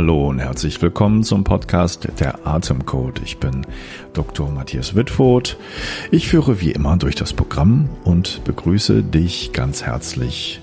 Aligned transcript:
Hallo 0.00 0.28
und 0.28 0.38
herzlich 0.38 0.80
willkommen 0.80 1.24
zum 1.24 1.44
Podcast 1.44 2.08
Der 2.20 2.46
Atemcode. 2.46 3.20
Ich 3.22 3.38
bin 3.38 3.66
Dr. 4.12 4.50
Matthias 4.50 4.94
Wittfurt. 4.94 5.58
Ich 6.10 6.28
führe 6.28 6.60
wie 6.60 6.70
immer 6.70 6.96
durch 6.96 7.16
das 7.16 7.32
Programm 7.32 7.90
und 8.04 8.42
begrüße 8.44 9.02
dich 9.02 9.52
ganz 9.52 9.82
herzlich 9.82 10.62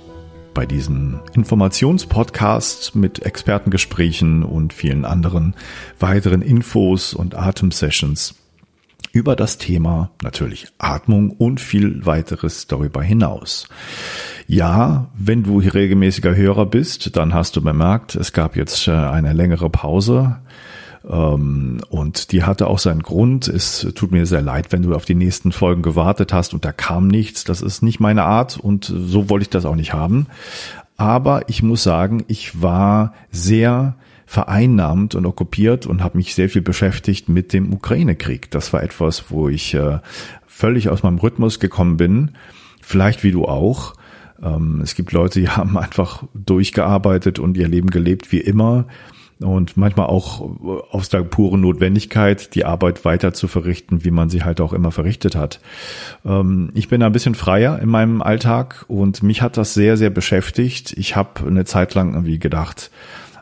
bei 0.57 0.65
diesem 0.65 1.19
Informationspodcast 1.35 2.95
mit 2.95 3.23
Expertengesprächen 3.23 4.41
und 4.41 4.73
vielen 4.73 5.05
anderen 5.05 5.53
weiteren 5.99 6.41
Infos 6.41 7.13
und 7.13 7.35
Atemsessions 7.35 8.33
über 9.11 9.35
das 9.35 9.59
Thema 9.59 10.09
natürlich 10.23 10.65
Atmung 10.79 11.29
und 11.29 11.61
viel 11.61 12.07
weiteres 12.07 12.65
darüber 12.65 13.03
hinaus. 13.03 13.69
Ja, 14.47 15.11
wenn 15.13 15.43
du 15.43 15.59
regelmäßiger 15.59 16.35
Hörer 16.35 16.65
bist, 16.65 17.15
dann 17.15 17.35
hast 17.35 17.55
du 17.55 17.61
bemerkt, 17.61 18.15
es 18.15 18.33
gab 18.33 18.55
jetzt 18.55 18.87
äh, 18.87 18.93
eine 18.93 19.33
längere 19.33 19.69
Pause. 19.69 20.37
Ähm, 21.09 21.81
und 21.89 22.31
die 22.31 22.43
hatte 22.43 22.67
auch 22.67 22.79
seinen 22.79 23.01
Grund. 23.01 23.47
Es 23.47 23.87
tut 23.95 24.11
mir 24.11 24.25
sehr 24.25 24.41
leid, 24.41 24.71
wenn 24.71 24.81
du 24.81 24.93
auf 24.93 25.05
die 25.05 25.15
nächsten 25.15 25.51
Folgen 25.51 25.81
gewartet 25.81 26.33
hast 26.33 26.53
und 26.53 26.65
da 26.65 26.71
kam 26.71 27.07
nichts. 27.07 27.43
Das 27.43 27.61
ist 27.61 27.81
nicht 27.81 27.99
meine 27.99 28.23
Art 28.23 28.57
und 28.57 28.85
so 28.85 29.29
wollte 29.29 29.43
ich 29.43 29.49
das 29.49 29.65
auch 29.65 29.75
nicht 29.75 29.93
haben. 29.93 30.27
Aber 30.97 31.47
ich 31.47 31.63
muss 31.63 31.83
sagen, 31.83 32.25
ich 32.27 32.61
war 32.61 33.13
sehr 33.31 33.95
vereinnahmt 34.25 35.15
und 35.15 35.25
okkupiert 35.25 35.85
und 35.85 36.03
habe 36.03 36.17
mich 36.17 36.35
sehr 36.35 36.49
viel 36.49 36.61
beschäftigt 36.61 37.29
mit 37.29 37.53
dem 37.53 37.71
Ukraine-Krieg. 37.71 38.51
Das 38.51 38.73
war 38.73 38.83
etwas, 38.83 39.25
wo 39.29 39.47
ich 39.47 39.73
äh, 39.73 39.99
völlig 40.47 40.89
aus 40.89 41.03
meinem 41.03 41.19
Rhythmus 41.19 41.59
gekommen 41.59 41.95
bin. 41.95 42.31
Vielleicht 42.81 43.23
wie 43.23 43.31
du 43.31 43.45
auch. 43.45 43.93
Ähm, 44.43 44.81
es 44.81 44.95
gibt 44.95 45.13
Leute, 45.13 45.39
die 45.39 45.49
haben 45.49 45.77
einfach 45.77 46.23
durchgearbeitet 46.33 47.39
und 47.39 47.55
ihr 47.55 47.69
Leben 47.69 47.89
gelebt 47.89 48.33
wie 48.33 48.41
immer 48.41 48.87
und 49.39 49.77
manchmal 49.77 50.07
auch 50.07 50.41
aus 50.91 51.09
der 51.09 51.23
puren 51.23 51.61
Notwendigkeit, 51.61 52.55
die 52.55 52.65
Arbeit 52.65 53.05
weiter 53.05 53.33
zu 53.33 53.47
verrichten, 53.47 54.03
wie 54.03 54.11
man 54.11 54.29
sie 54.29 54.43
halt 54.43 54.61
auch 54.61 54.73
immer 54.73 54.91
verrichtet 54.91 55.35
hat. 55.35 55.59
Ähm, 56.25 56.71
ich 56.73 56.89
bin 56.89 57.03
ein 57.03 57.11
bisschen 57.11 57.35
freier 57.35 57.79
in 57.79 57.89
meinem 57.89 58.21
Alltag 58.21 58.85
und 58.87 59.23
mich 59.23 59.41
hat 59.41 59.57
das 59.57 59.73
sehr, 59.73 59.97
sehr 59.97 60.09
beschäftigt. 60.09 60.93
Ich 60.97 61.15
habe 61.15 61.45
eine 61.45 61.65
Zeit 61.65 61.93
lang 61.93 62.13
irgendwie 62.13 62.39
gedacht, 62.39 62.91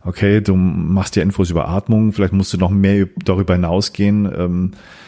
okay, 0.03 0.41
du 0.41 0.55
machst 0.55 1.15
ja 1.15 1.23
Infos 1.23 1.49
über 1.49 1.67
Atmung, 1.67 2.13
vielleicht 2.13 2.33
musst 2.33 2.53
du 2.53 2.57
noch 2.57 2.71
mehr 2.71 3.07
darüber 3.23 3.53
hinausgehen, 3.53 4.25
ähm, 4.37 4.71
äh, 4.73 5.04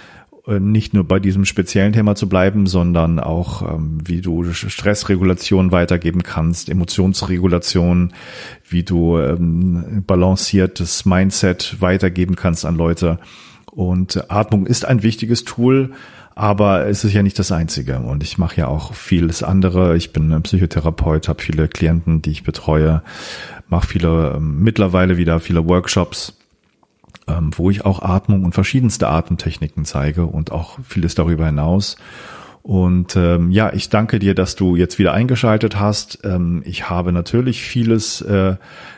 nicht 0.47 0.93
nur 0.93 1.03
bei 1.03 1.19
diesem 1.19 1.45
speziellen 1.45 1.93
Thema 1.93 2.15
zu 2.15 2.29
bleiben, 2.29 2.67
sondern 2.67 3.19
auch, 3.19 3.61
ähm, 3.61 3.99
wie 4.03 4.21
du 4.21 4.51
Stressregulation 4.51 5.71
weitergeben 5.71 6.23
kannst, 6.23 6.69
Emotionsregulation, 6.69 8.13
wie 8.67 8.83
du 8.83 9.17
ähm, 9.17 10.03
balanciertes 10.05 11.05
Mindset 11.05 11.77
weitergeben 11.79 12.35
kannst 12.35 12.65
an 12.65 12.75
Leute. 12.75 13.19
Und 13.71 14.31
Atmung 14.31 14.65
ist 14.65 14.85
ein 14.85 15.03
wichtiges 15.03 15.43
Tool, 15.43 15.91
aber 16.33 16.87
es 16.87 17.03
ist 17.03 17.13
ja 17.13 17.23
nicht 17.23 17.39
das 17.39 17.51
Einzige. 17.51 17.99
Und 17.99 18.23
ich 18.23 18.37
mache 18.37 18.57
ja 18.57 18.67
auch 18.67 18.93
vieles 18.93 19.43
andere. 19.43 19.97
Ich 19.97 20.13
bin 20.13 20.41
Psychotherapeut, 20.43 21.27
habe 21.27 21.41
viele 21.41 21.67
Klienten, 21.67 22.21
die 22.21 22.31
ich 22.31 22.43
betreue 22.43 23.03
mache 23.69 23.87
viele 23.87 24.33
ähm, 24.35 24.63
mittlerweile 24.63 25.17
wieder 25.17 25.39
viele 25.39 25.67
Workshops, 25.67 26.37
ähm, 27.27 27.51
wo 27.55 27.69
ich 27.69 27.85
auch 27.85 28.01
Atmung 28.01 28.43
und 28.43 28.53
verschiedenste 28.53 29.07
Atemtechniken 29.07 29.85
zeige 29.85 30.25
und 30.25 30.51
auch 30.51 30.79
vieles 30.83 31.15
darüber 31.15 31.45
hinaus. 31.45 31.97
Und 32.63 33.15
ähm, 33.15 33.49
ja, 33.51 33.71
ich 33.71 33.89
danke 33.89 34.19
dir, 34.19 34.35
dass 34.35 34.55
du 34.55 34.75
jetzt 34.75 34.99
wieder 34.99 35.13
eingeschaltet 35.13 35.79
hast. 35.79 36.19
Ähm, 36.25 36.63
ich 36.65 36.89
habe 36.89 37.13
natürlich 37.13 37.63
vieles 37.63 38.19
äh, 38.21 38.55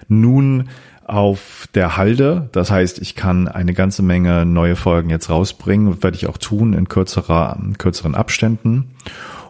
nun 0.07 0.69
auf 1.05 1.67
der 1.73 1.97
Halde. 1.97 2.49
Das 2.51 2.71
heißt, 2.71 2.99
ich 2.99 3.15
kann 3.15 3.47
eine 3.47 3.73
ganze 3.73 4.03
Menge 4.03 4.45
neue 4.45 4.75
Folgen 4.75 5.09
jetzt 5.09 5.29
rausbringen, 5.29 6.01
werde 6.01 6.17
ich 6.17 6.27
auch 6.27 6.37
tun 6.37 6.73
in 6.73 6.87
kürzerer, 6.87 7.57
in 7.61 7.77
kürzeren 7.77 8.15
Abständen. 8.15 8.91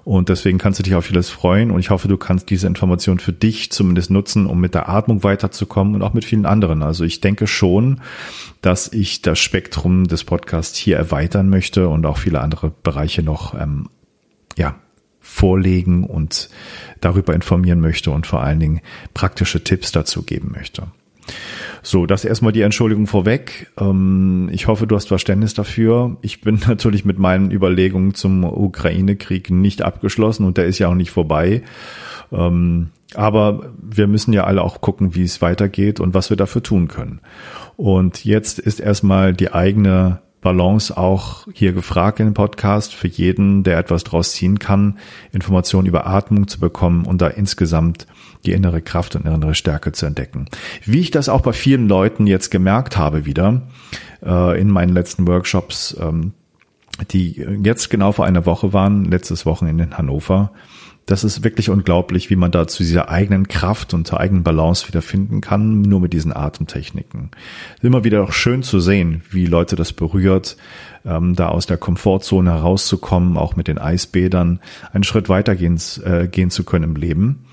Und 0.10 0.30
deswegen 0.30 0.58
kannst 0.58 0.80
du 0.80 0.84
dich 0.84 0.96
auf 0.96 1.06
vieles 1.06 1.30
freuen. 1.30 1.70
Und 1.70 1.82
ich 1.82 1.92
hoffe, 1.92 2.08
du 2.08 2.18
kannst 2.18 2.50
diese 2.50 2.66
Information 2.66 3.20
für 3.20 3.32
dich 3.32 3.72
zumindest 3.72 4.10
nutzen, 4.10 4.48
um 4.48 4.60
mit 4.60 4.74
der 4.74 4.90
Atmung 4.90 5.24
weiterzukommen 5.24 5.94
und 5.94 6.02
auch 6.02 6.16
mit 6.16 6.26
vielen 6.26 6.48
anderen. 6.48 6.82
Also 6.82 7.04
ich 7.04 7.22
denke 7.22 7.46
schon, 7.46 8.02
dass 8.64 8.92
ich 8.92 9.22
das 9.22 9.38
Spektrum 9.38 10.08
des 10.08 10.24
Podcasts 10.24 10.80
hier 10.80 10.98
erweitern 10.98 11.48
möchte 11.48 11.90
und 11.90 12.08
auch 12.08 12.18
viele 12.18 12.42
andere 12.42 12.72
Bereiche 12.82 13.22
noch, 13.22 13.54
ähm, 13.54 13.88
ja, 14.58 14.78
vorlegen 15.20 16.06
und 16.06 16.50
darüber 17.02 17.36
informieren 17.36 17.80
möchte 17.80 18.10
und 18.10 18.26
vor 18.26 18.42
allen 18.42 18.60
Dingen 18.60 18.82
praktische 19.14 19.64
Tipps 19.64 19.92
dazu 19.92 20.24
geben 20.24 20.54
möchte. 20.56 20.88
So, 21.82 22.06
das 22.06 22.26
erstmal 22.26 22.52
die 22.52 22.62
Entschuldigung 22.62 23.08
vorweg. 23.08 23.72
Ähm, 23.80 24.50
ich 24.52 24.68
hoffe, 24.68 24.88
du 24.88 24.96
hast 24.96 25.08
Verständnis 25.08 25.54
dafür. 25.54 26.18
Ich 26.22 26.42
bin 26.42 26.60
natürlich 26.68 27.06
mit 27.06 27.20
meinen 27.20 27.52
Überlegungen 27.52 28.14
zum 28.14 28.44
Ukraine-Krieg 28.44 29.50
nicht 29.50 29.82
abgeschlossen 29.82 30.46
und 30.46 30.58
der 30.58 30.66
ist 30.66 30.80
ja 30.80 30.88
auch 30.90 30.96
nicht 30.96 31.12
vorbei. 31.12 31.64
Ähm, 32.32 32.90
aber 33.16 33.74
wir 33.82 34.08
müssen 34.08 34.34
ja 34.34 34.44
alle 34.44 34.62
auch 34.62 34.82
gucken, 34.82 35.16
wie 35.16 35.24
es 35.24 35.42
weitergeht 35.42 36.00
und 36.00 36.14
was 36.14 36.30
wir 36.30 36.38
dafür 36.38 36.62
tun 36.62 36.88
können. 36.88 37.22
Und 37.76 38.26
jetzt 38.26 38.60
ist 38.60 38.80
erstmal 38.80 39.34
die 39.34 39.52
eigene 39.52 40.20
Balance 40.42 40.96
auch 40.96 41.48
hier 41.54 41.74
gefragt 41.74 42.20
in 42.20 42.28
dem 42.28 42.34
Podcast 42.34 42.94
für 42.94 43.08
jeden, 43.08 43.64
der 43.64 43.78
etwas 43.78 44.04
draus 44.04 44.32
ziehen 44.32 44.60
kann, 44.60 44.98
Informationen 45.32 45.88
über 45.88 46.08
Atmung 46.08 46.48
zu 46.48 46.60
bekommen 46.60 47.06
und 47.06 47.22
da 47.22 47.28
insgesamt 47.28 48.08
die 48.46 48.54
innere 48.54 48.82
Kraft 48.82 49.16
und 49.16 49.26
innere 49.26 49.56
Stärke 49.56 49.92
zu 49.92 50.06
entdecken. 50.06 50.46
Wie 50.86 51.00
ich 51.00 51.12
das 51.12 51.30
auch 51.30 51.42
bei 51.42 51.54
vielen 51.54 51.88
Leuten 51.88 52.28
jetzt 52.28 52.50
gemerkt 52.50 52.98
habe 52.98 53.26
wieder 53.26 53.64
äh, 54.26 54.60
in 54.60 54.70
meinen 54.70 54.94
letzten 54.94 55.28
Workshops, 55.28 55.96
ähm, 56.00 56.34
die 57.12 57.46
jetzt 57.64 57.90
genau 57.90 58.12
vor 58.12 58.26
einer 58.26 58.46
Woche 58.46 58.74
waren, 58.74 59.06
letztes 59.06 59.46
Wochenende 59.46 59.86
in 59.86 59.98
Hannover, 59.98 60.52
das 61.10 61.24
ist 61.24 61.44
wirklich 61.44 61.72
unglaublich, 61.72 62.30
wie 62.30 62.36
man 62.36 62.52
da 62.52 62.68
zu 62.68 62.84
dieser 62.84 63.10
eigenen 63.10 63.48
Kraft 63.48 63.96
und 63.96 64.06
zur 64.06 64.20
eigenen 64.20 64.44
Balance 64.44 64.88
wieder 64.88 65.02
finden 65.02 65.42
kann, 65.42 65.82
nur 65.82 66.02
mit 66.02 66.14
diesen 66.14 66.36
Atemtechniken. 66.36 67.32
Immer 67.82 68.04
wieder 68.04 68.24
auch 68.24 68.32
schön 68.32 68.62
zu 68.62 68.80
sehen, 68.80 69.24
wie 69.32 69.48
Leute 69.48 69.76
das 69.76 69.92
berührt, 69.92 70.56
ähm, 71.06 71.34
da 71.36 71.48
aus 71.50 71.66
der 71.66 71.78
Komfortzone 71.78 72.52
herauszukommen, 72.52 73.38
auch 73.38 73.56
mit 73.56 73.68
den 73.68 73.80
Eisbädern 73.80 74.60
einen 74.94 75.04
Schritt 75.04 75.30
weitergehen 75.30 75.82
äh, 76.06 76.28
gehen 76.28 76.52
zu 76.52 76.64
können 76.64 76.84
im 76.84 76.96
Leben. 76.96 77.46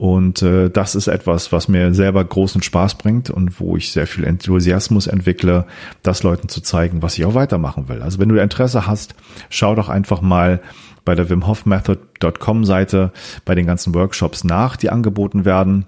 Und 0.00 0.40
äh, 0.40 0.70
das 0.70 0.94
ist 0.94 1.08
etwas, 1.08 1.52
was 1.52 1.68
mir 1.68 1.92
selber 1.92 2.24
großen 2.24 2.62
Spaß 2.62 2.94
bringt 2.94 3.28
und 3.28 3.60
wo 3.60 3.76
ich 3.76 3.92
sehr 3.92 4.06
viel 4.06 4.24
Enthusiasmus 4.24 5.06
entwickle, 5.06 5.66
das 6.02 6.22
Leuten 6.22 6.48
zu 6.48 6.62
zeigen, 6.62 7.02
was 7.02 7.18
ich 7.18 7.26
auch 7.26 7.34
weitermachen 7.34 7.86
will. 7.90 8.00
Also 8.00 8.18
wenn 8.18 8.30
du 8.30 8.40
Interesse 8.40 8.86
hast, 8.86 9.14
schau 9.50 9.74
doch 9.74 9.90
einfach 9.90 10.22
mal 10.22 10.62
bei 11.04 11.14
der 11.14 11.28
wimhoffmethod.com 11.28 12.64
Seite 12.64 13.12
bei 13.44 13.54
den 13.54 13.66
ganzen 13.66 13.94
Workshops 13.94 14.42
nach, 14.42 14.78
die 14.78 14.88
angeboten 14.88 15.44
werden. 15.44 15.84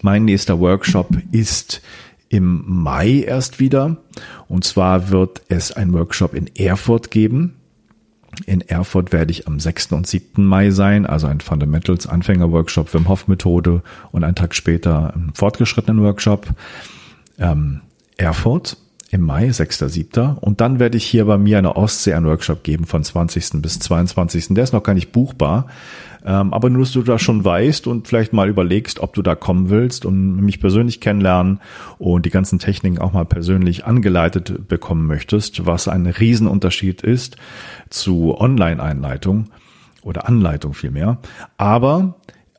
Mein 0.00 0.24
nächster 0.24 0.58
Workshop 0.58 1.08
ist 1.30 1.82
im 2.30 2.64
Mai 2.66 3.20
erst 3.20 3.60
wieder. 3.60 3.98
Und 4.48 4.64
zwar 4.64 5.10
wird 5.10 5.42
es 5.48 5.72
ein 5.72 5.92
Workshop 5.92 6.32
in 6.32 6.46
Erfurt 6.56 7.10
geben. 7.10 7.55
In 8.44 8.60
Erfurt 8.60 9.12
werde 9.12 9.30
ich 9.30 9.46
am 9.46 9.58
6. 9.58 9.92
und 9.92 10.06
7. 10.06 10.44
Mai 10.44 10.70
sein, 10.70 11.06
also 11.06 11.26
ein 11.26 11.40
Fundamentals 11.40 12.06
Anfänger 12.06 12.52
Workshop 12.52 12.92
Wim 12.92 13.08
Hof 13.08 13.28
Methode 13.28 13.82
und 14.12 14.24
einen 14.24 14.34
Tag 14.34 14.54
später 14.54 15.14
einen 15.14 15.32
fortgeschrittenen 15.34 16.02
Workshop. 16.02 16.46
Ähm, 17.38 17.80
Erfurt 18.18 18.76
im 19.10 19.22
Mai, 19.22 19.48
6.7. 19.48 20.36
Und 20.38 20.60
dann 20.60 20.78
werde 20.78 20.96
ich 20.96 21.06
hier 21.06 21.24
bei 21.24 21.38
mir 21.38 21.58
eine 21.58 21.76
Ostsee 21.76 22.14
einen 22.14 22.26
Workshop 22.26 22.62
geben 22.62 22.84
von 22.84 23.02
20. 23.02 23.62
bis 23.62 23.78
22. 23.78 24.48
Der 24.50 24.64
ist 24.64 24.72
noch 24.72 24.82
gar 24.82 24.94
nicht 24.94 25.12
buchbar. 25.12 25.68
Ähm, 26.26 26.52
aber 26.52 26.68
nur, 26.68 26.82
dass 26.82 26.92
du 26.92 27.02
da 27.02 27.18
schon 27.20 27.44
weißt 27.44 27.86
und 27.86 28.08
vielleicht 28.08 28.32
mal 28.32 28.48
überlegst, 28.48 28.98
ob 28.98 29.14
du 29.14 29.22
da 29.22 29.36
kommen 29.36 29.70
willst 29.70 30.04
und 30.04 30.40
mich 30.40 30.60
persönlich 30.60 31.00
kennenlernen 31.00 31.60
und 31.98 32.26
die 32.26 32.30
ganzen 32.30 32.58
Techniken 32.58 32.98
auch 32.98 33.12
mal 33.12 33.24
persönlich 33.24 33.84
angeleitet 33.84 34.66
bekommen 34.66 35.06
möchtest, 35.06 35.66
was 35.66 35.86
ein 35.86 36.06
Riesenunterschied 36.06 37.02
ist 37.02 37.36
zu 37.90 38.36
Online-Einleitung 38.38 39.46
oder 40.02 40.26
Anleitung 40.26 40.74
vielmehr. 40.74 41.18
Aber 41.58 42.16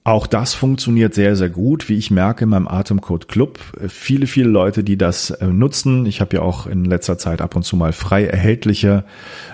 auch 0.07 0.25
das 0.25 0.53
funktioniert 0.53 1.13
sehr, 1.13 1.35
sehr 1.35 1.49
gut, 1.49 1.89
wie 1.89 1.97
ich 1.97 2.11
merke 2.11 2.45
in 2.45 2.49
meinem 2.49 2.69
Atemcode 2.69 3.27
Club. 3.27 3.59
Viele, 3.89 4.25
viele 4.25 4.47
Leute, 4.47 4.81
die 4.81 4.97
das 4.97 5.31
äh, 5.31 5.47
nutzen. 5.47 6.05
Ich 6.05 6.21
habe 6.21 6.37
ja 6.37 6.41
auch 6.43 6.65
in 6.65 6.85
letzter 6.85 7.17
Zeit 7.17 7.41
ab 7.41 7.57
und 7.57 7.63
zu 7.63 7.75
mal 7.75 7.91
frei 7.91 8.23
erhältliche 8.25 9.03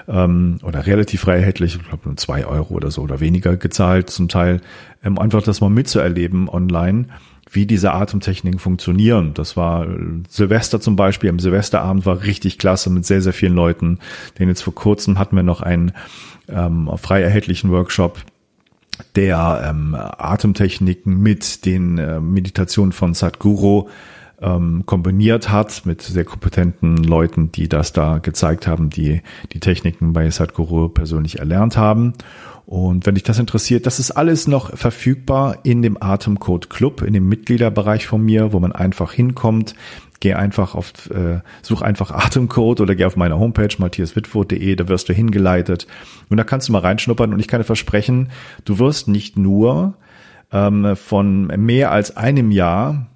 ähm, 0.08 0.60
oder 0.62 0.86
relativ 0.86 1.22
frei 1.22 1.38
erhältliche, 1.38 1.80
ich 1.80 1.88
glaube 1.88 2.08
nur 2.08 2.18
zwei 2.18 2.46
Euro 2.46 2.76
oder 2.76 2.92
so 2.92 3.02
oder 3.02 3.20
weniger 3.20 3.58
gezahlt 3.58 4.12
zum 4.12 4.28
Teil, 4.28 4.62
ähm, 5.04 5.18
einfach 5.18 5.42
das 5.42 5.60
mal 5.60 5.72
mitzuerleben 5.72 6.48
online, 6.50 7.08
wie 7.52 7.66
diese 7.66 7.92
Atemtechniken 7.94 8.60
funktionieren. 8.60 9.34
Das 9.34 9.58
war 9.58 9.88
äh, 9.88 9.98
Silvester 10.30 10.80
zum 10.80 10.96
Beispiel. 10.96 11.32
Am 11.32 11.40
Silvesterabend 11.40 12.06
war 12.06 12.22
richtig 12.22 12.60
klasse 12.60 12.92
mit 12.92 13.08
sehr, 13.08 13.24
sehr 13.24 13.34
vielen 13.34 13.56
Leuten. 13.56 13.98
Denn 14.38 14.50
jetzt 14.50 14.62
vor 14.62 14.76
kurzem 14.76 15.18
hatten 15.18 15.36
wir 15.36 15.42
noch 15.42 15.62
einen 15.62 15.94
ähm, 16.48 16.92
frei 16.98 17.24
erhältlichen 17.24 17.72
Workshop 17.72 18.20
der 19.16 19.64
ähm, 19.68 19.96
Atemtechniken 19.96 21.18
mit 21.18 21.66
den 21.66 21.98
äh, 21.98 22.20
Meditationen 22.20 22.92
von 22.92 23.14
Sadhguru 23.14 23.90
ähm, 24.42 24.84
kombiniert 24.86 25.50
hat 25.50 25.86
mit 25.86 26.02
sehr 26.02 26.26
kompetenten 26.26 26.98
Leuten, 26.98 27.52
die 27.52 27.70
das 27.70 27.94
da 27.94 28.18
gezeigt 28.18 28.68
haben, 28.68 28.90
die 28.90 29.22
die 29.54 29.60
Techniken 29.60 30.14
bei 30.14 30.30
Sadhguru 30.30 30.90
persönlich 30.90 31.40
erlernt 31.40 31.78
haben. 31.78 32.14
Und 32.66 33.06
wenn 33.06 33.16
dich 33.16 33.24
das 33.24 33.40
interessiert, 33.40 33.86
das 33.86 34.00
ist 34.00 34.12
alles 34.12 34.48
noch 34.48 34.76
verfügbar 34.78 35.58
in 35.64 35.82
dem 35.82 36.02
Atemcode 36.02 36.70
Club, 36.70 37.02
in 37.02 37.14
dem 37.14 37.28
Mitgliederbereich 37.28 38.08
von 38.08 38.24
mir, 38.24 38.54
wo 38.54 38.60
man 38.60 38.72
einfach 38.72 39.12
hinkommt. 39.12 39.76
Geh 40.22 40.34
einfach 40.34 40.74
auf, 40.74 41.10
äh, 41.10 41.42
such 41.62 41.82
einfach 41.82 42.12
Atemcode 42.12 42.80
oder 42.80 42.96
geh 42.96 43.04
auf 43.04 43.18
meine 43.18 43.38
Homepage 43.38 43.76
matthiaswitfurt.de, 43.78 44.76
da 44.78 44.88
wirst 44.88 45.10
du 45.10 45.14
hingeleitet 45.14 45.88
und 46.30 46.38
da 46.38 46.46
kannst 46.46 46.70
du 46.70 46.72
mal 46.72 46.80
reinschnuppern 46.80 47.34
und 47.34 47.40
ich 47.40 47.50
kann 47.50 47.60
dir 47.60 47.66
versprechen, 47.66 48.30
du 48.64 48.80
wirst 48.80 49.10
nicht 49.10 49.38
nur 49.38 49.96
ähm, 50.54 50.96
von 50.96 51.48
mehr 51.48 51.92
als 51.92 52.16
einem 52.16 52.52
Jahr 52.52 53.08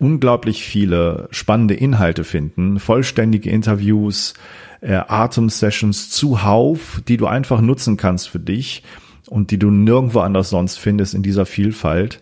unglaublich 0.00 0.64
viele 0.64 1.28
spannende 1.30 1.74
Inhalte 1.74 2.24
finden, 2.24 2.80
vollständige 2.80 3.50
Interviews, 3.50 4.34
äh, 4.80 4.94
Atemsessions 4.94 6.10
zuhauf, 6.10 7.02
die 7.06 7.18
du 7.18 7.26
einfach 7.26 7.60
nutzen 7.60 7.96
kannst 7.96 8.28
für 8.28 8.40
dich 8.40 8.82
und 9.28 9.50
die 9.50 9.58
du 9.58 9.70
nirgendwo 9.70 10.20
anders 10.20 10.50
sonst 10.50 10.78
findest 10.78 11.14
in 11.14 11.22
dieser 11.22 11.46
Vielfalt 11.46 12.20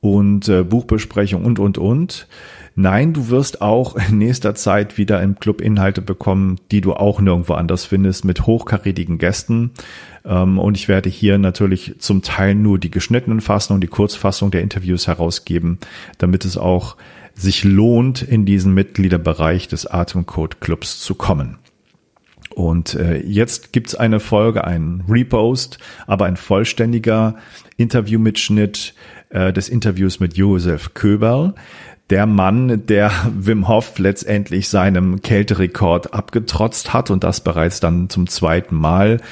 und 0.00 0.48
äh, 0.48 0.64
Buchbesprechung 0.64 1.44
und, 1.44 1.58
und, 1.58 1.78
und. 1.78 2.26
Nein, 2.74 3.12
du 3.12 3.28
wirst 3.28 3.60
auch 3.60 3.96
in 3.96 4.18
nächster 4.18 4.54
Zeit 4.54 4.96
wieder 4.96 5.22
im 5.22 5.38
Club 5.38 5.60
Inhalte 5.60 6.00
bekommen, 6.00 6.58
die 6.70 6.80
du 6.80 6.94
auch 6.94 7.20
nirgendwo 7.20 7.54
anders 7.54 7.84
findest, 7.84 8.24
mit 8.24 8.46
hochkarätigen 8.46 9.18
Gästen. 9.18 9.72
Ähm, 10.24 10.58
und 10.58 10.76
ich 10.76 10.88
werde 10.88 11.10
hier 11.10 11.38
natürlich 11.38 11.96
zum 11.98 12.22
Teil 12.22 12.54
nur 12.54 12.78
die 12.78 12.90
geschnittenen 12.90 13.40
Fassungen, 13.40 13.80
die 13.80 13.88
Kurzfassung 13.88 14.50
der 14.50 14.62
Interviews 14.62 15.06
herausgeben, 15.06 15.78
damit 16.18 16.44
es 16.44 16.56
auch 16.56 16.96
sich 17.34 17.64
lohnt, 17.64 18.22
in 18.22 18.44
diesen 18.44 18.74
Mitgliederbereich 18.74 19.68
des 19.68 19.86
Atemcode 19.86 20.60
Clubs 20.60 21.00
zu 21.00 21.14
kommen. 21.14 21.58
Und 22.54 22.94
äh, 22.94 23.18
jetzt 23.18 23.72
gibt's 23.72 23.94
eine 23.94 24.20
Folge, 24.20 24.64
ein 24.64 25.04
Repost, 25.08 25.78
aber 26.06 26.26
ein 26.26 26.36
vollständiger 26.36 27.36
Interviewmitschnitt 27.78 28.94
äh, 29.30 29.52
des 29.52 29.70
Interviews 29.70 30.20
mit 30.20 30.36
Josef 30.36 30.92
Köberl 30.92 31.54
der 32.12 32.26
Mann, 32.26 32.84
der 32.88 33.10
Wim 33.34 33.68
Hof 33.68 33.98
letztendlich 33.98 34.68
seinem 34.68 35.22
Kälterekord 35.22 36.12
abgetrotzt 36.12 36.92
hat 36.92 37.10
und 37.10 37.24
das 37.24 37.40
bereits 37.40 37.80
dann 37.80 38.10
zum 38.10 38.26
zweiten 38.26 38.76
Mal. 38.76 39.22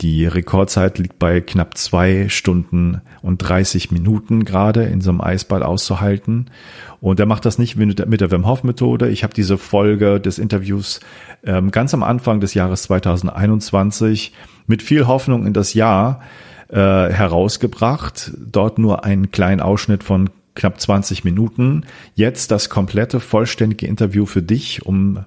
Die 0.00 0.24
Rekordzeit 0.24 0.98
liegt 0.98 1.18
bei 1.18 1.40
knapp 1.40 1.76
zwei 1.76 2.28
Stunden 2.28 3.00
und 3.20 3.38
30 3.38 3.90
Minuten 3.90 4.44
gerade 4.44 4.84
in 4.84 5.00
so 5.00 5.10
einem 5.10 5.22
Eisball 5.22 5.64
auszuhalten. 5.64 6.52
Und 7.00 7.18
er 7.18 7.26
macht 7.26 7.46
das 7.46 7.58
nicht 7.58 7.74
mit 7.74 7.98
der 7.98 8.30
Wim 8.30 8.46
Hof 8.46 8.62
Methode. 8.62 9.08
Ich 9.08 9.24
habe 9.24 9.34
diese 9.34 9.58
Folge 9.58 10.20
des 10.20 10.38
Interviews 10.38 11.00
ähm, 11.44 11.72
ganz 11.72 11.94
am 11.94 12.04
Anfang 12.04 12.38
des 12.38 12.54
Jahres 12.54 12.84
2021 12.84 14.32
mit 14.68 14.82
viel 14.82 15.08
Hoffnung 15.08 15.46
in 15.46 15.52
das 15.52 15.74
Jahr 15.74 16.20
äh, 16.68 16.76
herausgebracht. 16.76 18.30
Dort 18.38 18.78
nur 18.78 19.04
einen 19.04 19.32
kleinen 19.32 19.60
Ausschnitt 19.60 20.04
von 20.04 20.30
knapp 20.54 20.80
20 20.80 21.24
Minuten. 21.24 21.84
Jetzt 22.14 22.50
das 22.50 22.70
komplette, 22.70 23.20
vollständige 23.20 23.86
Interview 23.86 24.26
für 24.26 24.42
dich, 24.42 24.86
um 24.86 25.24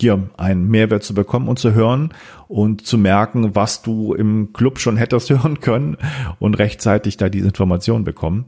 dir 0.00 0.30
einen 0.36 0.68
Mehrwert 0.68 1.02
zu 1.02 1.14
bekommen 1.14 1.48
und 1.48 1.58
zu 1.58 1.74
hören 1.74 2.14
und 2.48 2.86
zu 2.86 2.96
merken, 2.96 3.54
was 3.54 3.82
du 3.82 4.14
im 4.14 4.52
Club 4.52 4.78
schon 4.78 4.96
hättest 4.96 5.30
hören 5.30 5.60
können 5.60 5.96
und 6.38 6.58
rechtzeitig 6.58 7.16
da 7.16 7.28
diese 7.28 7.48
Information 7.48 8.04
bekommen. 8.04 8.46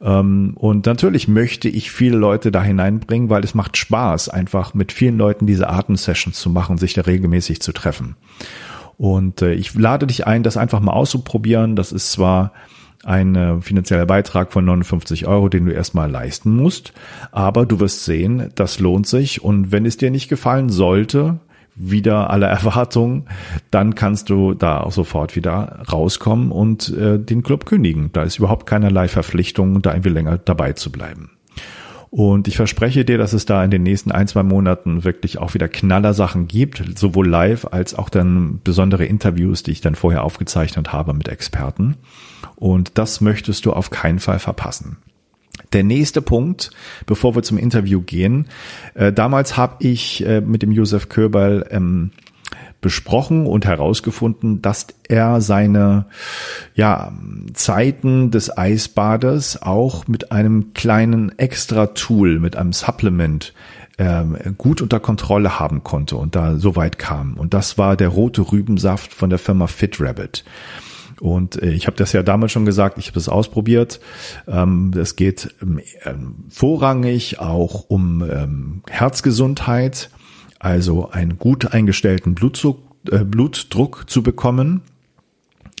Ähm, 0.00 0.52
und 0.56 0.86
natürlich 0.86 1.28
möchte 1.28 1.68
ich 1.68 1.90
viele 1.90 2.16
Leute 2.16 2.50
da 2.50 2.62
hineinbringen, 2.62 3.30
weil 3.30 3.44
es 3.44 3.54
macht 3.54 3.76
Spaß, 3.76 4.28
einfach 4.28 4.74
mit 4.74 4.92
vielen 4.92 5.18
Leuten 5.18 5.46
diese 5.46 5.68
Atemsessions 5.68 6.38
zu 6.38 6.50
machen, 6.50 6.78
sich 6.78 6.94
da 6.94 7.02
regelmäßig 7.02 7.60
zu 7.60 7.72
treffen. 7.72 8.16
Und 8.96 9.42
äh, 9.42 9.52
ich 9.52 9.74
lade 9.74 10.06
dich 10.06 10.26
ein, 10.26 10.42
das 10.42 10.56
einfach 10.56 10.80
mal 10.80 10.92
auszuprobieren. 10.92 11.76
Das 11.76 11.92
ist 11.92 12.12
zwar 12.12 12.52
ein 13.04 13.34
äh, 13.36 13.60
finanzieller 13.60 14.06
Beitrag 14.06 14.52
von 14.52 14.64
59 14.64 15.26
Euro, 15.26 15.48
den 15.48 15.66
du 15.66 15.72
erstmal 15.72 16.10
leisten 16.10 16.54
musst. 16.56 16.92
Aber 17.30 17.66
du 17.66 17.80
wirst 17.80 18.04
sehen, 18.04 18.50
das 18.54 18.80
lohnt 18.80 19.06
sich. 19.06 19.42
Und 19.42 19.72
wenn 19.72 19.86
es 19.86 19.96
dir 19.96 20.10
nicht 20.10 20.28
gefallen 20.28 20.68
sollte, 20.68 21.38
wieder 21.74 22.30
alle 22.30 22.46
Erwartungen, 22.48 23.26
dann 23.70 23.94
kannst 23.94 24.30
du 24.30 24.54
da 24.54 24.80
auch 24.80 24.92
sofort 24.92 25.36
wieder 25.36 25.82
rauskommen 25.90 26.50
und 26.50 26.90
äh, 26.96 27.18
den 27.18 27.42
Club 27.42 27.66
kündigen. 27.66 28.10
Da 28.12 28.22
ist 28.22 28.38
überhaupt 28.38 28.66
keinerlei 28.66 29.08
Verpflichtung, 29.08 29.80
da 29.80 29.92
irgendwie 29.92 30.10
länger 30.10 30.38
dabei 30.38 30.72
zu 30.72 30.90
bleiben. 30.90 31.30
Und 32.10 32.48
ich 32.48 32.56
verspreche 32.56 33.04
dir, 33.04 33.18
dass 33.18 33.34
es 33.34 33.44
da 33.44 33.62
in 33.62 33.70
den 33.70 33.82
nächsten 33.82 34.10
ein, 34.10 34.26
zwei 34.28 34.42
Monaten 34.42 35.04
wirklich 35.04 35.38
auch 35.38 35.52
wieder 35.52 35.68
Knallersachen 35.68 36.48
gibt, 36.48 36.82
sowohl 36.98 37.28
live 37.28 37.66
als 37.70 37.94
auch 37.94 38.08
dann 38.08 38.60
besondere 38.64 39.04
Interviews, 39.04 39.62
die 39.62 39.72
ich 39.72 39.82
dann 39.82 39.94
vorher 39.94 40.24
aufgezeichnet 40.24 40.92
habe 40.92 41.12
mit 41.12 41.28
Experten. 41.28 41.96
Und 42.58 42.98
das 42.98 43.20
möchtest 43.20 43.66
du 43.66 43.72
auf 43.72 43.90
keinen 43.90 44.18
Fall 44.18 44.38
verpassen. 44.38 44.96
Der 45.72 45.84
nächste 45.84 46.22
Punkt, 46.22 46.70
bevor 47.06 47.34
wir 47.34 47.42
zum 47.42 47.58
Interview 47.58 48.00
gehen. 48.00 48.48
Äh, 48.94 49.12
damals 49.12 49.56
habe 49.56 49.76
ich 49.80 50.24
äh, 50.26 50.40
mit 50.40 50.62
dem 50.62 50.72
Josef 50.72 51.08
Köberl 51.08 51.66
ähm, 51.70 52.10
besprochen 52.80 53.46
und 53.46 53.66
herausgefunden, 53.66 54.62
dass 54.62 54.86
er 55.08 55.40
seine 55.40 56.06
ja, 56.74 57.12
Zeiten 57.52 58.30
des 58.30 58.56
Eisbades 58.56 59.60
auch 59.60 60.06
mit 60.06 60.32
einem 60.32 60.72
kleinen 60.74 61.36
Extra-Tool, 61.38 62.38
mit 62.38 62.56
einem 62.56 62.72
Supplement 62.72 63.52
ähm, 63.98 64.36
gut 64.58 64.80
unter 64.80 65.00
Kontrolle 65.00 65.58
haben 65.58 65.82
konnte 65.82 66.16
und 66.16 66.36
da 66.36 66.56
so 66.56 66.76
weit 66.76 66.98
kam. 66.98 67.34
Und 67.34 67.52
das 67.52 67.78
war 67.78 67.96
der 67.96 68.08
rote 68.08 68.52
Rübensaft 68.52 69.12
von 69.12 69.28
der 69.28 69.40
Firma 69.40 69.66
Fit 69.66 70.00
Rabbit. 70.00 70.44
Und 71.20 71.62
äh, 71.62 71.70
ich 71.70 71.86
habe 71.86 71.96
das 71.96 72.12
ja 72.12 72.22
damals 72.22 72.52
schon 72.52 72.64
gesagt, 72.64 72.98
ich 72.98 73.08
habe 73.08 73.18
es 73.18 73.28
ausprobiert. 73.28 74.00
Ähm, 74.46 74.92
es 74.96 75.16
geht 75.16 75.54
ähm, 75.62 76.44
vorrangig 76.48 77.40
auch 77.40 77.84
um 77.88 78.82
Herzgesundheit 78.88 80.10
also 80.58 81.10
einen 81.10 81.38
gut 81.38 81.72
eingestellten 81.72 82.36
äh, 83.10 83.24
Blutdruck 83.24 84.04
zu 84.08 84.22
bekommen, 84.22 84.82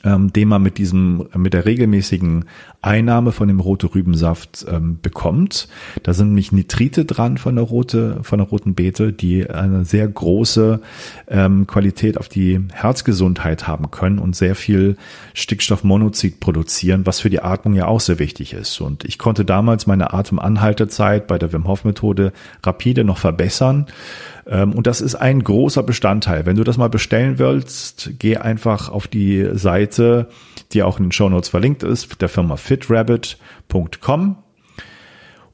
ähm, 0.04 0.32
den 0.32 0.48
man 0.48 0.62
mit 0.62 0.78
diesem, 0.78 1.26
mit 1.34 1.54
der 1.54 1.64
regelmäßigen 1.64 2.44
Einnahme 2.80 3.32
von 3.32 3.48
dem 3.48 3.58
rote 3.58 3.92
Rübensaft 3.94 4.64
ähm, 4.70 4.98
bekommt. 5.02 5.68
Da 6.04 6.14
sind 6.14 6.28
nämlich 6.28 6.52
Nitrite 6.52 7.04
dran 7.04 7.38
von 7.38 7.56
der 7.56 7.64
rote, 7.64 8.20
von 8.22 8.38
der 8.38 8.46
roten 8.46 8.74
Beete, 8.74 9.12
die 9.12 9.48
eine 9.50 9.84
sehr 9.84 10.06
große 10.06 10.80
ähm, 11.26 11.66
Qualität 11.66 12.18
auf 12.18 12.28
die 12.28 12.60
Herzgesundheit 12.72 13.66
haben 13.66 13.90
können 13.90 14.18
und 14.18 14.36
sehr 14.36 14.54
viel 14.54 14.96
Stickstoffmonoxid 15.34 16.38
produzieren, 16.38 17.04
was 17.04 17.20
für 17.20 17.30
die 17.30 17.42
Atmung 17.42 17.74
ja 17.74 17.86
auch 17.86 18.00
sehr 18.00 18.20
wichtig 18.20 18.52
ist. 18.52 18.80
Und 18.80 19.04
ich 19.04 19.18
konnte 19.18 19.44
damals 19.44 19.86
meine 19.86 20.12
Atemanhaltezeit 20.14 21.26
bei 21.26 21.38
der 21.38 21.52
Wim 21.52 21.66
Hof 21.66 21.84
Methode 21.84 22.32
rapide 22.62 23.02
noch 23.02 23.18
verbessern 23.18 23.86
und 24.50 24.86
das 24.86 25.00
ist 25.00 25.14
ein 25.14 25.44
großer 25.44 25.82
Bestandteil. 25.82 26.46
Wenn 26.46 26.56
du 26.56 26.64
das 26.64 26.78
mal 26.78 26.88
bestellen 26.88 27.38
willst, 27.38 28.12
geh 28.18 28.38
einfach 28.38 28.88
auf 28.88 29.06
die 29.06 29.46
Seite, 29.52 30.28
die 30.72 30.82
auch 30.82 30.98
in 30.98 31.06
den 31.06 31.12
Show 31.12 31.28
Notes 31.28 31.50
verlinkt 31.50 31.82
ist, 31.82 32.20
der 32.20 32.28
Firma 32.28 32.56
fitrabbit.com 32.56 34.36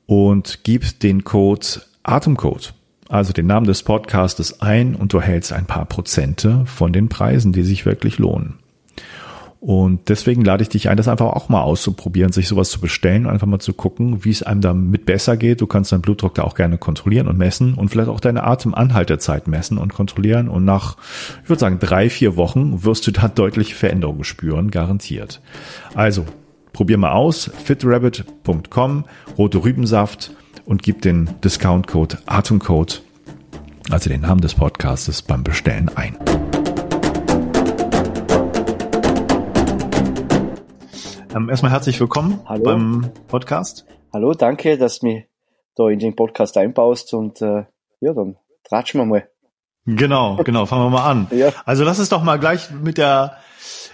und 0.06 0.60
gib 0.62 1.00
den 1.00 1.24
Code 1.24 1.66
Atemcode, 2.04 2.74
also 3.08 3.32
den 3.32 3.46
Namen 3.46 3.66
des 3.66 3.82
Podcastes 3.82 4.60
ein 4.60 4.94
und 4.94 5.12
du 5.12 5.20
hältst 5.20 5.52
ein 5.52 5.66
paar 5.66 5.86
Prozente 5.86 6.64
von 6.66 6.92
den 6.92 7.08
Preisen, 7.08 7.52
die 7.52 7.62
sich 7.62 7.86
wirklich 7.86 8.18
lohnen. 8.18 8.58
Und 9.64 10.10
deswegen 10.10 10.44
lade 10.44 10.62
ich 10.62 10.68
dich 10.68 10.90
ein, 10.90 10.98
das 10.98 11.08
einfach 11.08 11.28
auch 11.28 11.48
mal 11.48 11.62
auszuprobieren, 11.62 12.32
sich 12.32 12.48
sowas 12.48 12.68
zu 12.68 12.80
bestellen 12.80 13.24
und 13.24 13.32
einfach 13.32 13.46
mal 13.46 13.60
zu 13.60 13.72
gucken, 13.72 14.22
wie 14.22 14.28
es 14.28 14.42
einem 14.42 14.60
damit 14.60 15.06
besser 15.06 15.38
geht. 15.38 15.62
Du 15.62 15.66
kannst 15.66 15.90
deinen 15.90 16.02
Blutdruck 16.02 16.34
da 16.34 16.42
auch 16.42 16.54
gerne 16.54 16.76
kontrollieren 16.76 17.28
und 17.28 17.38
messen 17.38 17.72
und 17.72 17.88
vielleicht 17.88 18.10
auch 18.10 18.20
deine 18.20 18.44
Atemanhaltezeit 18.44 19.48
messen 19.48 19.78
und 19.78 19.94
kontrollieren. 19.94 20.50
Und 20.50 20.66
nach, 20.66 20.98
ich 21.42 21.48
würde 21.48 21.60
sagen, 21.60 21.78
drei, 21.80 22.10
vier 22.10 22.36
Wochen 22.36 22.84
wirst 22.84 23.06
du 23.06 23.10
da 23.10 23.26
deutliche 23.34 23.74
Veränderungen 23.74 24.24
spüren, 24.24 24.70
garantiert. 24.70 25.40
Also, 25.94 26.26
probier 26.74 26.98
mal 26.98 27.12
aus, 27.12 27.50
fitrabbit.com, 27.64 29.04
rote 29.38 29.64
Rübensaft 29.64 30.32
und 30.66 30.82
gib 30.82 31.00
den 31.00 31.30
Discount-Code 31.42 32.18
Atemcode, 32.26 33.00
also 33.88 34.10
den 34.10 34.20
Namen 34.20 34.42
des 34.42 34.52
Podcastes 34.52 35.22
beim 35.22 35.42
Bestellen 35.42 35.90
ein. 35.94 36.18
Ähm, 41.34 41.50
erstmal 41.50 41.72
herzlich 41.72 41.98
willkommen 41.98 42.40
Hallo. 42.46 42.62
beim 42.62 43.10
Podcast. 43.26 43.84
Hallo, 44.12 44.34
danke, 44.34 44.78
dass 44.78 45.00
du 45.00 45.06
mich 45.06 45.24
da 45.74 45.88
in 45.88 45.98
den 45.98 46.14
Podcast 46.14 46.56
einbaust 46.56 47.12
und 47.12 47.42
äh, 47.42 47.64
ja, 47.98 48.12
dann 48.12 48.36
tratschen 48.62 49.00
wir 49.00 49.04
mal. 49.04 49.28
Genau, 49.84 50.36
genau, 50.44 50.64
fangen 50.66 50.84
wir 50.84 50.90
mal 50.90 51.10
an. 51.10 51.26
Ja. 51.32 51.52
Also 51.64 51.82
lass 51.82 51.98
es 51.98 52.08
doch 52.08 52.22
mal 52.22 52.38
gleich 52.38 52.70
mit 52.70 52.98
der 52.98 53.38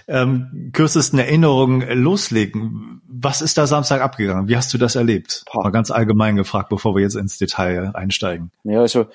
ähm, 0.07 0.69
kürzesten 0.71 1.17
Erinnerung 1.17 1.81
loslegen. 1.81 3.01
Was 3.07 3.41
ist 3.41 3.57
da 3.57 3.65
Samstag 3.65 4.01
abgegangen? 4.01 4.47
Wie 4.47 4.55
hast 4.55 4.71
du 4.71 4.77
das 4.77 4.95
erlebt? 4.95 5.43
Boah. 5.51 5.63
Mal 5.63 5.71
ganz 5.71 5.89
allgemein 5.89 6.35
gefragt, 6.35 6.69
bevor 6.69 6.93
wir 6.93 7.01
jetzt 7.01 7.15
ins 7.15 7.39
Detail 7.39 7.95
einsteigen. 7.95 8.51
Ja, 8.65 8.81
also 8.81 9.07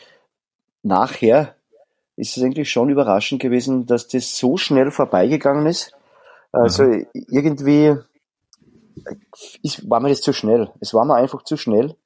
nachher 0.83 1.54
ist 2.16 2.37
es 2.37 2.42
eigentlich 2.42 2.71
schon 2.71 2.90
überraschend 2.90 3.40
gewesen, 3.40 3.87
dass 3.87 4.09
das 4.09 4.37
so 4.37 4.56
schnell 4.56 4.90
vorbeigegangen 4.90 5.66
ist. 5.66 5.92
Also 6.50 6.90
irgendwie 7.12 7.95
ist, 9.62 9.88
war 9.88 10.00
mir 10.00 10.09
das 10.11 10.21
zu 10.21 10.33
schnell. 10.33 10.71
Es 10.81 10.95
war 10.95 11.05
mir 11.05 11.15
einfach 11.15 11.43
zu 11.43 11.57
schnell, 11.57 11.97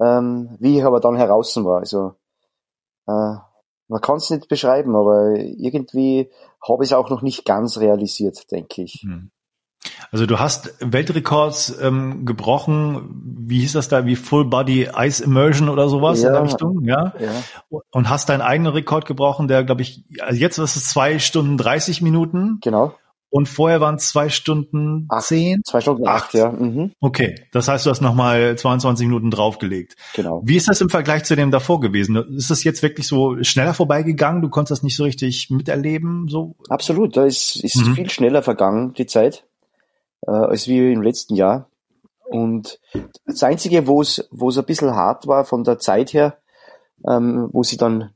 ähm, 0.00 0.56
wie 0.60 0.78
ich 0.78 0.84
aber 0.84 1.00
dann 1.00 1.16
heraus 1.16 1.56
war. 1.64 1.78
Also 1.80 2.14
äh, 3.06 3.36
man 3.88 4.00
kann 4.02 4.16
es 4.16 4.30
nicht 4.30 4.48
beschreiben, 4.48 4.94
aber 4.94 5.36
irgendwie 5.36 6.30
habe 6.66 6.84
ich 6.84 6.90
es 6.90 6.96
auch 6.96 7.10
noch 7.10 7.22
nicht 7.22 7.44
ganz 7.44 7.78
realisiert, 7.78 8.50
denke 8.50 8.82
ich. 8.82 9.02
Hm. 9.02 9.30
Also 10.10 10.26
du 10.26 10.38
hast 10.38 10.74
Weltrekords 10.80 11.78
ähm, 11.80 12.26
gebrochen, 12.26 13.08
wie 13.46 13.60
hieß 13.60 13.74
das 13.74 13.88
da, 13.88 14.04
wie 14.06 14.16
Full 14.16 14.46
Body 14.46 14.88
Ice 14.96 15.22
Immersion 15.22 15.68
oder 15.68 15.88
sowas 15.88 16.18
in 16.18 16.26
Ja. 16.26 16.32
der 16.32 16.42
Richtung, 16.44 16.84
ja? 16.84 17.14
Ja, 17.18 17.30
Und 17.90 18.08
hast 18.08 18.28
deinen 18.28 18.40
eigenen 18.40 18.72
Rekord 18.72 19.06
gebrochen, 19.06 19.48
der, 19.48 19.64
glaube 19.64 19.82
ich, 19.82 20.04
also 20.20 20.38
jetzt 20.38 20.58
ist 20.58 20.76
es 20.76 20.88
zwei 20.88 21.18
Stunden 21.18 21.56
30 21.56 22.02
Minuten 22.02 22.58
genau. 22.60 22.94
Und 23.30 23.48
vorher 23.48 23.80
waren 23.80 23.96
es 23.96 24.08
zwei 24.08 24.28
Stunden 24.28 25.06
Acht. 25.10 25.24
zehn. 25.26 25.60
Zwei 25.64 25.80
Stunden 25.80 26.06
acht, 26.06 26.24
Acht. 26.26 26.34
ja. 26.34 26.50
Mhm, 26.50 26.92
Okay, 27.00 27.34
das 27.52 27.68
heißt, 27.68 27.84
du 27.86 27.90
hast 27.90 28.00
nochmal 28.00 28.56
22 28.56 29.06
Minuten 29.06 29.30
draufgelegt. 29.30 29.96
genau. 30.14 30.40
Wie 30.44 30.56
ist 30.56 30.68
das 30.68 30.80
im 30.80 30.88
Vergleich 30.90 31.24
zu 31.24 31.36
dem 31.36 31.50
davor 31.50 31.80
gewesen? 31.80 32.16
Ist 32.36 32.50
das 32.50 32.64
jetzt 32.64 32.82
wirklich 32.82 33.06
so 33.06 33.42
schneller 33.42 33.74
vorbeigegangen? 33.74 34.40
Du 34.42 34.48
konntest 34.48 34.70
das 34.72 34.82
nicht 34.82 34.96
so 34.96 35.04
richtig 35.04 35.50
miterleben? 35.50 36.28
So? 36.28 36.56
Absolut, 36.68 37.16
da 37.16 37.24
ist, 37.24 37.56
ist 37.56 37.76
Mhm. 37.76 37.94
viel 37.94 38.10
schneller 38.10 38.42
vergangen, 38.42 38.94
die 38.94 39.06
Zeit, 39.06 39.44
äh, 40.26 40.30
als 40.30 40.66
wie 40.68 40.92
im 40.92 41.02
letzten 41.02 41.34
Jahr. 41.34 41.68
Und 42.30 42.78
das 43.26 43.42
Einzige, 43.42 43.86
wo 43.86 44.02
es, 44.02 44.28
wo 44.30 44.48
es 44.50 44.58
ein 44.58 44.64
bisschen 44.66 44.94
hart 44.94 45.26
war 45.26 45.44
von 45.44 45.64
der 45.64 45.78
Zeit 45.78 46.12
her, 46.12 46.38
ähm, 47.08 47.48
wo 47.52 47.62
sie 47.62 47.76
dann, 47.78 48.10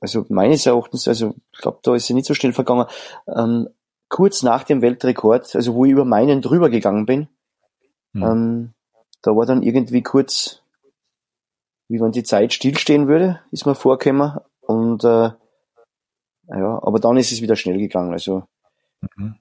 also 0.00 0.24
meines 0.28 0.66
Erachtens, 0.66 1.08
also 1.08 1.34
ich 1.52 1.58
glaube, 1.60 1.78
da 1.82 1.94
ist 1.94 2.06
sie 2.06 2.14
nicht 2.14 2.26
so 2.26 2.34
schnell 2.34 2.52
vergangen, 2.52 2.86
ähm, 3.34 3.68
kurz 4.08 4.42
nach 4.42 4.64
dem 4.64 4.82
Weltrekord, 4.82 5.54
also 5.56 5.74
wo 5.74 5.84
ich 5.84 5.92
über 5.92 6.04
meinen 6.04 6.42
drüber 6.42 6.70
gegangen 6.70 7.06
bin, 7.06 7.28
Hm. 8.14 8.22
ähm, 8.22 8.74
da 9.22 9.36
war 9.36 9.46
dann 9.46 9.62
irgendwie 9.62 10.02
kurz, 10.02 10.62
wie 11.88 12.00
wenn 12.00 12.12
die 12.12 12.22
Zeit 12.24 12.52
stillstehen 12.52 13.08
würde, 13.08 13.40
ist 13.50 13.66
mir 13.66 13.74
vorgekommen. 13.74 14.38
Und 14.60 15.04
äh, 15.04 15.30
ja, 16.48 16.80
aber 16.82 16.98
dann 17.00 17.16
ist 17.16 17.32
es 17.32 17.42
wieder 17.42 17.56
schnell 17.56 17.78
gegangen. 17.78 18.12
Also 18.12 18.44
Mhm. 19.16 19.34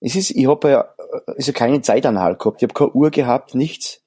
es 0.00 0.16
ist, 0.16 0.30
ich 0.30 0.46
habe 0.48 0.70
ja 0.70 0.88
also 1.26 1.52
keinen 1.52 1.82
Zeitanhalt 1.82 2.38
gehabt. 2.38 2.62
Ich 2.62 2.68
habe 2.68 2.74
keine 2.74 2.92
Uhr 2.92 3.10
gehabt, 3.10 3.54
nichts. 3.54 4.02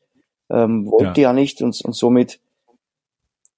Ähm, 0.50 0.90
wollte 0.90 1.22
ja. 1.22 1.34
nicht 1.34 1.62
und, 1.62 1.80
und 1.82 1.96
somit 1.96 2.40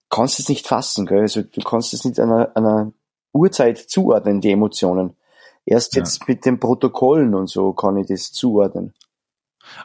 kannst 0.10 0.38
du 0.38 0.44
es 0.44 0.50
nicht 0.50 0.68
fassen. 0.68 1.06
Gell? 1.06 1.22
Also 1.22 1.42
du 1.42 1.62
kannst 1.62 1.94
es 1.94 2.06
nicht 2.06 2.20
einer, 2.20 2.56
einer 2.56 2.92
Uhrzeit 3.34 3.78
zuordnen, 3.78 4.42
die 4.42 4.52
Emotionen. 4.52 5.16
Erst 5.66 5.96
Ja. 5.96 6.00
jetzt 6.00 6.28
mit 6.28 6.46
den 6.46 6.60
Protokollen 6.60 7.36
und 7.36 7.48
so 7.48 7.74
kann 7.74 7.98
ich 7.98 8.08
das 8.08 8.32
zuordnen. 8.32 8.94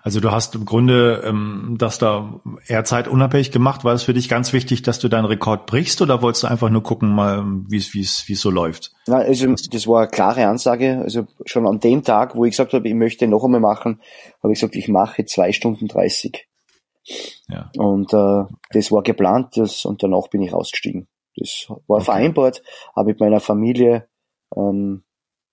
Also 0.02 0.20
du 0.20 0.30
hast 0.30 0.54
im 0.54 0.64
Grunde 0.64 1.22
ähm, 1.24 1.76
das 1.78 1.98
da 1.98 2.40
eher 2.66 2.84
zeitunabhängig 2.84 3.50
gemacht. 3.52 3.84
War 3.84 3.94
es 3.94 4.02
für 4.02 4.14
dich 4.14 4.28
ganz 4.28 4.52
wichtig, 4.52 4.82
dass 4.82 4.98
du 4.98 5.08
deinen 5.08 5.26
Rekord 5.26 5.66
brichst 5.66 6.00
oder 6.02 6.22
wolltest 6.22 6.44
du 6.44 6.48
einfach 6.48 6.70
nur 6.70 6.82
gucken, 6.82 7.14
mal, 7.14 7.44
wie 7.68 7.76
es 7.76 7.94
wie 7.94 8.00
es 8.00 8.26
wie 8.26 8.32
es 8.32 8.40
so 8.40 8.50
läuft? 8.50 8.92
Nein, 9.06 9.26
also 9.26 9.54
das 9.70 9.86
war 9.86 10.02
eine 10.02 10.10
klare 10.10 10.46
Ansage. 10.46 11.00
Also 11.02 11.26
schon 11.44 11.66
an 11.66 11.78
dem 11.80 12.02
Tag, 12.02 12.34
wo 12.34 12.44
ich 12.44 12.52
gesagt 12.52 12.72
habe, 12.72 12.88
ich 12.88 12.94
möchte 12.94 13.28
noch 13.28 13.44
einmal 13.44 13.60
machen, 13.60 14.00
habe 14.42 14.52
ich 14.52 14.60
gesagt, 14.60 14.76
ich 14.76 14.88
mache 14.88 15.24
zwei 15.24 15.52
Stunden 15.52 15.88
30. 15.88 16.48
Ja. 17.48 17.70
Und 17.76 18.12
äh, 18.12 18.44
das 18.70 18.90
war 18.90 19.02
geplant 19.02 19.56
das, 19.56 19.84
und 19.84 20.02
danach 20.02 20.28
bin 20.28 20.42
ich 20.42 20.52
rausgestiegen. 20.52 21.06
Das 21.36 21.68
war 21.86 22.00
vereinbart, 22.00 22.62
aber 22.94 23.08
mit 23.08 23.20
meiner 23.20 23.40
Familie 23.40 24.08
ähm, 24.56 25.02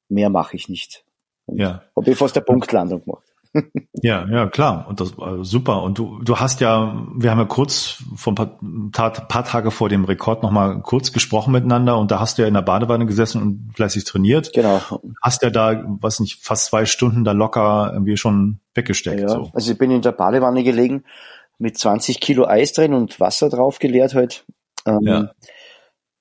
mehr 0.10 0.30
mache 0.30 0.56
ich 0.56 0.70
nicht. 0.70 1.04
Ja. 1.48 1.84
Habe 1.96 2.12
ich 2.12 2.18
fast 2.18 2.36
eine 2.38 2.46
Punktlandung 2.46 3.04
gemacht. 3.04 3.24
Ja, 4.02 4.28
ja, 4.28 4.48
klar. 4.48 4.88
Und 4.90 5.00
das 5.00 5.16
war 5.18 5.46
super. 5.46 5.84
Und 5.84 5.98
du, 6.00 6.20
du 6.24 6.38
hast 6.40 6.60
ja, 6.60 7.06
wir 7.16 7.30
haben 7.32 7.38
ja 7.38 7.46
kurz 7.46 8.04
vor 8.16 8.34
ein 8.34 8.36
paar, 8.36 8.60
Ta- 8.92 9.10
paar 9.26 9.46
Tage 9.46 9.70
vor 9.72 9.88
dem 9.90 10.04
Rekord 10.06 10.42
nochmal 10.44 10.82
kurz 10.82 11.14
gesprochen 11.14 11.52
miteinander 11.54 11.98
und 12.00 12.10
da 12.12 12.20
hast 12.20 12.38
du 12.38 12.42
ja 12.42 12.48
in 12.48 12.56
der 12.56 12.64
Badewanne 12.64 13.06
gesessen 13.06 13.42
und 13.42 13.72
fleißig 13.76 14.04
trainiert. 14.06 14.52
Genau. 14.54 14.82
Hast 15.22 15.44
ja 15.44 15.52
da, 15.52 15.84
was 16.02 16.20
nicht, 16.20 16.44
fast 16.44 16.66
zwei 16.66 16.86
Stunden 16.86 17.24
da 17.24 17.32
locker 17.32 17.92
irgendwie 17.94 18.18
schon 18.18 18.60
weggesteckt. 18.74 19.22
Ja, 19.22 19.30
So. 19.30 19.52
also 19.54 19.72
ich 19.72 19.78
bin 19.78 19.92
in 19.92 20.02
der 20.02 20.12
Badewanne 20.14 20.64
gelegen 20.64 21.04
mit 21.60 21.78
20 21.78 22.20
Kilo 22.20 22.46
Eis 22.48 22.74
drin 22.74 22.94
und 22.96 23.20
Wasser 23.20 23.50
drauf 23.50 23.78
geleert 23.80 24.16
halt. 24.16 24.46
Ähm, 24.88 25.00
Ja. 25.04 25.32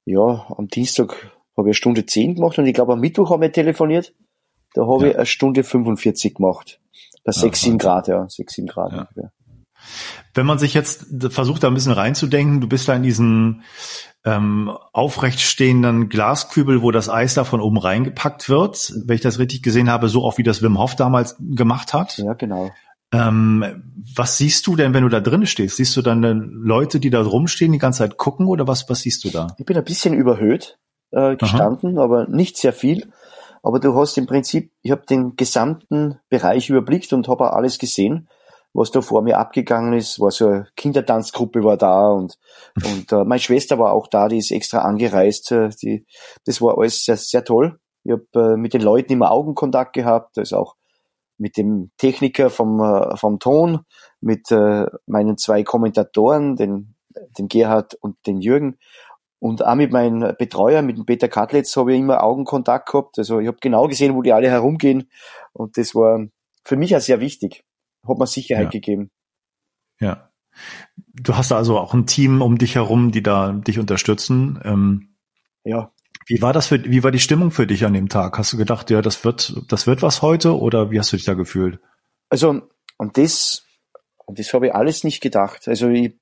ja, 0.05 0.47
am 0.57 0.69
Dienstag 0.69 1.33
habe 1.57 1.69
ich 1.69 1.73
eine 1.73 1.75
Stunde 1.75 2.07
10 2.07 2.37
gemacht 2.37 2.59
und 2.59 2.67
ich 2.67 2.75
glaube 2.75 2.93
am 2.95 3.01
Mittwoch 3.01 3.31
haben 3.31 3.43
wir 3.43 3.53
telefoniert. 3.53 4.15
Da 4.75 4.83
habe 4.87 5.05
Ja. 5.05 5.11
ich 5.11 5.17
eine 5.17 5.27
Stunde 5.27 5.65
45 5.65 6.35
gemacht. 6.35 6.81
Bei 7.25 7.33
6, 7.33 7.61
7 7.61 7.79
Grad, 7.79 8.09
ja. 8.09 8.29
6, 8.29 8.55
7 8.55 8.69
Grad. 8.69 8.93
Ja. 8.93 9.09
Ja. 9.17 9.31
Wenn 10.35 10.47
man 10.47 10.59
sich 10.59 10.75
jetzt 10.75 11.07
versucht, 11.31 11.63
da 11.63 11.69
ein 11.69 11.75
bisschen 11.75 11.93
reinzudenken, 11.93 12.61
du 12.61 12.69
bist 12.69 12.89
da 12.89 12.95
in 12.95 13.03
diesen 13.03 13.63
ähm, 14.25 14.71
aufrecht 14.93 15.41
stehenden 15.41 16.09
Glaskübel, 16.09 16.83
wo 16.83 16.91
das 16.91 17.09
Eis 17.09 17.35
da 17.35 17.45
von 17.45 17.61
oben 17.61 17.77
reingepackt 17.79 18.49
wird, 18.49 18.93
wenn 19.05 19.17
ich 19.17 19.21
das 19.21 19.39
richtig 19.39 19.63
gesehen 19.63 19.91
habe, 19.91 20.09
so 20.09 20.25
auch 20.25 20.39
wie 20.39 20.43
das 20.45 20.63
Wim 20.63 20.79
Hof 20.79 20.95
damals 20.97 21.37
gemacht 21.41 21.93
hat. 21.93 22.19
ja, 22.19 22.33
genau. 22.35 22.71
Ähm, 23.15 23.83
was 24.17 24.39
siehst 24.39 24.67
du 24.67 24.75
denn, 24.75 24.95
wenn 24.95 25.03
du 25.03 25.11
da 25.11 25.21
drin 25.21 25.45
stehst? 25.47 25.77
Siehst 25.77 25.95
du 25.99 26.03
dann 26.03 26.25
äh, 26.25 26.33
Leute, 26.33 26.99
die 26.99 27.11
da 27.11 27.21
rumstehen, 27.21 27.71
die 27.73 27.79
ganze 27.79 27.99
Zeit 27.99 28.17
gucken 28.17 28.47
oder 28.47 28.67
was, 28.67 28.89
was 28.89 29.01
siehst 29.01 29.23
du 29.25 29.29
da? 29.31 29.49
Ich 29.59 29.67
bin 29.67 29.77
ein 29.77 29.85
bisschen 29.85 30.15
überhöht 30.15 30.79
äh, 31.13 31.37
gestanden, 31.37 31.99
aber 31.99 32.27
nicht 32.27 32.57
sehr 32.57 32.73
viel. 32.73 33.13
Aber 33.63 33.79
du 33.79 33.95
hast 33.95 34.19
im 34.19 34.27
Prinzip, 34.27 34.73
ich 34.83 34.91
habe 34.91 35.07
den 35.07 35.37
gesamten 35.37 36.19
Bereich 36.29 36.69
überblickt 36.69 37.13
und 37.13 37.29
habe 37.29 37.49
auch 37.49 37.55
alles 37.55 37.79
gesehen, 37.79 38.29
was 38.75 38.91
da 38.91 39.03
vor 39.03 39.23
mir 39.23 39.39
abgegangen 39.39 39.93
ist. 39.93 40.19
War 40.19 40.31
so 40.31 40.49
eine 40.49 40.67
Kindertanzgruppe 40.77 41.63
war 41.63 41.77
da 41.77 42.09
und 42.09 42.39
und 42.85 43.13
äh, 43.13 43.25
meine 43.25 43.41
Schwester 43.41 43.79
war 43.79 43.93
auch 43.93 44.09
da, 44.09 44.29
die 44.29 44.39
ist 44.39 44.51
extra 44.51 44.81
angereist. 44.81 45.53
Äh, 45.53 45.71
die, 45.81 46.07
das 46.45 46.61
war 46.61 46.77
alles 46.77 47.05
sehr 47.05 47.17
sehr 47.17 47.45
toll. 47.45 47.79
Ich 48.05 48.13
habe 48.13 48.27
äh, 48.35 48.57
mit 48.57 48.75
den 48.75 48.83
Leuten 48.83 49.13
immer 49.13 49.31
Augenkontakt 49.31 49.93
gehabt, 49.93 50.39
also 50.39 50.57
auch 50.57 50.75
mit 51.39 51.57
dem 51.57 51.91
Techniker 51.99 52.51
vom 52.51 52.81
äh, 52.81 53.17
vom 53.17 53.39
Ton, 53.39 53.81
mit 54.21 54.51
äh, 54.51 54.87
meinen 55.07 55.39
zwei 55.39 55.63
Kommentatoren, 55.63 56.57
den 56.57 56.95
den 57.39 57.49
Gerhard 57.49 57.95
und 57.95 58.17
den 58.27 58.41
Jürgen 58.41 58.79
und 59.43 59.65
auch 59.67 59.75
mit 59.75 59.91
meinem 59.91 60.37
Betreuer, 60.39 60.83
mit 60.83 60.97
dem 60.97 61.05
Peter 61.05 61.27
Katlitz, 61.27 61.77
habe 61.77 61.93
ich 61.93 61.99
immer 61.99 62.23
Augenkontakt 62.23 62.89
gehabt. 62.89 63.19
Also 63.19 63.41
ich 63.41 63.49
habe 63.49 63.59
genau 63.61 63.89
gesehen, 63.89 64.15
wo 64.15 64.23
die 64.23 64.33
alle 64.33 64.49
herumgehen. 64.49 65.11
Und 65.53 65.77
das 65.79 65.97
war 65.97 66.25
für 66.65 66.77
mich 66.77 66.95
auch 66.95 67.01
sehr 67.01 67.19
wichtig. 67.19 67.65
Hat 68.07 68.19
mir 68.19 68.27
Sicherheit 68.29 68.67
Ja. 68.67 68.71
gegeben. 68.71 69.11
Ja. 69.99 70.31
Du 71.13 71.37
hast 71.37 71.51
da 71.51 71.57
also 71.57 71.77
auch 71.77 71.93
ein 71.93 72.07
Team 72.07 72.41
um 72.41 72.57
dich 72.57 72.77
herum, 72.77 73.11
die 73.11 73.23
da 73.25 73.51
dich 73.51 73.81
unterstützen. 73.81 74.61
Ähm, 74.65 75.17
Ja, 75.65 75.91
wie 76.27 76.41
war 76.41 76.53
das 76.53 76.69
für, 76.69 76.85
wie 76.85 77.03
war 77.03 77.11
die 77.11 77.19
Stimmung 77.19 77.51
für 77.51 77.67
dich 77.67 77.85
an 77.85 77.95
dem 77.95 78.09
Tag? 78.09 78.39
Hast 78.39 78.53
du 78.53 78.57
gedacht, 78.57 78.91
ja, 78.91 79.03
das 79.03 79.25
wird, 79.25 79.61
das 79.69 79.89
wird 79.89 80.03
was 80.03 80.23
heute 80.23 80.57
oder 80.57 80.93
wie 80.93 81.01
hast 81.01 81.11
du 81.13 81.17
dich 81.17 81.27
da 81.27 81.35
gefühlt? 81.35 81.81
also 82.31 82.63
und 82.97 83.19
das, 83.19 83.67
und 84.25 84.39
das 84.39 84.55
habe 84.55 84.69
ich 84.69 84.75
alles 84.75 85.03
nicht 85.03 85.21
gedacht. 85.21 85.67
Also 85.67 85.89
ich, 85.89 86.17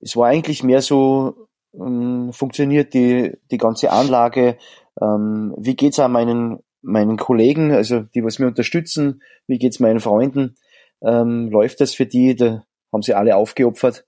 es 0.00 0.16
war 0.16 0.28
eigentlich 0.28 0.62
mehr 0.62 0.80
so, 0.80 1.47
ähm, 1.80 2.32
funktioniert 2.32 2.94
die, 2.94 3.32
die 3.50 3.58
ganze 3.58 3.90
Anlage, 3.90 4.58
ähm, 5.00 5.54
wie 5.56 5.76
geht's 5.76 5.98
an 5.98 6.12
meinen, 6.12 6.58
meinen 6.82 7.16
Kollegen, 7.16 7.72
also 7.72 8.00
die, 8.00 8.24
was 8.24 8.38
mir 8.38 8.46
unterstützen, 8.46 9.22
wie 9.46 9.58
geht's 9.58 9.80
meinen 9.80 10.00
Freunden, 10.00 10.56
ähm, 11.02 11.48
läuft 11.50 11.80
das 11.80 11.94
für 11.94 12.06
die, 12.06 12.34
da 12.34 12.64
haben 12.92 13.02
sie 13.02 13.14
alle 13.14 13.36
aufgeopfert. 13.36 14.06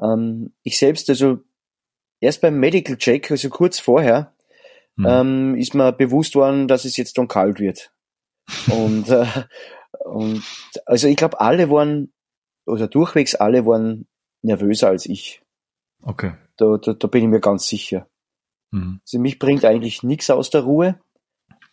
Ähm, 0.00 0.52
ich 0.62 0.78
selbst, 0.78 1.08
also 1.10 1.38
erst 2.20 2.40
beim 2.40 2.58
Medical 2.58 2.96
Check, 2.96 3.30
also 3.30 3.48
kurz 3.48 3.78
vorher, 3.78 4.34
Hm. 4.96 5.06
ähm, 5.08 5.54
ist 5.56 5.74
mir 5.74 5.92
bewusst 5.92 6.36
worden, 6.36 6.68
dass 6.68 6.84
es 6.84 6.96
jetzt 6.96 7.18
dann 7.18 7.28
kalt 7.28 7.58
wird. 7.58 7.92
Und, 8.70 9.08
äh, 9.08 9.26
und 10.04 10.42
also 10.86 11.08
ich 11.08 11.16
glaube, 11.16 11.40
alle 11.40 11.70
waren, 11.70 12.12
oder 12.66 12.86
durchwegs 12.88 13.34
alle 13.34 13.66
waren 13.66 14.06
nervöser 14.42 14.88
als 14.88 15.06
ich. 15.06 15.42
okay. 16.02 16.34
Da, 16.56 16.76
da, 16.76 16.92
da 16.94 17.08
bin 17.08 17.24
ich 17.24 17.28
mir 17.28 17.40
ganz 17.40 17.66
sicher. 17.66 18.06
Hm. 18.72 19.00
Also 19.02 19.18
mich 19.18 19.38
bringt 19.38 19.64
eigentlich 19.64 20.02
nichts 20.02 20.30
aus 20.30 20.50
der 20.50 20.62
Ruhe. 20.62 21.00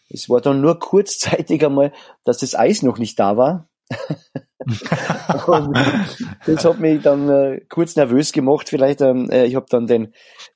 es 0.10 0.30
war 0.30 0.42
dann 0.42 0.62
nur 0.62 0.80
kurzzeitig 0.80 1.66
einmal, 1.66 1.92
dass 2.24 2.40
das 2.40 2.56
Eis 2.56 2.82
noch 2.84 2.98
nicht 2.98 3.20
da 3.20 3.38
war. 3.38 3.68
das 6.46 6.66
hat 6.66 6.80
mich 6.80 7.02
dann 7.02 7.30
äh, 7.30 7.62
kurz 7.68 7.96
nervös 7.96 8.32
gemacht. 8.32 8.70
Vielleicht, 8.70 9.02
ähm, 9.02 9.30
äh, 9.30 9.46
ich 9.46 9.56
habe 9.56 9.66
dann 9.70 9.88
den, 9.88 10.14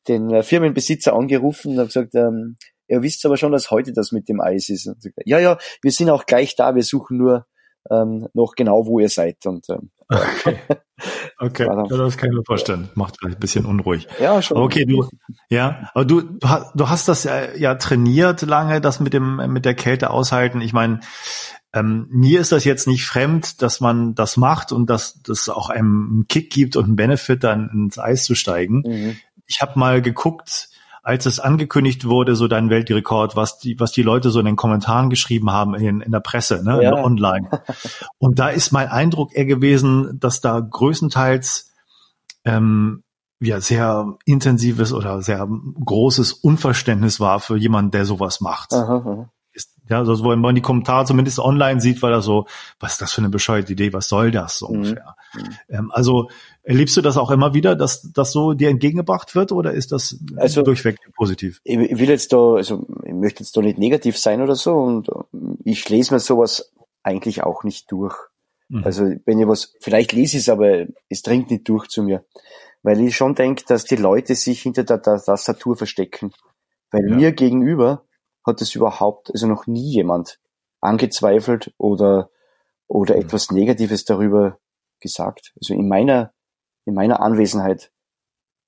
den 0.08 0.29
äh, 0.32 0.44
Firmenbesitzer 0.44 1.13
angerufen 1.13 1.72
und 1.72 1.79
habe 1.79 1.88
gesagt, 1.88 2.15
ähm, 2.15 2.58
ihr 2.88 3.01
wisst 3.01 3.25
aber 3.25 3.38
schon, 3.38 3.51
dass 3.51 3.72
heute 3.72 3.94
das 3.94 4.12
mit 4.12 4.29
dem 4.29 4.39
Eis 4.41 4.70
ist. 4.70 4.88
Und 4.88 5.01
sagt, 5.01 5.15
ja, 5.25 5.39
ja, 5.39 5.58
wir 5.82 5.91
sind 5.91 6.10
auch 6.10 6.25
gleich 6.25 6.55
da, 6.55 6.75
wir 6.75 6.84
suchen 6.84 7.17
nur 7.17 7.46
ähm, 7.89 8.27
noch 8.34 8.53
genau, 8.55 8.86
wo 8.86 9.00
ihr 9.00 9.10
seid. 9.10 9.46
Und 9.46 9.70
ähm, 9.70 9.91
okay. 10.09 10.59
Okay, 11.38 11.65
ja, 11.65 11.83
das 11.83 12.17
kann 12.17 12.29
ich 12.29 12.35
mir 12.38 12.45
vorstellen. 12.45 12.89
Macht 12.95 13.17
vielleicht 13.19 13.38
ein 13.38 13.41
bisschen 13.41 13.65
unruhig. 13.65 14.07
Ja, 14.21 14.41
schon. 14.41 14.57
Okay, 14.57 14.85
du, 14.85 15.07
ja, 15.50 15.89
aber 15.93 16.05
du, 16.05 16.21
du 16.21 16.89
hast 16.89 17.09
das 17.09 17.25
ja, 17.25 17.53
ja 17.55 17.75
trainiert 17.75 18.41
lange, 18.43 18.79
das 18.79 19.01
mit 19.01 19.13
dem, 19.13 19.35
mit 19.51 19.65
der 19.65 19.74
Kälte 19.74 20.12
aushalten. 20.12 20.62
Ich 20.62 20.71
meine, 20.71 21.01
ähm, 21.74 22.07
mir 22.09 22.39
ist 22.39 22.53
das 22.53 22.63
jetzt 22.63 22.88
nicht 22.88 23.05
fremd, 23.05 23.62
dass 23.62 23.81
man 23.81 24.15
das 24.15 24.38
macht 24.38 24.71
und 24.71 24.89
dass 24.89 25.21
das 25.24 25.50
auch 25.50 25.69
einem 25.69 26.07
einen 26.09 26.27
Kick 26.29 26.51
gibt 26.51 26.77
und 26.77 26.85
einen 26.85 26.95
Benefit, 26.95 27.43
dann 27.43 27.69
ins 27.69 28.00
Eis 28.00 28.24
zu 28.24 28.33
steigen. 28.33 28.83
Mhm. 28.85 29.17
Ich 29.45 29.62
habe 29.62 29.77
mal 29.77 30.01
geguckt, 30.01 30.69
als 31.05 31.27
es 31.27 31.39
angekündigt 31.39 32.05
wurde, 32.05 32.35
so 32.35 32.47
dein 32.47 32.71
Weltrekord, 32.71 33.35
was 33.35 33.59
die, 33.59 33.79
was 33.79 33.91
die 33.91 34.01
Leute 34.01 34.31
so 34.31 34.39
in 34.39 34.47
den 34.47 34.55
Kommentaren 34.55 35.12
geschrieben 35.12 35.51
haben 35.51 35.75
in, 35.75 36.01
in 36.01 36.12
der 36.12 36.19
Presse, 36.19 36.63
ne, 36.63 36.81
ja. 36.81 36.93
online. 36.95 37.47
Und 38.17 38.39
da 38.39 38.50
ist 38.50 38.71
mein 38.71 38.88
Eindruck 38.88 39.35
eher 39.35 39.45
gewesen, 39.45 40.19
dass 40.19 40.41
da 40.41 40.59
größtenteils 40.59 41.71
ähm, 42.43 43.03
ja 43.39 43.62
sehr 43.62 44.17
intensives 44.25 44.93
oder 44.93 45.21
sehr 45.21 45.47
großes 45.85 46.33
Unverständnis 46.33 47.19
war 47.19 47.39
für 47.39 47.55
jemanden, 47.55 47.91
der 47.91 48.05
sowas 48.05 48.41
macht. 48.41 48.74
Aha, 48.74 48.95
aha. 48.95 49.29
Ja, 49.88 50.00
also 50.00 50.27
wenn 50.27 50.39
man 50.39 50.55
die 50.55 50.62
Kommentare 50.62 51.05
zumindest 51.05 51.38
online 51.39 51.79
sieht, 51.79 52.01
weil 52.01 52.12
er 52.12 52.21
so, 52.21 52.47
was 52.79 52.93
ist 52.93 53.01
das 53.01 53.13
für 53.13 53.21
eine 53.21 53.29
bescheuerte 53.29 53.74
Idee, 53.74 53.93
was 53.93 54.09
soll 54.09 54.31
das 54.31 54.57
so 54.57 54.67
mhm. 54.67 54.75
ungefähr? 54.75 55.15
Mhm. 55.33 55.41
Ähm, 55.69 55.91
also 55.93 56.29
erlebst 56.63 56.97
du 56.97 57.01
das 57.01 57.17
auch 57.17 57.29
immer 57.29 57.53
wieder, 57.53 57.75
dass 57.75 58.12
das 58.13 58.31
so 58.31 58.53
dir 58.53 58.69
entgegengebracht 58.69 59.35
wird 59.35 59.51
oder 59.51 59.74
ist 59.74 59.91
das 59.91 60.17
also, 60.38 60.63
durchweg 60.63 60.97
positiv? 61.15 61.62
Ich, 61.63 61.77
ich 61.77 62.00
will 62.00 62.09
jetzt 62.09 62.33
da, 62.33 62.55
also 62.55 62.88
ich 63.03 63.13
möchte 63.13 63.43
jetzt 63.43 63.55
da 63.55 63.62
nicht 63.62 63.77
negativ 63.77 64.17
sein 64.17 64.41
oder 64.41 64.55
so 64.55 64.74
und 64.74 65.07
ich 65.63 65.88
lese 65.88 66.13
mir 66.13 66.19
sowas 66.19 66.71
eigentlich 67.03 67.43
auch 67.43 67.63
nicht 67.63 67.91
durch. 67.91 68.15
Mhm. 68.69 68.83
Also 68.83 69.03
wenn 69.25 69.39
ich 69.39 69.47
was, 69.47 69.75
vielleicht 69.79 70.13
lese 70.13 70.38
ich 70.38 70.43
es, 70.43 70.50
aber 70.50 70.85
es 71.09 71.21
dringt 71.21 71.51
nicht 71.51 71.69
durch 71.69 71.88
zu 71.88 72.03
mir. 72.03 72.25
Weil 72.81 73.01
ich 73.01 73.15
schon 73.15 73.35
denke, 73.35 73.63
dass 73.67 73.85
die 73.85 73.95
Leute 73.95 74.35
sich 74.35 74.62
hinter 74.62 74.83
der, 74.83 75.00
der 75.00 75.21
Tastatur 75.21 75.75
verstecken. 75.75 76.31
Weil 76.91 77.09
ja. 77.09 77.15
mir 77.15 77.31
gegenüber 77.31 78.03
hat 78.46 78.62
es 78.62 78.75
überhaupt, 78.75 79.32
also 79.32 79.48
noch 79.48 79.68
nie 79.68 79.92
jemand 79.92 80.40
angezweifelt 80.82 81.74
oder, 81.78 82.30
oder 82.88 83.16
mhm. 83.16 83.22
etwas 83.22 83.52
Negatives 83.52 84.06
darüber 84.06 84.60
gesagt. 85.00 85.54
Also 85.60 85.74
in 85.74 85.88
meiner, 85.88 86.34
in 86.86 86.94
meiner 86.94 87.20
Anwesenheit 87.22 87.92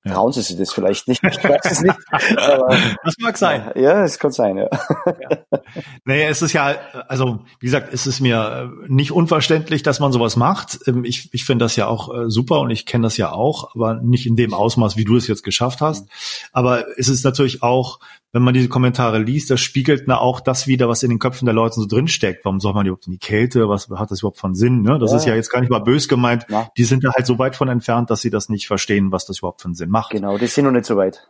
ja. 0.08 0.14
trauen 0.14 0.32
sie 0.32 0.42
sich 0.42 0.56
das 0.56 0.72
vielleicht 0.72 1.08
nicht. 1.08 1.22
Ich 1.22 1.44
weiß 1.44 1.60
es 1.64 1.82
nicht. 1.82 1.96
Aber, 2.10 2.76
das 3.04 3.14
mag 3.18 3.36
sein. 3.36 3.70
Ja, 3.74 4.04
es 4.04 4.18
kann 4.18 4.32
sein, 4.32 4.56
ja. 4.56 4.68
ja. 5.06 5.62
Naja, 6.04 6.28
es 6.28 6.42
ist 6.42 6.52
ja, 6.52 6.74
also 7.08 7.40
wie 7.60 7.66
gesagt, 7.66 7.92
es 7.92 8.06
ist 8.06 8.20
mir 8.20 8.72
nicht 8.86 9.12
unverständlich, 9.12 9.82
dass 9.82 10.00
man 10.00 10.12
sowas 10.12 10.36
macht. 10.36 10.78
Ähm, 10.86 11.04
ich, 11.04 11.32
ich 11.32 11.44
finde 11.44 11.64
das 11.64 11.76
ja 11.76 11.86
auch 11.86 12.14
äh, 12.14 12.30
super 12.30 12.60
und 12.60 12.70
ich 12.70 12.86
kenne 12.86 13.02
das 13.02 13.16
ja 13.16 13.32
auch, 13.32 13.74
aber 13.74 13.94
nicht 13.94 14.26
in 14.26 14.36
dem 14.36 14.54
Ausmaß, 14.54 14.96
wie 14.96 15.04
du 15.04 15.16
es 15.16 15.26
jetzt 15.26 15.42
geschafft 15.42 15.80
hast. 15.80 16.08
Aber 16.52 16.86
es 16.98 17.08
ist 17.08 17.24
natürlich 17.24 17.62
auch 17.62 18.00
wenn 18.32 18.42
man 18.42 18.52
diese 18.52 18.68
Kommentare 18.68 19.18
liest, 19.18 19.50
das 19.50 19.60
spiegelt 19.60 20.04
na 20.06 20.18
auch 20.20 20.40
das 20.40 20.66
wieder, 20.66 20.88
was 20.88 21.02
in 21.02 21.08
den 21.08 21.18
Köpfen 21.18 21.46
der 21.46 21.54
Leute 21.54 21.76
so 21.76 21.86
drinsteckt. 21.86 22.44
Warum 22.44 22.60
soll 22.60 22.74
man 22.74 22.84
überhaupt 22.84 23.06
in 23.06 23.12
die 23.12 23.18
Kälte? 23.18 23.70
Was 23.70 23.88
hat 23.88 24.10
das 24.10 24.20
überhaupt 24.20 24.38
von 24.38 24.54
Sinn? 24.54 24.82
Ne? 24.82 24.98
Das 24.98 25.12
ja. 25.12 25.16
ist 25.16 25.24
ja 25.24 25.34
jetzt 25.34 25.48
gar 25.48 25.60
nicht 25.60 25.70
mal 25.70 25.78
bös 25.78 26.08
gemeint. 26.08 26.44
Ja. 26.50 26.68
Die 26.76 26.84
sind 26.84 27.04
da 27.04 27.12
halt 27.14 27.26
so 27.26 27.38
weit 27.38 27.56
von 27.56 27.68
entfernt, 27.68 28.10
dass 28.10 28.20
sie 28.20 28.28
das 28.28 28.50
nicht 28.50 28.66
verstehen, 28.66 29.12
was 29.12 29.24
das 29.24 29.38
überhaupt 29.38 29.62
für 29.62 29.68
einen 29.68 29.74
Sinn 29.74 29.88
macht. 29.88 29.97
Genau, 30.10 30.38
die 30.38 30.46
sind 30.46 30.64
noch 30.64 30.72
nicht 30.72 30.86
so 30.86 30.96
weit. 30.96 31.28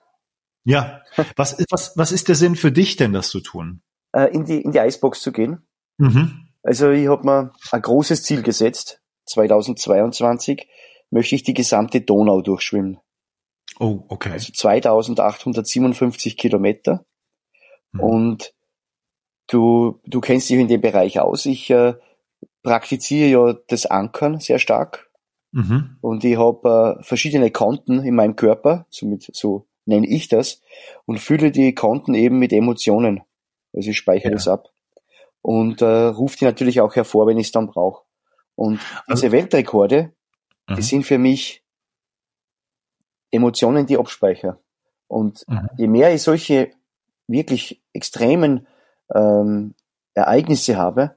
Ja. 0.64 1.03
Was, 1.37 1.57
was, 1.71 1.97
was 1.97 2.12
ist 2.12 2.29
der 2.29 2.35
Sinn 2.35 2.57
für 2.57 2.71
dich 2.71 2.97
denn, 2.97 3.12
das 3.12 3.29
zu 3.29 3.40
tun? 3.40 3.83
Äh, 4.12 4.33
in, 4.33 4.45
die, 4.45 4.61
in 4.61 4.73
die 4.73 4.81
Eisbox 4.81 5.21
zu 5.21 5.33
gehen. 5.33 5.66
Mhm. 5.97 6.49
Also 6.62 6.90
ich 6.90 7.09
habe 7.09 7.25
mir 7.25 7.53
ein 7.73 7.83
großes 7.83 8.23
Ziel 8.23 8.43
gesetzt. 8.43 9.01
2022 9.27 10.69
möchte 11.11 11.35
ich 11.35 11.43
die 11.43 11.55
gesamte 11.55 12.01
Donau 12.01 12.43
durchschwimmen. 12.43 12.99
Oh, 13.79 14.05
okay. 14.09 14.33
Also 14.33 14.53
2857 14.53 16.37
Kilometer. 16.37 17.05
Mhm. 17.93 18.01
Und 18.01 18.55
du, 19.47 20.01
du 20.05 20.21
kennst 20.21 20.51
dich 20.51 20.59
in 20.59 20.69
dem 20.69 20.81
Bereich 20.81 21.21
aus. 21.21 21.47
Ich 21.47 21.71
äh, 21.71 21.95
praktiziere 22.62 23.29
ja 23.29 23.59
das 23.69 23.87
Ankern 23.87 24.40
sehr 24.40 24.59
stark. 24.59 25.08
Mhm. 25.53 25.97
Und 26.01 26.25
ich 26.25 26.37
habe 26.37 26.99
äh, 27.01 27.03
verschiedene 27.03 27.51
Konten 27.51 28.01
in 28.01 28.15
meinem 28.15 28.37
Körper, 28.37 28.87
somit, 28.91 29.29
so 29.33 29.67
nenne 29.87 30.07
ich 30.07 30.29
das, 30.29 30.61
und 31.07 31.19
fülle 31.19 31.51
die 31.51 31.75
Konten 31.75 32.15
eben 32.15 32.39
mit 32.39 32.53
Emotionen. 32.53 33.23
Also 33.73 33.91
ich 33.91 33.97
speichere 33.97 34.31
ja. 34.31 34.37
das 34.37 34.49
ab. 34.49 34.71
Und 35.41 35.83
äh, 35.83 35.87
rufe 35.87 36.37
die 36.37 36.45
natürlich 36.45 36.81
auch 36.81 36.95
hervor, 36.97 37.27
wenn 37.27 37.39
ich 37.39 37.47
es 37.47 37.53
dann 37.53 37.69
brauche. 37.69 38.03
Und 38.55 38.81
also, 39.07 39.23
diese 39.23 39.33
Weltrekorde, 39.33 40.13
die 40.69 40.75
mhm. 40.75 40.83
sind 40.83 41.07
für 41.07 41.19
mich 41.19 41.63
Emotionen, 43.31 43.87
die 43.87 43.99
abspeicher. 43.99 44.59
Und 45.07 45.45
mhm. 45.49 45.69
je 45.77 45.87
mehr 45.87 46.13
ich 46.13 46.23
solche 46.23 46.71
wirklich 47.27 47.81
extremen 47.93 48.67
ähm, 49.15 49.75
Ereignisse 50.15 50.77
habe, 50.77 51.15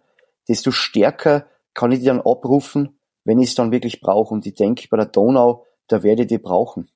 desto 0.47 0.71
stärker 0.71 1.45
kann 1.73 1.91
ich 1.91 1.99
die 1.99 2.05
dann 2.05 2.21
abrufen, 2.21 2.99
wenn 3.23 3.39
ich 3.39 3.49
es 3.49 3.55
dann 3.55 3.71
wirklich 3.71 4.01
brauche. 4.01 4.33
Und 4.33 4.45
ich 4.45 4.55
denke, 4.55 4.87
bei 4.89 4.97
der 4.97 5.07
Donau, 5.07 5.65
da 5.87 6.03
werde 6.03 6.23
ich 6.23 6.27
die 6.27 6.37
brauchen. 6.37 6.89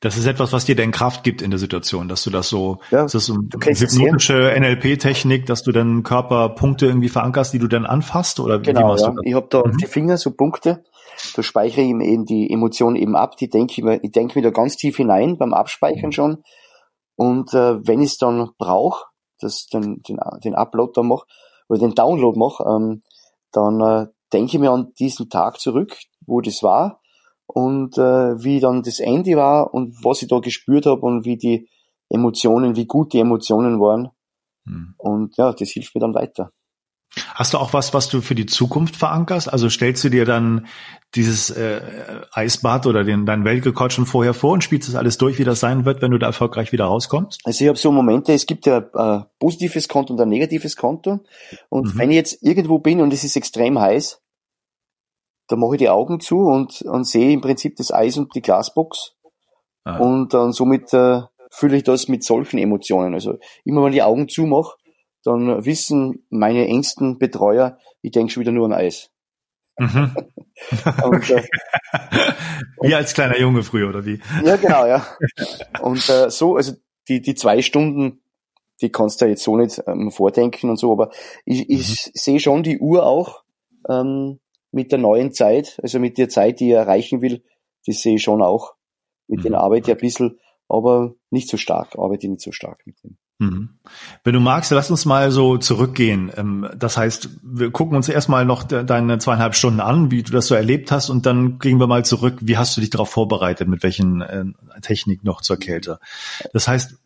Das 0.00 0.18
ist 0.18 0.26
etwas, 0.26 0.52
was 0.52 0.66
dir 0.66 0.76
denn 0.76 0.90
Kraft 0.90 1.24
gibt 1.24 1.40
in 1.40 1.50
der 1.50 1.58
Situation, 1.58 2.08
dass 2.08 2.24
du 2.24 2.30
das 2.30 2.48
so, 2.48 2.78
ja, 2.90 3.04
das 3.04 3.14
ist 3.14 3.26
so 3.26 3.34
eine 3.34 3.74
hypnotische 3.74 4.52
NLP-Technik, 4.58 5.46
dass 5.46 5.62
du 5.62 5.72
dann 5.72 6.02
Körperpunkte 6.02 6.86
irgendwie 6.86 7.08
verankerst, 7.08 7.54
die 7.54 7.58
du 7.58 7.68
dann 7.68 7.86
anfasst 7.86 8.38
oder 8.38 8.58
genau, 8.58 8.80
wie 8.80 8.84
machst 8.84 9.04
ja. 9.04 9.10
du 9.10 9.16
das? 9.16 9.24
Ich 9.24 9.34
habe 9.34 9.46
da 9.48 9.62
mhm. 9.64 9.76
die 9.78 9.86
Finger 9.86 10.18
so 10.18 10.32
Punkte 10.32 10.84
da 11.34 11.42
speichere 11.42 11.82
ich 11.82 11.90
eben 11.90 12.24
die 12.24 12.50
Emotionen 12.50 12.96
eben 12.96 13.16
ab, 13.16 13.36
die 13.36 13.48
denke 13.48 13.72
ich 13.72 13.82
mir, 13.82 14.02
ich 14.02 14.12
denke 14.12 14.38
mir 14.38 14.42
da 14.42 14.50
ganz 14.50 14.76
tief 14.76 14.96
hinein 14.96 15.38
beim 15.38 15.54
Abspeichern 15.54 16.06
mhm. 16.06 16.12
schon. 16.12 16.44
Und 17.16 17.54
äh, 17.54 17.86
wenn 17.86 18.02
ich 18.02 18.12
es 18.12 18.18
dann 18.18 18.50
brauche, 18.58 19.04
das 19.38 19.66
den, 19.66 20.02
den, 20.02 20.18
den 20.42 20.54
Upload 20.54 20.92
da 20.94 21.02
mache 21.02 21.26
oder 21.68 21.80
den 21.80 21.94
Download 21.94 22.38
mache, 22.38 22.64
ähm, 22.64 23.02
dann 23.52 23.80
äh, 23.80 24.06
denke 24.34 24.58
mir 24.58 24.70
an 24.70 24.92
diesen 24.98 25.30
Tag 25.30 25.60
zurück, 25.60 25.96
wo 26.26 26.40
das 26.40 26.62
war 26.62 27.00
und 27.46 27.96
äh, 27.98 28.42
wie 28.42 28.60
dann 28.60 28.82
das 28.82 29.00
Ende 29.00 29.36
war 29.36 29.72
und 29.72 30.04
was 30.04 30.22
ich 30.22 30.28
da 30.28 30.40
gespürt 30.40 30.86
habe 30.86 31.02
und 31.02 31.24
wie 31.24 31.36
die 31.36 31.68
Emotionen, 32.08 32.76
wie 32.76 32.86
gut 32.86 33.12
die 33.12 33.20
Emotionen 33.20 33.80
waren. 33.80 34.10
Mhm. 34.64 34.94
Und 34.98 35.36
ja, 35.36 35.52
das 35.52 35.70
hilft 35.70 35.94
mir 35.94 36.00
dann 36.00 36.14
weiter. 36.14 36.50
Hast 37.34 37.54
du 37.54 37.58
auch 37.58 37.72
was, 37.72 37.94
was 37.94 38.08
du 38.08 38.20
für 38.20 38.34
die 38.34 38.46
Zukunft 38.46 38.96
verankerst? 38.96 39.52
Also 39.52 39.68
stellst 39.68 40.02
du 40.02 40.08
dir 40.08 40.24
dann 40.24 40.66
dieses 41.14 41.50
äh, 41.50 41.80
Eisbad 42.32 42.86
oder 42.86 43.04
den, 43.04 43.24
deinen 43.24 43.44
Weltrekord 43.44 43.92
schon 43.92 44.06
vorher 44.06 44.34
vor 44.34 44.52
und 44.52 44.64
spielst 44.64 44.88
das 44.88 44.96
alles 44.96 45.16
durch, 45.16 45.38
wie 45.38 45.44
das 45.44 45.60
sein 45.60 45.84
wird, 45.84 46.02
wenn 46.02 46.10
du 46.10 46.18
da 46.18 46.26
erfolgreich 46.26 46.72
wieder 46.72 46.86
rauskommst? 46.86 47.40
Also 47.44 47.64
ich 47.64 47.68
habe 47.68 47.78
so 47.78 47.92
Momente, 47.92 48.32
es 48.32 48.46
gibt 48.46 48.66
ja 48.66 48.84
ein 48.94 49.26
positives 49.38 49.86
Konto 49.86 50.12
und 50.12 50.20
ein 50.20 50.28
negatives 50.28 50.76
Konto. 50.76 51.20
Und 51.68 51.94
mhm. 51.94 51.98
wenn 51.98 52.10
ich 52.10 52.16
jetzt 52.16 52.42
irgendwo 52.42 52.80
bin 52.80 53.00
und 53.00 53.12
es 53.12 53.22
ist 53.22 53.36
extrem 53.36 53.78
heiß, 53.78 54.20
da 55.48 55.56
mache 55.56 55.74
ich 55.74 55.78
die 55.78 55.90
Augen 55.90 56.20
zu 56.20 56.40
und, 56.40 56.82
und 56.82 57.04
sehe 57.04 57.32
im 57.32 57.40
Prinzip 57.40 57.76
das 57.76 57.92
Eis 57.92 58.16
und 58.16 58.34
die 58.34 58.42
Glasbox. 58.42 59.16
Ah. 59.84 59.98
Und 59.98 60.32
dann 60.32 60.52
somit 60.52 60.92
äh, 60.94 61.22
fühle 61.50 61.76
ich 61.76 61.84
das 61.84 62.08
mit 62.08 62.24
solchen 62.24 62.58
Emotionen. 62.58 63.14
Also 63.14 63.38
immer 63.64 63.82
wenn 63.82 63.92
ich 63.92 63.96
die 63.96 64.02
Augen 64.02 64.28
zumache, 64.28 64.76
dann 65.24 65.64
wissen 65.64 66.26
meine 66.30 66.66
engsten 66.66 67.18
Betreuer, 67.18 67.78
ich 68.02 68.12
denke 68.12 68.32
schon 68.32 68.42
wieder 68.42 68.52
nur 68.52 68.66
an 68.66 68.72
Eis. 68.72 69.10
Mhm. 69.78 70.14
und, 71.04 71.30
äh, 71.30 71.42
wie 72.80 72.94
als 72.94 73.14
kleiner 73.14 73.38
Junge 73.38 73.62
früher, 73.62 73.88
oder 73.88 74.04
wie? 74.04 74.20
Ja, 74.44 74.56
genau, 74.56 74.86
ja. 74.86 75.04
Und 75.80 76.08
äh, 76.08 76.30
so, 76.30 76.56
also 76.56 76.74
die, 77.08 77.20
die 77.20 77.34
zwei 77.34 77.60
Stunden, 77.62 78.22
die 78.80 78.90
kannst 78.90 79.20
du 79.20 79.24
ja 79.24 79.30
jetzt 79.30 79.42
so 79.42 79.56
nicht 79.56 79.82
ähm, 79.86 80.10
vordenken 80.10 80.70
und 80.70 80.76
so, 80.76 80.92
aber 80.92 81.10
ich, 81.44 81.68
ich 81.68 81.88
mhm. 81.88 82.10
sehe 82.14 82.40
schon 82.40 82.62
die 82.62 82.78
Uhr 82.78 83.04
auch 83.04 83.42
ähm, 83.88 84.38
mit 84.74 84.90
der 84.90 84.98
neuen 84.98 85.32
Zeit, 85.32 85.78
also 85.82 85.98
mit 86.00 86.18
der 86.18 86.28
Zeit, 86.28 86.60
die 86.60 86.68
ich 86.68 86.74
erreichen 86.74 87.22
will, 87.22 87.44
die 87.86 87.92
sehe 87.92 88.16
ich 88.16 88.22
schon 88.22 88.42
auch. 88.42 88.74
Mit 89.28 89.40
mhm. 89.40 89.44
den 89.44 89.54
arbeite 89.54 89.90
ich 89.90 89.96
ein 89.96 90.00
bisschen, 90.00 90.40
aber 90.68 91.14
nicht 91.30 91.48
so 91.48 91.56
stark, 91.56 91.96
arbeite 91.96 92.26
ich 92.26 92.30
nicht 92.30 92.42
so 92.42 92.52
stark 92.52 92.82
mit 92.84 93.02
dem. 93.02 93.16
Mhm. 93.38 93.70
Wenn 94.22 94.32
du 94.32 94.38
magst, 94.38 94.70
lass 94.70 94.90
uns 94.90 95.06
mal 95.06 95.32
so 95.32 95.58
zurückgehen. 95.58 96.30
Ähm, 96.36 96.68
das 96.76 96.96
heißt, 96.96 97.30
wir 97.42 97.72
gucken 97.72 97.96
uns 97.96 98.08
erstmal 98.08 98.44
noch 98.44 98.62
deine 98.62 99.18
zweieinhalb 99.18 99.56
Stunden 99.56 99.80
an, 99.80 100.12
wie 100.12 100.22
du 100.22 100.30
das 100.30 100.46
so 100.46 100.54
erlebt 100.54 100.92
hast, 100.92 101.10
und 101.10 101.26
dann 101.26 101.58
gehen 101.58 101.80
wir 101.80 101.88
mal 101.88 102.04
zurück. 102.04 102.38
Wie 102.40 102.56
hast 102.56 102.76
du 102.76 102.80
dich 102.80 102.90
darauf 102.90 103.10
vorbereitet? 103.10 103.66
Mit 103.66 103.82
welchen 103.82 104.20
äh, 104.20 104.44
Technik 104.82 105.24
noch 105.24 105.40
zur 105.40 105.56
Kälte? 105.56 105.98
Das 106.52 106.68
heißt, 106.68 106.96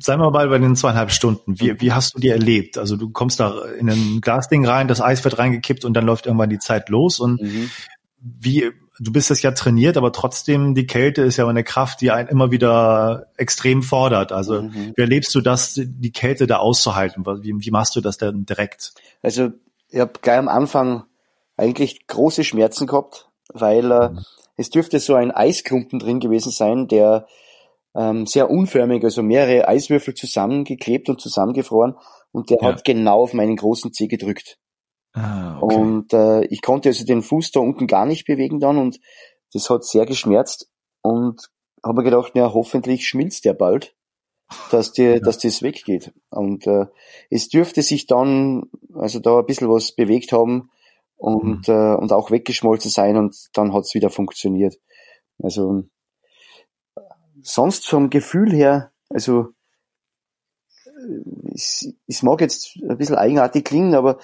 sei 0.00 0.16
mal 0.18 0.30
bei 0.30 0.58
den 0.58 0.76
zweieinhalb 0.76 1.12
Stunden. 1.12 1.58
Wie, 1.58 1.80
wie 1.80 1.92
hast 1.92 2.14
du 2.14 2.20
die 2.20 2.28
erlebt? 2.28 2.76
Also 2.76 2.96
du 2.96 3.08
kommst 3.10 3.40
da 3.40 3.64
in 3.78 3.88
ein 3.88 4.20
Glasding 4.20 4.66
rein, 4.66 4.86
das 4.86 5.00
Eis 5.00 5.24
wird 5.24 5.38
reingekippt 5.38 5.86
und 5.86 5.94
dann 5.94 6.04
läuft 6.04 6.26
irgendwann 6.26 6.50
die 6.50 6.58
Zeit 6.58 6.90
los. 6.90 7.20
Und 7.20 7.40
mhm. 7.40 7.70
wie 8.18 8.70
du 9.00 9.12
bist 9.12 9.30
es 9.30 9.42
ja 9.42 9.50
trainiert, 9.52 9.96
aber 9.96 10.12
trotzdem 10.12 10.74
die 10.74 10.86
Kälte 10.86 11.22
ist 11.22 11.38
ja 11.38 11.48
eine 11.48 11.64
Kraft, 11.64 12.02
die 12.02 12.10
einen 12.10 12.28
immer 12.28 12.50
wieder 12.50 13.28
extrem 13.36 13.82
fordert. 13.82 14.30
Also 14.30 14.62
mhm. 14.62 14.92
wie 14.94 15.00
erlebst 15.00 15.34
du 15.34 15.40
das, 15.40 15.80
die 15.82 16.12
Kälte 16.12 16.46
da 16.46 16.58
auszuhalten? 16.58 17.24
Wie, 17.42 17.54
wie 17.58 17.70
machst 17.70 17.96
du 17.96 18.00
das 18.00 18.18
denn 18.18 18.44
direkt? 18.44 18.92
Also 19.22 19.50
ich 19.88 19.98
habe 19.98 20.12
gleich 20.20 20.38
am 20.38 20.48
Anfang 20.48 21.04
eigentlich 21.56 22.06
große 22.06 22.44
Schmerzen 22.44 22.86
gehabt, 22.86 23.28
weil 23.52 23.90
äh, 23.90 24.10
mhm. 24.10 24.24
es 24.56 24.70
dürfte 24.70 25.00
so 25.00 25.14
ein 25.14 25.30
Eisklumpen 25.30 25.98
drin 25.98 26.20
gewesen 26.20 26.52
sein, 26.52 26.86
der 26.86 27.26
ähm, 27.94 28.26
sehr 28.26 28.50
unförmig, 28.50 29.02
also 29.02 29.22
mehrere 29.22 29.66
Eiswürfel 29.66 30.14
zusammengeklebt 30.14 31.08
und 31.08 31.20
zusammengefroren 31.20 31.96
und 32.32 32.50
der 32.50 32.58
ja. 32.60 32.68
hat 32.68 32.84
genau 32.84 33.22
auf 33.22 33.32
meinen 33.32 33.56
großen 33.56 33.92
Zeh 33.92 34.08
gedrückt. 34.08 34.58
Ah, 35.12 35.58
okay. 35.60 35.74
Und 35.74 36.12
äh, 36.12 36.44
ich 36.46 36.62
konnte 36.62 36.88
also 36.88 37.04
den 37.04 37.22
Fuß 37.22 37.50
da 37.52 37.60
unten 37.60 37.86
gar 37.86 38.06
nicht 38.06 38.26
bewegen 38.26 38.60
dann 38.60 38.78
und 38.78 39.00
das 39.52 39.68
hat 39.68 39.84
sehr 39.84 40.06
geschmerzt 40.06 40.70
und 41.02 41.50
habe 41.84 41.98
mir 41.98 42.04
gedacht, 42.04 42.32
ja, 42.34 42.52
hoffentlich 42.52 43.08
schmilzt 43.08 43.44
der 43.44 43.54
bald, 43.54 43.96
dass, 44.70 44.92
die, 44.92 45.02
ja. 45.02 45.18
dass 45.18 45.38
das 45.38 45.62
weggeht. 45.62 46.12
Und 46.30 46.66
äh, 46.66 46.86
es 47.30 47.48
dürfte 47.48 47.82
sich 47.82 48.06
dann 48.06 48.70
also 48.94 49.18
da 49.18 49.38
ein 49.38 49.46
bisschen 49.46 49.68
was 49.68 49.92
bewegt 49.92 50.32
haben 50.32 50.70
und, 51.16 51.68
mhm. 51.68 51.74
äh, 51.74 51.94
und 51.96 52.12
auch 52.12 52.30
weggeschmolzen 52.30 52.90
sein 52.90 53.16
und 53.16 53.36
dann 53.54 53.72
hat 53.72 53.84
es 53.84 53.94
wieder 53.94 54.10
funktioniert. 54.10 54.78
Also 55.42 55.84
sonst 57.42 57.88
vom 57.88 58.10
Gefühl 58.10 58.52
her, 58.52 58.92
also 59.08 59.48
es, 61.54 61.92
es 62.06 62.22
mag 62.22 62.40
jetzt 62.40 62.76
ein 62.76 62.98
bisschen 62.98 63.16
eigenartig 63.16 63.64
klingen, 63.64 63.94
aber 63.94 64.18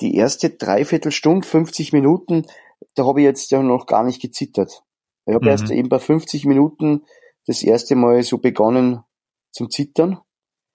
die 0.00 0.14
erste 0.16 0.50
Dreiviertelstunde, 0.50 1.46
50 1.46 1.92
Minuten, 1.92 2.46
da 2.94 3.06
habe 3.06 3.20
ich 3.20 3.24
jetzt 3.24 3.50
ja 3.50 3.62
noch 3.62 3.86
gar 3.86 4.04
nicht 4.04 4.20
gezittert. 4.20 4.82
Ich 5.26 5.34
habe 5.34 5.44
mhm. 5.44 5.50
erst 5.50 5.70
eben 5.70 5.88
bei 5.88 5.98
50 5.98 6.44
Minuten 6.44 7.04
das 7.46 7.62
erste 7.62 7.96
Mal 7.96 8.22
so 8.22 8.38
begonnen 8.38 9.02
zum 9.50 9.70
Zittern. 9.70 10.20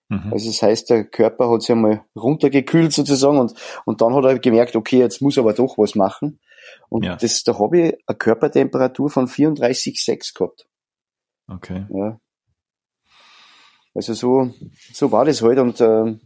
Mhm. 0.09 0.33
Also 0.33 0.49
das 0.49 0.61
heißt, 0.61 0.89
der 0.89 1.05
Körper 1.05 1.49
hat 1.49 1.61
sich 1.61 1.71
einmal 1.71 2.05
runtergekühlt 2.15 2.91
sozusagen 2.93 3.39
und, 3.39 3.53
und 3.85 4.01
dann 4.01 4.13
hat 4.13 4.25
er 4.25 4.39
gemerkt, 4.39 4.75
okay, 4.75 4.99
jetzt 4.99 5.21
muss 5.21 5.37
aber 5.37 5.53
doch 5.53 5.77
was 5.77 5.95
machen. 5.95 6.39
Und 6.89 7.05
ja. 7.05 7.15
das, 7.15 7.43
da 7.43 7.57
habe 7.57 7.79
ich 7.79 7.97
eine 8.07 8.17
Körpertemperatur 8.17 9.09
von 9.09 9.27
34,6 9.27 10.37
gehabt. 10.37 10.67
Okay. 11.47 11.85
Ja. 11.93 12.19
Also 13.93 14.13
so, 14.13 14.53
so 14.93 15.11
war 15.11 15.25
das 15.25 15.41
halt 15.41 15.59
und 15.59 15.81
äh, 15.81 16.17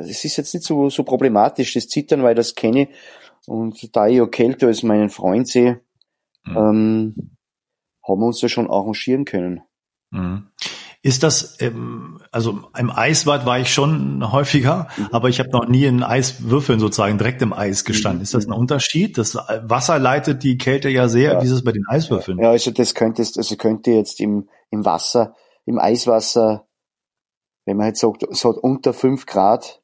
es 0.00 0.24
ist 0.24 0.36
jetzt 0.36 0.54
nicht 0.54 0.66
so, 0.66 0.90
so 0.90 1.02
problematisch, 1.02 1.74
das 1.74 1.88
Zittern, 1.88 2.22
weil 2.22 2.34
das 2.34 2.54
kenne. 2.54 2.88
Und 3.46 3.96
da 3.96 4.06
ich 4.06 4.20
auch 4.20 4.30
kälter 4.30 4.66
als 4.66 4.82
meinen 4.82 5.10
Freund 5.10 5.48
sehe, 5.48 5.80
mhm. 6.44 6.56
ähm, 6.56 7.14
haben 8.06 8.20
wir 8.20 8.26
uns 8.26 8.40
da 8.40 8.48
schon 8.48 8.70
arrangieren 8.70 9.24
können. 9.24 9.62
Mhm. 10.10 10.50
Ist 11.02 11.22
das, 11.22 11.56
ähm, 11.60 12.20
also 12.30 12.60
im 12.76 12.90
Eisbad 12.90 13.46
war 13.46 13.58
ich 13.58 13.72
schon 13.72 14.30
häufiger, 14.32 14.88
mhm. 14.98 15.08
aber 15.12 15.30
ich 15.30 15.40
habe 15.40 15.48
noch 15.48 15.66
nie 15.66 15.86
in 15.86 16.02
Eiswürfeln 16.02 16.78
sozusagen 16.78 17.16
direkt 17.16 17.40
im 17.40 17.54
Eis 17.54 17.86
gestanden. 17.86 18.18
Mhm. 18.18 18.24
Ist 18.24 18.34
das 18.34 18.46
ein 18.46 18.52
Unterschied? 18.52 19.16
Das 19.16 19.34
Wasser 19.34 19.98
leitet 19.98 20.42
die 20.42 20.58
Kälte 20.58 20.90
ja 20.90 21.08
sehr. 21.08 21.32
Ja. 21.32 21.40
Wie 21.40 21.46
ist 21.46 21.52
es 21.52 21.64
bei 21.64 21.72
den 21.72 21.86
Eiswürfeln? 21.88 22.38
Ja, 22.38 22.50
also 22.50 22.70
das 22.70 22.94
könnte, 22.94 23.22
also 23.22 23.56
könnte 23.56 23.92
jetzt 23.92 24.20
im, 24.20 24.50
im 24.70 24.84
Wasser, 24.84 25.34
im 25.64 25.78
Eiswasser, 25.78 26.66
wenn 27.64 27.78
man 27.78 27.86
jetzt 27.86 28.00
sagt, 28.00 28.22
es 28.24 28.44
hat 28.44 28.58
unter 28.58 28.92
fünf 28.92 29.24
Grad, 29.24 29.79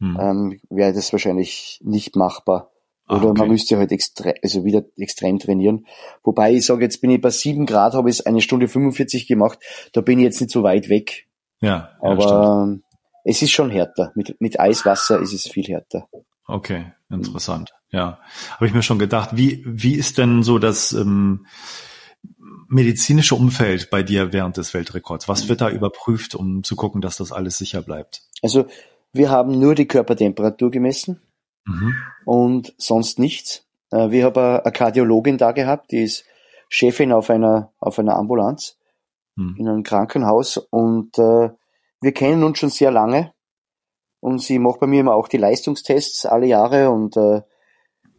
hm. 0.00 0.18
ähm, 0.20 0.60
wäre 0.70 0.92
das 0.92 1.12
wahrscheinlich 1.12 1.80
nicht 1.82 2.16
machbar. 2.16 2.70
Ah, 3.06 3.16
Oder 3.16 3.26
ah, 3.26 3.30
okay. 3.30 3.40
man 3.40 3.48
müsste 3.50 3.76
halt 3.76 3.92
extrem, 3.92 4.34
also 4.42 4.64
wieder 4.64 4.84
extrem 4.96 5.38
trainieren. 5.38 5.86
Wobei 6.22 6.54
ich 6.54 6.64
sage, 6.64 6.84
jetzt 6.84 7.00
bin 7.00 7.10
ich 7.10 7.20
bei 7.20 7.30
sieben 7.30 7.66
Grad, 7.66 7.94
habe 7.94 8.08
ich 8.08 8.26
eine 8.26 8.40
Stunde 8.40 8.66
45 8.66 9.26
gemacht, 9.26 9.58
da 9.92 10.00
bin 10.00 10.18
ich 10.18 10.24
jetzt 10.24 10.40
nicht 10.40 10.50
so 10.50 10.62
weit 10.62 10.88
weg. 10.88 11.28
Ja. 11.60 11.68
ja 11.68 11.90
Aber 12.00 12.22
stimmt. 12.22 12.84
es 13.24 13.42
ist 13.42 13.50
schon 13.50 13.70
härter. 13.70 14.12
Mit, 14.14 14.40
mit 14.40 14.58
Eiswasser 14.58 15.20
ist 15.20 15.32
es 15.32 15.48
viel 15.48 15.64
härter. 15.64 16.08
Okay, 16.46 16.92
interessant. 17.10 17.72
Ja. 17.90 18.18
Habe 18.52 18.66
ich 18.66 18.74
mir 18.74 18.82
schon 18.82 18.98
gedacht, 18.98 19.30
wie, 19.34 19.62
wie 19.66 19.94
ist 19.94 20.18
denn 20.18 20.42
so 20.42 20.58
das 20.58 20.92
ähm, 20.92 21.46
medizinische 22.68 23.34
Umfeld 23.34 23.90
bei 23.90 24.02
dir 24.02 24.32
während 24.32 24.56
des 24.56 24.74
Weltrekords? 24.74 25.28
Was 25.28 25.48
wird 25.48 25.60
da 25.60 25.70
überprüft, 25.70 26.34
um 26.34 26.64
zu 26.64 26.74
gucken, 26.76 27.00
dass 27.00 27.16
das 27.16 27.32
alles 27.32 27.58
sicher 27.58 27.82
bleibt? 27.82 28.22
Also 28.42 28.66
wir 29.14 29.30
haben 29.30 29.58
nur 29.58 29.74
die 29.74 29.86
Körpertemperatur 29.86 30.70
gemessen 30.70 31.22
mhm. 31.64 31.94
und 32.24 32.74
sonst 32.78 33.18
nichts. 33.18 33.66
Äh, 33.90 34.10
wir 34.10 34.24
haben 34.24 34.38
eine 34.38 34.72
Kardiologin 34.72 35.38
da 35.38 35.52
gehabt, 35.52 35.92
die 35.92 36.02
ist 36.02 36.24
Chefin 36.68 37.12
auf 37.12 37.30
einer, 37.30 37.72
auf 37.78 37.98
einer 37.98 38.16
Ambulanz 38.16 38.78
mhm. 39.36 39.56
in 39.58 39.68
einem 39.68 39.82
Krankenhaus 39.82 40.56
und 40.56 41.18
äh, 41.18 41.50
wir 42.00 42.12
kennen 42.12 42.44
uns 42.44 42.58
schon 42.58 42.70
sehr 42.70 42.90
lange 42.90 43.32
und 44.20 44.40
sie 44.40 44.58
macht 44.58 44.80
bei 44.80 44.86
mir 44.86 45.00
immer 45.00 45.14
auch 45.14 45.28
die 45.28 45.38
Leistungstests 45.38 46.26
alle 46.26 46.46
Jahre 46.46 46.90
und 46.90 47.16
äh, 47.16 47.42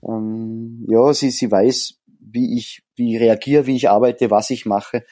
ähm, 0.07 0.85
ja, 0.87 1.13
sie, 1.13 1.31
sie 1.31 1.51
weiß, 1.51 1.99
wie 2.19 2.57
ich, 2.57 2.83
wie 2.95 3.15
ich 3.15 3.21
reagiere, 3.21 3.65
wie 3.65 3.75
ich 3.75 3.89
arbeite, 3.89 4.31
was 4.31 4.49
ich 4.49 4.65
mache. 4.65 5.05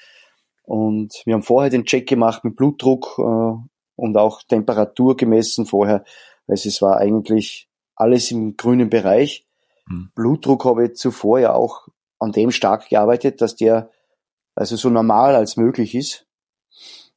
Und 0.63 1.21
wir 1.25 1.33
haben 1.33 1.43
vorher 1.43 1.69
den 1.69 1.85
Check 1.85 2.07
gemacht 2.07 2.43
mit 2.43 2.55
Blutdruck 2.55 3.19
äh, 3.19 3.53
und 4.03 4.17
auch 4.17 4.43
Temperatur 4.43 5.15
gemessen 5.15 5.65
vorher. 5.65 6.03
Also 6.45 6.67
es 6.67 6.81
war 6.81 6.97
eigentlich 6.97 7.69
alles 7.95 8.31
im 8.31 8.57
grünen 8.57 8.89
Bereich. 8.89 9.47
Mhm. 9.87 10.11
Blutdruck 10.13 10.65
habe 10.65 10.87
ich 10.87 10.95
zuvor 10.95 11.39
ja 11.39 11.53
auch 11.53 11.87
an 12.19 12.33
dem 12.33 12.51
stark 12.51 12.89
gearbeitet, 12.89 13.39
dass 13.39 13.55
der 13.55 13.89
also 14.55 14.75
so 14.75 14.89
normal 14.89 15.35
als 15.35 15.55
möglich 15.55 15.95
ist. 15.95 16.27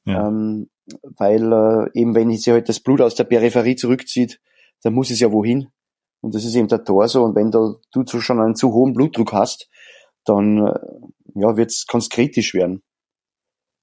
Ja. 0.05 0.29
Ähm, 0.29 0.69
weil 1.17 1.51
äh, 1.51 1.99
eben 1.99 2.15
wenn 2.15 2.31
sich 2.31 2.47
halt 2.47 2.69
das 2.69 2.79
Blut 2.79 3.01
aus 3.01 3.15
der 3.15 3.25
Peripherie 3.25 3.75
zurückzieht, 3.75 4.39
dann 4.81 4.93
muss 4.93 5.11
es 5.11 5.19
ja 5.19 5.29
wohin. 5.33 5.67
Und 6.21 6.35
das 6.35 6.45
ist 6.45 6.55
eben 6.55 6.69
der 6.69 6.85
Torso. 6.85 7.21
Und 7.21 7.35
wenn 7.35 7.51
du, 7.51 7.81
du 7.91 8.21
schon 8.21 8.39
einen 8.39 8.55
zu 8.55 8.71
hohen 8.71 8.93
Blutdruck 8.93 9.33
hast, 9.33 9.69
dann 10.23 10.65
äh, 10.65 10.79
ja, 11.35 11.57
wird's, 11.57 11.85
kann's 11.85 12.07
kritisch 12.07 12.53
werden. 12.53 12.81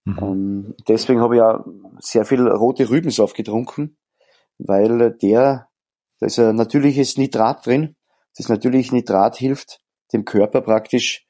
Mhm. 0.04 0.18
Ähm, 0.20 0.74
deswegen 0.88 1.20
habe 1.20 1.36
ich 1.36 1.38
ja 1.38 1.64
sehr 1.98 2.24
viel 2.24 2.46
rote 2.46 2.88
Rübensaft 2.88 3.36
getrunken, 3.36 3.96
weil 4.58 5.16
der, 5.22 5.68
da 6.20 6.26
ist 6.26 6.38
ein 6.38 6.56
natürliches 6.56 7.16
Nitrat 7.16 7.66
drin. 7.66 7.96
Das 8.36 8.48
natürliche 8.48 8.94
Nitrat 8.94 9.36
hilft 9.36 9.80
dem 10.12 10.24
Körper 10.24 10.60
praktisch, 10.60 11.26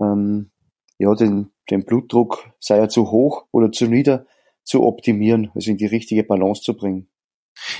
ähm, 0.00 0.50
ja, 0.98 1.14
den, 1.14 1.52
den 1.70 1.84
Blutdruck, 1.84 2.50
sei 2.58 2.78
er 2.78 2.88
zu 2.88 3.10
hoch 3.10 3.46
oder 3.52 3.72
zu 3.72 3.86
nieder, 3.86 4.26
zu 4.62 4.82
optimieren, 4.82 5.50
also 5.54 5.70
in 5.70 5.76
die 5.76 5.86
richtige 5.86 6.24
Balance 6.24 6.62
zu 6.62 6.76
bringen. 6.76 7.08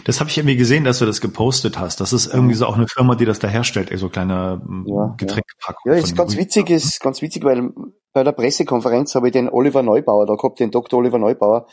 Das 0.04 0.20
habe 0.20 0.30
ich 0.30 0.38
irgendwie 0.38 0.56
gesehen, 0.56 0.84
dass 0.84 0.98
du 0.98 1.06
das 1.06 1.20
gepostet 1.20 1.78
hast. 1.78 2.00
Das 2.00 2.12
ist 2.12 2.32
irgendwie 2.32 2.54
so 2.54 2.66
auch 2.66 2.76
eine 2.76 2.88
Firma, 2.88 3.14
die 3.14 3.24
das 3.24 3.38
da 3.38 3.48
herstellt, 3.48 3.90
so 3.98 4.08
kleine 4.08 4.62
ja, 4.86 5.14
Getränkepackungen. 5.16 5.96
Ja, 5.96 6.02
ist 6.02 6.16
ganz 6.16 6.36
witzig, 6.36 6.70
ist 6.70 7.00
ganz 7.00 7.22
witzig, 7.22 7.44
weil 7.44 7.70
bei 8.12 8.24
der 8.24 8.32
Pressekonferenz 8.32 9.14
habe 9.14 9.28
ich 9.28 9.32
den 9.32 9.48
Oliver 9.48 9.82
Neubauer 9.82 10.26
da 10.26 10.34
gehabt, 10.34 10.60
den 10.60 10.70
Dr. 10.70 10.98
Oliver 10.98 11.18
Neubauer. 11.18 11.66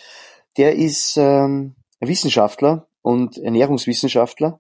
Der 0.58 0.76
ist 0.76 1.16
ähm, 1.18 1.76
Wissenschaftler 2.00 2.88
und 3.02 3.38
Ernährungswissenschaftler 3.38 4.60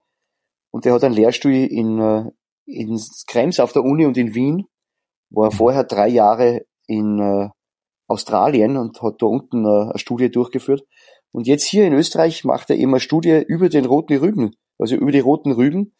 und 0.71 0.85
der 0.85 0.93
hat 0.93 1.03
einen 1.03 1.15
Lehrstuhl 1.15 1.51
in, 1.51 1.99
äh, 1.99 2.31
in 2.65 2.99
Krems 3.27 3.59
auf 3.59 3.73
der 3.73 3.83
Uni 3.83 4.05
und 4.05 4.17
in 4.17 4.33
Wien, 4.33 4.65
war 5.29 5.51
mhm. 5.51 5.55
vorher 5.55 5.83
drei 5.83 6.07
Jahre 6.07 6.65
in 6.87 7.19
äh, 7.19 7.49
Australien 8.07 8.77
und 8.77 9.01
hat 9.01 9.21
da 9.21 9.25
unten 9.25 9.65
äh, 9.65 9.89
eine 9.89 9.99
Studie 9.99 10.31
durchgeführt. 10.31 10.83
Und 11.33 11.47
jetzt 11.47 11.65
hier 11.65 11.85
in 11.85 11.93
Österreich 11.93 12.45
macht 12.45 12.69
er 12.69 12.77
eben 12.77 12.91
eine 12.91 12.99
Studie 12.99 13.43
über 13.45 13.67
den 13.67 13.85
roten 13.85 14.15
Rüben, 14.17 14.55
also 14.77 14.95
über 14.95 15.11
die 15.11 15.19
roten 15.19 15.51
Rüben, 15.51 15.95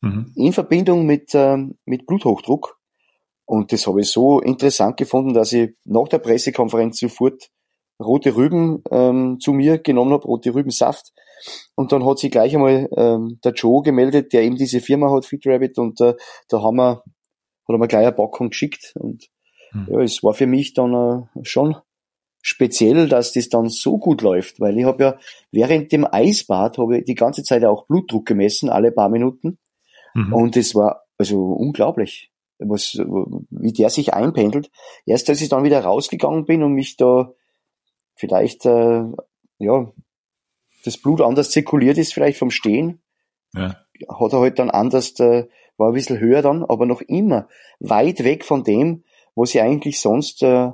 mhm. 0.00 0.32
in 0.34 0.52
Verbindung 0.52 1.06
mit, 1.06 1.34
äh, 1.34 1.56
mit 1.86 2.06
Bluthochdruck. 2.06 2.78
Und 3.46 3.72
das 3.72 3.86
habe 3.86 4.00
ich 4.00 4.10
so 4.10 4.40
interessant 4.40 4.96
gefunden, 4.96 5.34
dass 5.34 5.52
ich 5.52 5.70
nach 5.84 6.08
der 6.08 6.18
Pressekonferenz 6.18 6.98
sofort 6.98 7.48
rote 8.00 8.34
Rüben 8.34 8.82
ähm, 8.90 9.38
zu 9.40 9.52
mir 9.52 9.78
genommen 9.78 10.12
habe, 10.12 10.24
rote 10.24 10.52
Rübensaft. 10.52 11.12
Und 11.76 11.92
dann 11.92 12.04
hat 12.04 12.18
sich 12.18 12.32
gleich 12.32 12.54
einmal 12.54 12.88
ähm, 12.96 13.38
der 13.44 13.52
Joe 13.52 13.82
gemeldet, 13.82 14.32
der 14.32 14.42
eben 14.42 14.56
diese 14.56 14.80
Firma 14.80 15.12
hat, 15.12 15.26
Fit 15.26 15.46
Rabbit, 15.46 15.78
und 15.78 16.00
äh, 16.00 16.14
da 16.48 16.62
haben 16.62 16.76
wir, 16.76 16.96
hat 16.96 17.04
er 17.68 17.78
mir 17.78 17.88
gleich 17.88 18.06
eine 18.06 18.12
Packung 18.12 18.50
geschickt. 18.50 18.92
Und 18.96 19.28
mhm. 19.72 19.86
ja, 19.90 20.00
es 20.00 20.22
war 20.24 20.34
für 20.34 20.46
mich 20.46 20.74
dann 20.74 20.94
äh, 20.94 21.44
schon 21.44 21.76
speziell, 22.42 23.08
dass 23.08 23.32
das 23.32 23.48
dann 23.48 23.68
so 23.68 23.98
gut 23.98 24.20
läuft, 24.20 24.60
weil 24.60 24.76
ich 24.76 24.84
habe 24.84 25.02
ja 25.02 25.18
während 25.52 25.92
dem 25.92 26.06
Eisbad 26.10 26.76
habe 26.76 26.98
ich 26.98 27.04
die 27.04 27.14
ganze 27.14 27.44
Zeit 27.44 27.64
auch 27.64 27.86
Blutdruck 27.86 28.26
gemessen, 28.26 28.68
alle 28.68 28.90
paar 28.90 29.08
Minuten. 29.08 29.58
Mhm. 30.14 30.32
Und 30.32 30.56
es 30.56 30.74
war 30.74 31.04
also 31.16 31.52
unglaublich, 31.52 32.32
was, 32.58 32.98
wie 33.50 33.72
der 33.72 33.88
sich 33.90 34.12
einpendelt. 34.12 34.70
Erst 35.06 35.30
als 35.30 35.40
ich 35.40 35.48
dann 35.48 35.64
wieder 35.64 35.80
rausgegangen 35.80 36.44
bin 36.44 36.64
und 36.64 36.72
mich 36.72 36.96
da 36.96 37.32
vielleicht, 38.16 38.66
äh, 38.66 39.04
ja, 39.58 39.92
das 40.84 40.98
Blut 40.98 41.20
anders 41.20 41.50
zirkuliert 41.50 41.96
ist, 41.96 42.12
vielleicht 42.12 42.38
vom 42.38 42.50
Stehen, 42.50 43.00
ja. 43.54 43.76
hat 44.08 44.32
er 44.32 44.40
halt 44.40 44.58
dann 44.58 44.70
anders, 44.70 45.18
äh, 45.20 45.46
war 45.76 45.88
ein 45.88 45.94
bisschen 45.94 46.18
höher 46.18 46.42
dann, 46.42 46.64
aber 46.64 46.86
noch 46.86 47.02
immer 47.02 47.48
weit 47.78 48.24
weg 48.24 48.44
von 48.44 48.64
dem, 48.64 49.04
was 49.36 49.54
ich 49.54 49.60
eigentlich 49.62 50.00
sonst 50.00 50.42
äh, 50.42 50.72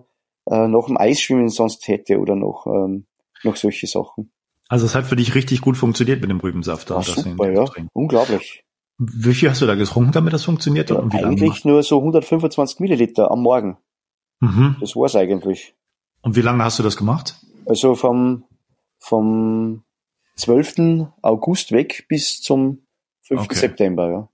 äh, 0.50 0.68
noch 0.68 0.88
im 0.88 0.96
Eisschwimmen 0.96 1.48
sonst 1.48 1.86
hätte 1.88 2.18
oder 2.18 2.36
noch, 2.36 2.66
ähm, 2.66 3.06
noch 3.44 3.56
solche 3.56 3.86
Sachen. 3.86 4.32
Also 4.68 4.86
es 4.86 4.94
hat 4.94 5.06
für 5.06 5.16
dich 5.16 5.34
richtig 5.34 5.60
gut 5.60 5.76
funktioniert 5.76 6.20
mit 6.20 6.30
dem 6.30 6.40
Rübensaft. 6.40 6.90
Ah, 6.90 7.02
super, 7.02 7.50
ja. 7.50 7.64
Unglaublich. 7.94 8.64
Wie 8.98 9.32
viel 9.32 9.48
hast 9.48 9.62
du 9.62 9.66
da 9.66 9.76
getrunken, 9.76 10.12
damit 10.12 10.32
das 10.32 10.44
funktioniert? 10.44 10.90
Ja, 10.90 10.98
eigentlich 10.98 11.64
nur 11.64 11.82
so 11.82 11.98
125 11.98 12.80
Milliliter 12.80 13.30
am 13.30 13.42
Morgen. 13.42 13.78
Mhm. 14.40 14.76
Das 14.80 14.96
war's 14.96 15.16
eigentlich. 15.16 15.74
Und 16.20 16.36
wie 16.36 16.42
lange 16.42 16.64
hast 16.64 16.78
du 16.78 16.82
das 16.82 16.96
gemacht? 16.96 17.36
Also 17.66 17.94
vom, 17.94 18.44
vom 18.98 19.84
12. 20.36 21.06
August 21.22 21.72
weg 21.72 22.06
bis 22.08 22.40
zum 22.42 22.82
5. 23.22 23.42
Okay. 23.42 23.54
September, 23.54 24.10
ja. 24.10 24.28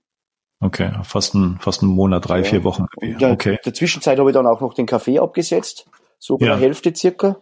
Okay, 0.61 0.91
fast 1.03 1.35
ein, 1.35 1.59
fast 1.59 1.83
ein 1.83 1.87
Monat, 1.87 2.27
drei, 2.27 2.39
ja. 2.39 2.43
vier 2.43 2.63
Wochen. 2.63 2.85
In 3.01 3.17
der, 3.19 3.33
okay. 3.33 3.59
der 3.63 3.73
Zwischenzeit 3.73 4.17
habe 4.17 4.29
ich 4.29 4.33
dann 4.33 4.47
auch 4.47 4.61
noch 4.61 4.73
den 4.73 4.85
Kaffee 4.85 5.19
abgesetzt, 5.19 5.85
so 6.25 6.37
bei 6.37 6.47
ja. 6.47 6.53
der 6.53 6.61
Hälfte 6.61 6.93
circa. 6.95 7.41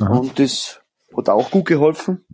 Aha. 0.00 0.18
Und 0.18 0.38
das 0.38 0.80
hat 1.16 1.28
auch 1.28 1.50
gut 1.50 1.66
geholfen. 1.66 2.24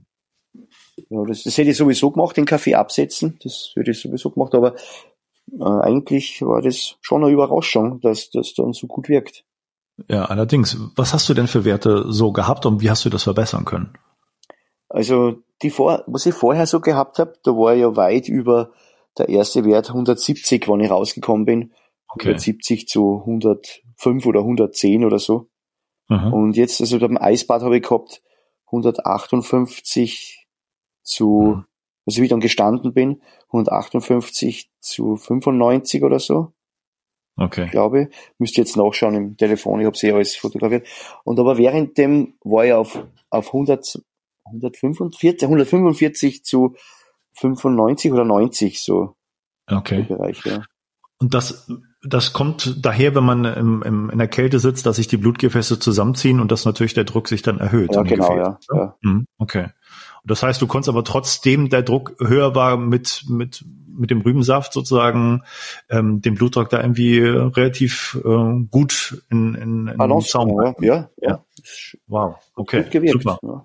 Ja, 1.11 1.25
das, 1.27 1.43
das 1.43 1.59
hätte 1.59 1.71
ich 1.71 1.77
sowieso 1.77 2.11
gemacht, 2.11 2.37
den 2.37 2.47
Kaffee 2.47 2.75
absetzen. 2.75 3.39
Das 3.43 3.73
hätte 3.75 3.91
ich 3.91 4.01
sowieso 4.01 4.31
gemacht, 4.31 4.55
aber 4.55 4.75
äh, 5.53 5.65
eigentlich 5.65 6.41
war 6.43 6.63
das 6.63 6.97
schon 7.01 7.23
eine 7.23 7.33
Überraschung, 7.33 8.01
dass 8.01 8.31
das 8.31 8.55
dann 8.55 8.73
so 8.73 8.87
gut 8.87 9.09
wirkt. 9.09 9.45
Ja, 10.09 10.25
allerdings. 10.25 10.79
Was 10.97 11.13
hast 11.13 11.29
du 11.29 11.35
denn 11.35 11.47
für 11.47 11.65
Werte 11.65 12.07
so 12.09 12.33
gehabt 12.33 12.67
und 12.67 12.81
wie 12.81 12.91
hast 12.91 13.05
du 13.05 13.11
das 13.11 13.25
verbessern 13.25 13.65
können? 13.65 13.93
Also 14.89 15.43
die 15.63 15.71
vor, 15.71 16.05
was 16.07 16.27
ich 16.27 16.35
vorher 16.35 16.67
so 16.67 16.81
gehabt 16.81 17.19
habe, 17.19 17.35
da 17.43 17.53
war 17.53 17.75
ja 17.75 17.95
weit 17.97 18.29
über 18.29 18.73
der 19.19 19.29
erste 19.29 19.65
Wert 19.65 19.89
170, 19.89 20.67
wann 20.67 20.81
ich 20.81 20.91
rausgekommen 20.91 21.45
bin. 21.45 21.73
Okay. 22.09 22.29
170 22.29 22.89
zu 22.89 23.21
105 23.21 24.27
oder 24.27 24.41
110 24.41 25.05
oder 25.05 25.19
so. 25.19 25.49
Aha. 26.09 26.29
Und 26.31 26.57
jetzt, 26.57 26.81
also 26.81 26.99
beim 26.99 27.17
Eisbad 27.19 27.63
habe 27.63 27.77
ich 27.77 27.83
gehabt 27.83 28.23
158 28.67 30.47
zu, 31.03 31.29
mhm. 31.29 31.65
also 32.07 32.21
wie 32.21 32.25
ich 32.25 32.31
dann 32.31 32.41
gestanden 32.41 32.93
bin, 32.93 33.23
158 33.49 34.71
zu 34.81 35.17
95 35.17 36.03
oder 36.03 36.19
so. 36.19 36.53
Okay. 37.37 37.65
Ich 37.65 37.71
glaube, 37.73 38.11
müsste 38.39 38.61
jetzt 38.61 38.77
nachschauen 38.77 39.15
im 39.15 39.37
Telefon, 39.37 39.81
ich 39.81 39.87
habe 39.87 39.97
eh 40.03 40.13
alles 40.13 40.37
fotografiert. 40.37 40.87
Und 41.25 41.41
aber 41.41 41.59
während 41.59 41.99
dem 41.99 42.35
war 42.45 42.65
ich 42.65 42.73
auf, 42.73 43.05
auf 43.31 43.47
100, 43.49 44.03
145, 44.45 45.43
145 45.43 46.45
zu 46.45 46.77
95 47.35 48.13
oder 48.13 48.25
90 48.25 48.81
so. 48.81 49.17
Okay. 49.67 50.03
Bereich, 50.03 50.45
ja. 50.45 50.63
Und 51.19 51.35
das, 51.35 51.69
das 52.07 52.33
kommt 52.33 52.85
daher, 52.85 53.15
wenn 53.15 53.25
man 53.25 53.45
im, 53.45 53.83
im, 53.83 54.11
in 54.11 54.19
der 54.19 54.29
Kälte 54.29 54.59
sitzt, 54.59 54.87
dass 54.87 54.97
sich 54.97 55.09
die 55.09 55.17
Blutgefäße 55.17 55.79
zusammenziehen 55.79 56.41
und 56.41 56.53
dass 56.53 56.65
natürlich 56.65 56.95
der 56.95 57.05
Druck 57.05 57.29
sich 57.29 57.43
dann 57.43 57.59
erhöht. 57.59 57.95
Ja, 57.95 58.03
genau, 58.03 58.37
ja, 58.37 58.59
ja. 58.73 58.97
Mhm, 59.01 59.27
okay. 59.39 59.69
Das 60.25 60.43
heißt, 60.43 60.61
du 60.61 60.67
konntest 60.67 60.89
aber 60.89 61.05
trotzdem 61.05 61.69
der 61.69 61.83
Druck 61.83 62.17
höher 62.19 62.55
war 62.55 62.77
mit, 62.77 63.25
mit, 63.29 63.65
mit 63.87 64.11
dem 64.11 64.23
Rübensaft 64.23 64.73
sozusagen, 64.73 65.43
ähm, 65.91 66.23
den 66.23 66.35
Blutdruck 66.35 66.71
da 66.71 66.81
irgendwie 66.81 67.21
relativ 67.21 68.19
äh, 68.25 68.65
gut 68.71 69.23
in, 69.31 69.55
in, 69.55 69.87
in 69.89 69.97
Balance, 69.97 70.29
Zaum. 70.29 70.61
Ja, 70.63 70.75
ja, 70.81 71.11
ja. 71.21 71.45
Wow, 72.07 72.37
okay. 72.55 72.85
Super. 73.11 73.39
Ja. 73.43 73.63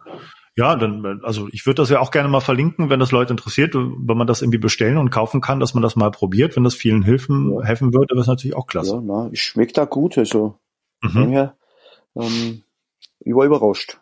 Ja, 0.60 0.76
dann, 0.76 1.22
also 1.24 1.48
ich 1.54 1.66
würde 1.66 1.76
das 1.76 1.90
ja 1.90 2.02
auch 2.02 2.12
gerne 2.12 2.28
mal 2.28 2.42
verlinken, 2.42 2.90
wenn 2.90 3.00
das 3.00 3.14
Leute 3.14 3.32
interessiert, 3.32 3.76
wenn 3.76 4.18
man 4.18 4.28
das 4.28 4.42
irgendwie 4.42 4.58
bestellen 4.58 4.98
und 4.98 5.10
kaufen 5.10 5.40
kann, 5.40 5.62
dass 5.62 5.74
man 5.74 5.82
das 5.82 5.96
mal 5.96 6.12
probiert, 6.12 6.58
wenn 6.58 6.66
das 6.66 6.76
vielen 6.76 7.02
helfen, 7.02 7.54
ja. 7.54 7.64
helfen 7.64 7.94
würde, 7.94 8.14
wäre 8.14 8.20
es 8.20 8.28
natürlich 8.28 8.58
auch 8.58 8.68
klasse. 8.68 8.96
Ja, 8.96 9.02
na, 9.02 9.30
schmeckt 9.32 9.78
da 9.78 9.86
gut, 9.86 10.18
also 10.18 10.60
mhm. 11.02 11.14
daher, 11.14 11.56
ähm, 12.18 12.64
ich 13.22 13.34
war 13.34 13.46
überrascht. 13.46 14.02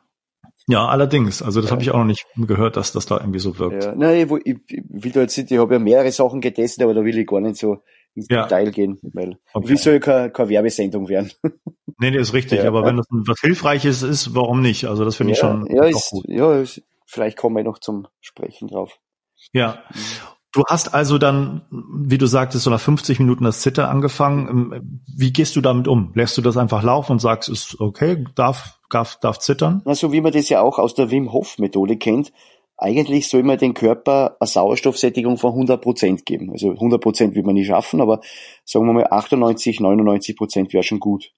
Ja, 0.67 0.87
allerdings. 0.87 1.43
Also 1.43 1.61
das 1.61 1.69
ja. 1.69 1.73
habe 1.73 1.83
ich 1.83 1.91
auch 1.91 1.99
noch 1.99 2.05
nicht 2.05 2.25
gehört, 2.35 2.75
dass 2.75 2.91
das 2.91 3.05
da 3.05 3.19
irgendwie 3.19 3.37
so 3.37 3.59
wirkt. 3.59 3.83
Ja, 3.83 3.93
nein, 3.93 4.27
ich, 4.27 4.45
ich, 4.47 4.57
ich 4.67 4.83
will 4.87 5.11
da 5.11 5.21
jetzt 5.21 5.37
nicht, 5.37 5.51
ich 5.51 5.59
habe 5.59 5.75
ja 5.75 5.79
mehrere 5.79 6.11
Sachen 6.11 6.41
getestet, 6.41 6.83
aber 6.83 6.95
da 6.95 7.03
will 7.05 7.19
ich 7.19 7.27
gar 7.27 7.39
nicht 7.39 7.57
so 7.57 7.83
ja. 8.29 8.43
Detail 8.43 8.71
gehen, 8.71 8.99
weil 9.13 9.37
okay. 9.53 9.69
wie 9.69 9.77
soll 9.77 9.99
keine, 9.99 10.31
keine 10.31 10.49
Werbesendung 10.49 11.09
werden? 11.09 11.31
Nee, 11.99 12.11
nee, 12.11 12.17
ist 12.17 12.33
richtig, 12.33 12.59
ja, 12.59 12.67
aber 12.67 12.85
wenn 12.85 12.97
das 12.97 13.07
was 13.09 13.39
Hilfreiches 13.39 14.03
ist, 14.03 14.35
warum 14.35 14.61
nicht? 14.61 14.85
Also 14.85 15.03
das 15.03 15.15
finde 15.15 15.33
ich 15.33 15.39
schon 15.39 15.65
ja, 15.65 15.83
ist, 15.85 16.11
gut. 16.11 16.25
Ja, 16.27 16.53
ist, 16.53 16.83
vielleicht 17.07 17.37
kommen 17.37 17.55
wir 17.55 17.63
noch 17.63 17.79
zum 17.79 18.07
Sprechen 18.21 18.67
drauf. 18.67 18.99
Ja. 19.51 19.81
Du 20.51 20.63
hast 20.69 20.93
also 20.93 21.17
dann, 21.17 21.65
wie 21.71 22.17
du 22.17 22.25
sagtest, 22.27 22.63
so 22.63 22.69
nach 22.69 22.79
50 22.79 23.19
Minuten 23.19 23.43
das 23.43 23.61
Zitter 23.61 23.89
angefangen. 23.89 24.47
Ähm, 24.47 25.01
wie 25.07 25.33
gehst 25.33 25.55
du 25.55 25.61
damit 25.61 25.87
um? 25.87 26.11
Lässt 26.13 26.37
du 26.37 26.41
das 26.41 26.57
einfach 26.57 26.83
laufen 26.83 27.13
und 27.13 27.19
sagst, 27.19 27.49
ist 27.49 27.79
okay, 27.79 28.25
darf, 28.35 28.79
darf, 28.89 29.19
darf 29.19 29.39
zittern? 29.39 29.81
Na, 29.85 29.95
so 29.95 30.11
wie 30.11 30.21
man 30.21 30.31
das 30.31 30.49
ja 30.49 30.61
auch 30.61 30.79
aus 30.79 30.93
der 30.93 31.09
Wim 31.09 31.31
Hof 31.31 31.57
Methode 31.57 31.97
kennt, 31.97 32.31
eigentlich 32.77 33.27
soll 33.27 33.43
man 33.43 33.57
den 33.57 33.73
Körper 33.73 34.37
eine 34.39 34.47
Sauerstoffsättigung 34.47 35.37
von 35.37 35.51
100 35.51 35.81
Prozent 35.81 36.25
geben. 36.25 36.51
Also 36.51 36.71
100 36.71 37.01
Prozent 37.01 37.35
will 37.35 37.43
man 37.43 37.55
nicht 37.55 37.67
schaffen, 37.67 38.01
aber 38.01 38.21
sagen 38.65 38.85
wir 38.85 38.93
mal 38.93 39.07
98, 39.09 39.79
99 39.79 40.37
Prozent 40.37 40.73
wäre 40.73 40.83
schon 40.83 40.99
gut. 40.99 41.31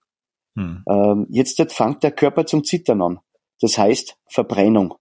Hm. 0.58 0.84
Ähm, 0.90 1.28
jetzt 1.30 1.62
fängt 1.72 2.04
der 2.04 2.12
Körper 2.12 2.46
zum 2.46 2.64
Zittern 2.64 3.02
an. 3.02 3.20
Das 3.62 3.78
heißt 3.78 4.18
Verbrennung. 4.28 4.96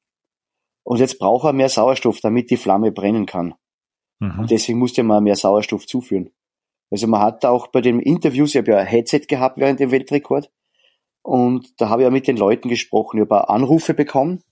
Und 0.84 1.00
jetzt 1.00 1.18
braucht 1.18 1.44
er 1.44 1.52
mehr 1.52 1.68
Sauerstoff, 1.68 2.20
damit 2.20 2.50
die 2.50 2.56
Flamme 2.56 2.92
brennen 2.92 3.26
kann. 3.26 3.54
Mhm. 4.20 4.38
Und 4.40 4.50
deswegen 4.50 4.78
musste 4.78 5.02
man 5.02 5.22
mehr 5.22 5.36
Sauerstoff 5.36 5.86
zuführen. 5.86 6.30
Also 6.90 7.06
man 7.06 7.20
hat 7.20 7.44
auch 7.44 7.66
bei 7.66 7.80
den 7.80 8.00
Interviews, 8.00 8.54
ich 8.54 8.58
habe 8.58 8.70
ja 8.70 8.78
ein 8.78 8.86
Headset 8.86 9.20
gehabt 9.28 9.58
während 9.58 9.80
dem 9.80 9.90
Weltrekord. 9.90 10.50
Und 11.22 11.78
da 11.78 11.90
habe 11.90 12.02
ich 12.02 12.04
ja 12.06 12.10
mit 12.10 12.26
den 12.26 12.38
Leuten 12.38 12.68
gesprochen, 12.68 13.18
ich 13.18 13.28
habe 13.28 13.50
Anrufe 13.50 13.92
bekommen 13.92 14.42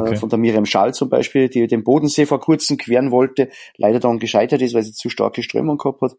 Okay. 0.00 0.16
von 0.16 0.28
der 0.28 0.38
Miriam 0.38 0.66
Schall 0.66 0.92
zum 0.92 1.08
Beispiel, 1.08 1.48
die 1.48 1.66
den 1.66 1.84
Bodensee 1.84 2.26
vor 2.26 2.40
kurzem 2.40 2.76
queren 2.76 3.10
wollte, 3.10 3.50
leider 3.76 4.00
dann 4.00 4.18
gescheitert 4.18 4.60
ist, 4.60 4.74
weil 4.74 4.82
sie 4.82 4.92
zu 4.92 5.08
starke 5.08 5.42
Strömung 5.42 5.78
gehabt 5.78 6.02
hat. 6.02 6.16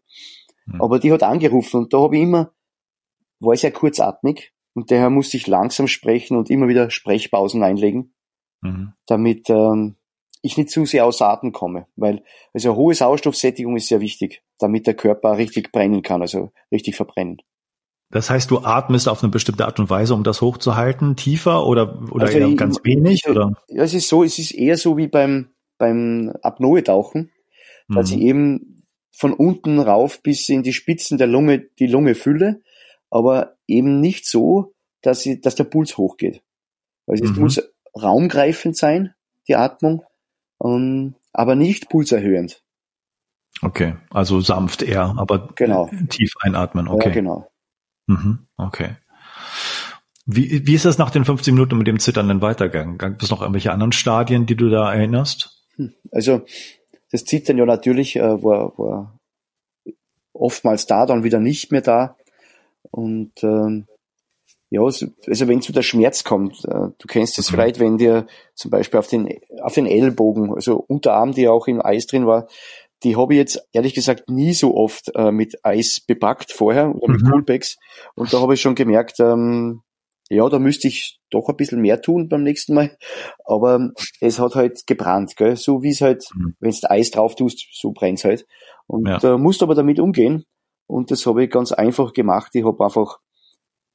Mhm. 0.66 0.80
Aber 0.80 0.98
die 0.98 1.12
hat 1.12 1.22
angerufen 1.22 1.78
und 1.78 1.92
da 1.92 1.98
habe 1.98 2.16
ich 2.16 2.22
immer, 2.22 2.52
war 3.40 3.54
ich 3.54 3.60
sehr 3.60 3.72
kurzatmig 3.72 4.52
und 4.74 4.90
daher 4.90 5.10
musste 5.10 5.36
ich 5.36 5.46
langsam 5.46 5.88
sprechen 5.88 6.36
und 6.36 6.50
immer 6.50 6.68
wieder 6.68 6.90
Sprechpausen 6.90 7.62
einlegen, 7.62 8.14
mhm. 8.62 8.92
damit 9.06 9.50
ähm, 9.50 9.96
ich 10.42 10.56
nicht 10.56 10.70
zu 10.70 10.84
sehr 10.84 11.04
aus 11.04 11.20
Atem 11.20 11.52
komme. 11.52 11.86
Weil 11.96 12.22
also 12.54 12.70
eine 12.70 12.78
hohe 12.78 12.94
Sauerstoffsättigung 12.94 13.76
ist 13.76 13.88
sehr 13.88 14.00
wichtig, 14.00 14.42
damit 14.58 14.86
der 14.86 14.94
Körper 14.94 15.36
richtig 15.36 15.72
brennen 15.72 16.02
kann, 16.02 16.22
also 16.22 16.50
richtig 16.72 16.96
verbrennen. 16.96 17.42
Das 18.10 18.30
heißt, 18.30 18.50
du 18.50 18.58
atmest 18.58 19.08
auf 19.08 19.22
eine 19.22 19.32
bestimmte 19.32 19.66
Art 19.66 19.80
und 19.80 19.90
Weise, 19.90 20.14
um 20.14 20.22
das 20.22 20.40
hochzuhalten, 20.40 21.16
tiefer 21.16 21.66
oder, 21.66 22.00
oder 22.12 22.26
also 22.26 22.38
eher 22.38 22.48
ich, 22.48 22.56
ganz 22.56 22.78
wenig? 22.84 23.28
Oder? 23.28 23.52
Ja, 23.68 23.82
es 23.82 23.94
ist 23.94 24.08
so, 24.08 24.22
es 24.22 24.38
ist 24.38 24.52
eher 24.52 24.76
so 24.76 24.96
wie 24.96 25.08
beim, 25.08 25.48
beim 25.76 26.32
Apnoe-Tauchen, 26.42 27.32
dass 27.88 28.10
mhm. 28.10 28.16
ich 28.16 28.22
eben 28.22 28.84
von 29.12 29.32
unten 29.32 29.80
rauf 29.80 30.22
bis 30.22 30.48
in 30.48 30.62
die 30.62 30.72
Spitzen 30.72 31.18
der 31.18 31.26
Lunge 31.26 31.68
die 31.78 31.86
Lunge 31.86 32.14
fülle, 32.14 32.62
aber 33.10 33.56
eben 33.66 34.00
nicht 34.00 34.26
so, 34.26 34.74
dass, 35.02 35.24
ich, 35.26 35.40
dass 35.40 35.54
der 35.54 35.64
Puls 35.64 35.96
hochgeht. 35.96 36.42
Also 37.06 37.24
es 37.24 37.32
mhm. 37.32 37.42
muss 37.42 37.62
raumgreifend 38.00 38.76
sein, 38.76 39.14
die 39.48 39.56
Atmung, 39.56 40.04
um, 40.58 40.72
ähm, 40.72 41.14
aber 41.32 41.54
nicht 41.54 41.88
pulserhöhend. 41.88 42.62
Okay, 43.62 43.96
also 44.10 44.40
sanft 44.40 44.82
eher, 44.82 45.14
aber 45.16 45.48
genau. 45.54 45.90
tief 46.08 46.32
einatmen. 46.40 46.88
Okay. 46.88 47.08
Ja, 47.08 47.14
genau. 47.14 47.50
Mhm, 48.06 48.46
okay. 48.56 48.96
Wie, 50.24 50.66
wie 50.66 50.74
ist 50.74 50.84
das 50.84 50.98
nach 50.98 51.10
den 51.10 51.24
15 51.24 51.54
Minuten 51.54 51.78
mit 51.78 51.86
dem 51.86 52.00
Zittern 52.00 52.28
denn 52.28 52.42
weitergegangen? 52.42 52.98
Gab 52.98 53.22
es 53.22 53.30
noch 53.30 53.42
irgendwelche 53.42 53.72
anderen 53.72 53.92
Stadien, 53.92 54.46
die 54.46 54.56
du 54.56 54.68
da 54.68 54.92
erinnerst? 54.92 55.64
Hm, 55.76 55.94
also 56.10 56.42
das 57.12 57.24
Zittern 57.24 57.58
ja 57.58 57.64
natürlich 57.64 58.16
äh, 58.16 58.42
war, 58.42 58.76
war 58.76 59.18
oftmals 60.32 60.86
da, 60.86 61.06
dann 61.06 61.24
wieder 61.24 61.38
nicht 61.38 61.70
mehr 61.70 61.80
da. 61.80 62.16
Und 62.90 63.32
ähm, 63.42 63.86
ja, 64.68 64.82
also 64.82 65.06
wenn 65.26 65.62
zu 65.62 65.72
der 65.72 65.82
Schmerz 65.82 66.24
kommt, 66.24 66.64
äh, 66.64 66.88
du 66.98 67.06
kennst 67.06 67.38
es 67.38 67.50
mhm. 67.50 67.54
vielleicht, 67.54 67.78
wenn 67.78 67.98
dir 67.98 68.26
zum 68.54 68.70
Beispiel 68.70 68.98
auf 68.98 69.06
den, 69.06 69.28
auf 69.62 69.74
den 69.74 69.86
Ellbogen, 69.86 70.52
also 70.52 70.76
Unterarm, 70.76 71.32
die 71.32 71.46
auch 71.46 71.68
im 71.68 71.80
Eis 71.80 72.06
drin 72.06 72.26
war, 72.26 72.48
die 73.02 73.16
habe 73.16 73.34
ich 73.34 73.38
jetzt 73.38 73.68
ehrlich 73.72 73.94
gesagt 73.94 74.28
nie 74.30 74.52
so 74.52 74.74
oft 74.74 75.10
äh, 75.14 75.30
mit 75.30 75.64
Eis 75.64 76.00
bepackt 76.00 76.52
vorher 76.52 76.94
oder 76.94 77.12
mit 77.12 77.22
mhm. 77.22 77.30
Coolpacks. 77.30 77.76
Und 78.14 78.32
da 78.32 78.40
habe 78.40 78.54
ich 78.54 78.60
schon 78.60 78.74
gemerkt, 78.74 79.20
ähm, 79.20 79.82
ja, 80.28 80.48
da 80.48 80.58
müsste 80.58 80.88
ich 80.88 81.20
doch 81.30 81.48
ein 81.48 81.56
bisschen 81.56 81.80
mehr 81.80 82.00
tun 82.00 82.28
beim 82.28 82.42
nächsten 82.42 82.74
Mal. 82.74 82.96
Aber 83.44 83.90
es 84.20 84.38
hat 84.38 84.54
halt 84.54 84.86
gebrannt, 84.86 85.36
gell? 85.36 85.56
so 85.56 85.82
wie 85.82 85.90
es 85.90 86.00
halt, 86.00 86.26
mhm. 86.34 86.56
wenn 86.58 86.70
du 86.70 86.90
Eis 86.90 87.10
drauf 87.10 87.34
tust, 87.34 87.66
so 87.72 87.92
brennt's 87.92 88.24
halt. 88.24 88.46
Und 88.86 89.06
ja. 89.06 89.34
äh, 89.34 89.38
musst 89.38 89.62
aber 89.62 89.74
damit 89.74 90.00
umgehen. 90.00 90.44
Und 90.88 91.10
das 91.10 91.26
habe 91.26 91.44
ich 91.44 91.50
ganz 91.50 91.72
einfach 91.72 92.12
gemacht. 92.12 92.54
Ich 92.54 92.64
habe 92.64 92.82
einfach 92.84 93.18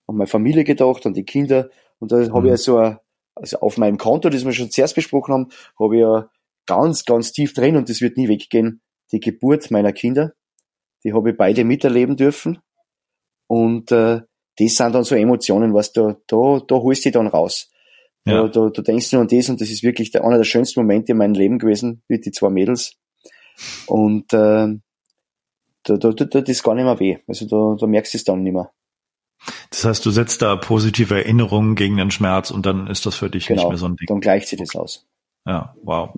an 0.08 0.18
meine 0.18 0.28
Familie 0.28 0.64
gedacht, 0.64 1.06
an 1.06 1.14
die 1.14 1.26
Kinder. 1.26 1.70
Und 2.00 2.12
da 2.12 2.18
mhm. 2.18 2.34
habe 2.34 2.54
ich 2.54 2.58
so 2.62 2.78
ein, 2.78 2.98
also 3.36 3.60
auf 3.60 3.78
meinem 3.78 3.98
Konto, 3.98 4.30
das 4.30 4.46
wir 4.46 4.52
schon 4.52 4.72
zuerst 4.72 4.96
besprochen 4.96 5.34
haben, 5.34 5.50
habe 5.80 5.96
ich 5.96 6.02
ja 6.02 6.30
ganz, 6.66 7.06
ganz 7.06 7.32
tief 7.32 7.54
drin 7.54 7.76
und 7.76 7.90
das 7.90 8.02
wird 8.02 8.18
nie 8.18 8.28
weggehen, 8.28 8.82
die 9.12 9.19
Geburt 9.19 9.71
meiner 9.71 9.93
Kinder. 9.93 10.34
Die 11.04 11.13
habe 11.13 11.32
ich 11.32 11.38
beide 11.38 11.63
miterleben 11.63 12.15
dürfen. 12.15 12.60
Und 13.47 13.91
äh, 13.91 14.21
das 14.58 14.76
sind 14.76 14.93
dann 14.93 15.04
so 15.04 15.15
Emotionen, 15.15 15.74
was 15.74 15.93
da, 15.93 16.17
da, 16.28 16.62
da 16.65 16.76
holst 16.76 17.04
du 17.04 17.10
dich 17.10 17.13
dann 17.13 17.28
raus. 17.28 17.71
Ja. 18.26 18.43
Da, 18.43 18.47
da, 18.47 18.69
da 18.69 18.82
denkst 18.82 19.10
du 19.10 19.19
an 19.19 19.28
das 19.28 19.50
und 19.50 19.62
das 19.62 19.69
ist 19.69 19.84
wirklich 19.84 20.12
der, 20.12 20.24
einer 20.24 20.38
der 20.38 20.43
schönsten 20.43 20.82
Momente 20.82 21.13
in 21.13 21.17
meinem 21.17 21.34
Leben 21.34 21.58
gewesen, 21.58 22.04
mit 22.08 22.26
die 22.26 22.32
zwei 22.32 22.50
Mädels. 22.50 22.97
Und 23.88 24.32
äh, 24.34 24.67
da, 25.84 25.97
da, 25.97 26.12
da, 26.12 26.26
das 26.26 26.50
ist 26.50 26.63
gar 26.63 26.76
nicht 26.76 26.86
mehr 26.86 27.00
weh. 27.00 27.17
Also 27.28 27.47
da, 27.47 27.78
da 27.80 27.88
merkst 27.88 28.13
du 28.13 28.17
es 28.17 28.24
dann 28.24 28.43
nicht 28.43 28.54
mehr. 28.54 28.71
Das 29.71 29.86
heißt, 29.86 30.06
du 30.06 30.12
setzt 30.12 30.43
da 30.43 30.56
positive 30.56 31.15
Erinnerungen 31.15 31.76
gegen 31.76 31.97
den 31.97 32.12
Schmerz 32.12 32.52
und 32.52 32.65
dann 32.65 32.86
ist 32.88 33.08
das 33.08 33.15
für 33.15 33.30
dich 33.30 33.47
genau, 33.47 33.63
nicht 33.63 33.69
mehr 33.69 33.78
so 33.78 33.88
ein 33.88 33.95
Ding. 33.95 34.06
Dann 34.08 34.21
gleicht 34.21 34.47
sich 34.47 34.60
das 34.60 34.76
aus. 34.76 35.08
Ja, 35.47 35.76
wow. 35.82 36.13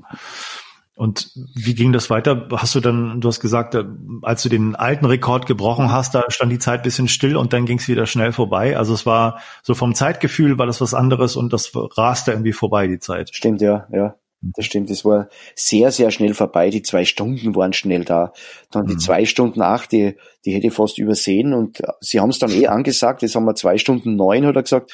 Und 1.03 1.31
wie 1.53 1.75
ging 1.75 1.91
das 1.91 2.09
weiter? 2.09 2.47
Hast 2.53 2.75
du 2.75 2.79
dann, 2.79 3.19
du 3.19 3.27
hast 3.27 3.41
gesagt, 3.41 3.75
äh, 3.75 3.83
als 4.21 4.41
du 4.41 4.47
den 4.47 4.73
alten 4.73 5.03
Rekord 5.03 5.47
gebrochen 5.47 5.91
hast, 5.91 6.15
da 6.15 6.23
stand 6.29 6.49
die 6.49 6.59
Zeit 6.59 6.81
bisschen 6.81 7.09
still 7.09 7.35
und 7.35 7.51
dann 7.51 7.65
ging 7.65 7.77
es 7.77 7.89
wieder 7.89 8.05
schnell 8.05 8.31
vorbei. 8.31 8.77
Also 8.77 8.93
es 8.93 9.05
war 9.05 9.41
so 9.63 9.75
vom 9.75 9.95
Zeitgefühl 9.95 10.57
war 10.57 10.65
das 10.65 10.79
was 10.79 10.93
anderes 10.93 11.35
und 11.35 11.51
das 11.51 11.73
raste 11.75 12.31
irgendwie 12.31 12.53
vorbei, 12.53 12.87
die 12.87 12.99
Zeit. 12.99 13.35
Stimmt, 13.35 13.61
ja, 13.61 13.85
ja. 13.91 14.15
Das 14.55 14.63
stimmt, 14.63 14.89
es 14.91 15.03
war 15.03 15.27
sehr, 15.55 15.91
sehr 15.91 16.09
schnell 16.09 16.33
vorbei. 16.33 16.69
Die 16.69 16.83
zwei 16.83 17.03
Stunden 17.03 17.53
waren 17.53 17.73
schnell 17.73 18.05
da. 18.05 18.31
Dann 18.71 18.85
die 18.85 18.93
mhm. 18.93 18.99
zwei 18.99 19.25
Stunden 19.25 19.61
acht, 19.61 19.91
die, 19.91 20.15
die 20.45 20.53
hätte 20.53 20.67
ich 20.67 20.73
fast 20.73 20.99
übersehen. 20.99 21.53
Und 21.53 21.81
sie 21.99 22.21
haben 22.21 22.29
es 22.29 22.39
dann 22.39 22.51
eh 22.51 22.67
angesagt. 22.67 23.23
Jetzt 23.23 23.35
haben 23.35 23.43
wir 23.43 23.55
zwei 23.55 23.77
Stunden 23.77 24.15
neun, 24.15 24.45
hat 24.45 24.55
er 24.55 24.63
gesagt. 24.63 24.93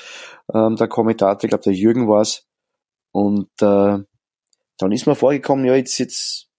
Ähm, 0.51 0.75
der 0.75 0.87
Kommentator, 0.87 1.43
ich 1.43 1.49
glaube, 1.49 1.65
der 1.65 1.73
Jürgen 1.73 2.07
war 2.07 2.21
es. 2.21 2.47
Und 3.11 3.49
äh, 3.61 3.99
dann 4.79 4.91
ist 4.91 5.05
mir 5.05 5.15
vorgekommen, 5.15 5.65
ja, 5.65 5.75
jetzt, 5.75 5.99
jetzt, 5.99 6.49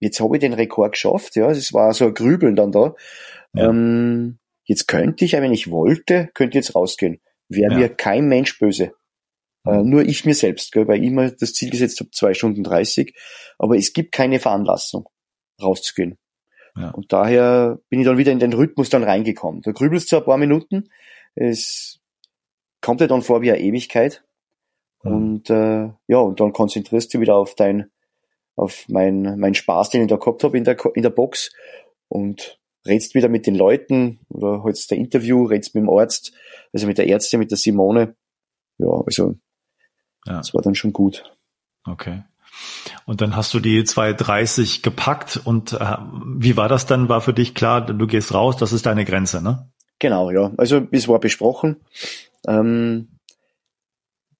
jetzt 0.00 0.20
habe 0.20 0.36
ich 0.36 0.40
den 0.40 0.54
Rekord 0.54 0.92
geschafft. 0.92 1.36
Ja, 1.36 1.50
es 1.50 1.72
war 1.72 1.94
so 1.94 2.06
ein 2.06 2.14
Grübeln 2.14 2.56
dann 2.56 2.72
da. 2.72 2.94
Ja. 3.54 3.68
Ähm, 3.68 4.38
jetzt 4.64 4.88
könnte 4.88 5.24
ich, 5.24 5.34
wenn 5.34 5.52
ich 5.52 5.70
wollte, 5.70 6.30
könnte 6.34 6.58
jetzt 6.58 6.74
rausgehen. 6.74 7.20
Wäre 7.48 7.72
ja. 7.72 7.78
mir 7.78 7.88
kein 7.88 8.26
Mensch 8.26 8.58
böse. 8.58 8.94
Äh, 9.64 9.84
nur 9.84 10.02
ich 10.02 10.24
mir 10.24 10.34
selbst, 10.34 10.72
gell, 10.72 10.88
weil 10.88 11.04
ich 11.04 11.10
mir 11.10 11.30
das 11.30 11.52
Ziel 11.52 11.70
gesetzt 11.70 12.00
habe, 12.00 12.10
zwei 12.10 12.34
Stunden 12.34 12.64
dreißig. 12.64 13.14
Aber 13.58 13.76
es 13.76 13.92
gibt 13.92 14.10
keine 14.10 14.40
Veranlassung, 14.40 15.08
rauszugehen. 15.62 16.18
Ja. 16.74 16.90
Und 16.90 17.12
daher 17.12 17.78
bin 17.90 18.00
ich 18.00 18.06
dann 18.06 18.18
wieder 18.18 18.32
in 18.32 18.38
den 18.38 18.54
Rhythmus 18.54 18.88
dann 18.88 19.04
reingekommen. 19.04 19.60
Da 19.60 19.72
grübelst 19.72 20.10
du 20.10 20.16
ein 20.16 20.24
paar 20.24 20.38
Minuten. 20.38 20.88
Es 21.34 22.00
kommt 22.80 23.02
dir 23.02 23.08
dann 23.08 23.22
vor 23.22 23.42
wie 23.42 23.52
eine 23.52 23.60
Ewigkeit. 23.60 24.24
Mhm. 25.02 25.12
Und 25.12 25.50
äh, 25.50 25.90
ja, 26.06 26.18
und 26.18 26.40
dann 26.40 26.52
konzentrierst 26.52 27.12
du 27.14 27.20
wieder 27.20 27.36
auf 27.36 27.54
dein, 27.54 27.90
auf 28.56 28.84
mein, 28.88 29.38
mein 29.38 29.54
Spaß, 29.54 29.90
den 29.90 30.02
ich 30.02 30.08
da 30.08 30.16
gehabt 30.16 30.44
habe 30.44 30.58
in 30.58 30.64
der, 30.64 30.76
in 30.94 31.02
der 31.02 31.10
Box 31.10 31.52
und 32.08 32.58
redst 32.86 33.14
wieder 33.14 33.28
mit 33.28 33.46
den 33.46 33.54
Leuten 33.54 34.20
oder 34.28 34.62
holst 34.62 34.90
der 34.90 34.98
Interview, 34.98 35.44
redst 35.44 35.74
mit 35.74 35.82
dem 35.82 35.90
Arzt, 35.90 36.32
also 36.72 36.86
mit 36.86 36.98
der 36.98 37.08
Ärztin, 37.08 37.38
mit 37.38 37.50
der 37.50 37.58
Simone. 37.58 38.16
Ja, 38.78 39.02
also 39.06 39.36
ja. 40.26 40.38
Das 40.38 40.54
war 40.54 40.62
dann 40.62 40.74
schon 40.74 40.92
gut. 40.92 41.24
Okay. 41.84 42.22
Und 43.06 43.20
dann 43.20 43.34
hast 43.34 43.54
du 43.54 43.60
die 43.60 43.82
230 43.84 44.82
gepackt 44.82 45.40
und 45.42 45.72
äh, 45.72 45.96
wie 46.36 46.56
war 46.56 46.68
das 46.68 46.86
dann? 46.86 47.08
War 47.08 47.20
für 47.20 47.32
dich 47.32 47.54
klar, 47.54 47.80
du 47.80 48.06
gehst 48.06 48.34
raus, 48.34 48.56
das 48.56 48.72
ist 48.72 48.86
deine 48.86 49.04
Grenze, 49.04 49.42
ne? 49.42 49.70
Genau, 49.98 50.30
ja. 50.30 50.52
Also 50.56 50.86
es 50.90 51.08
war 51.08 51.18
besprochen. 51.18 51.76
Ähm, 52.46 53.08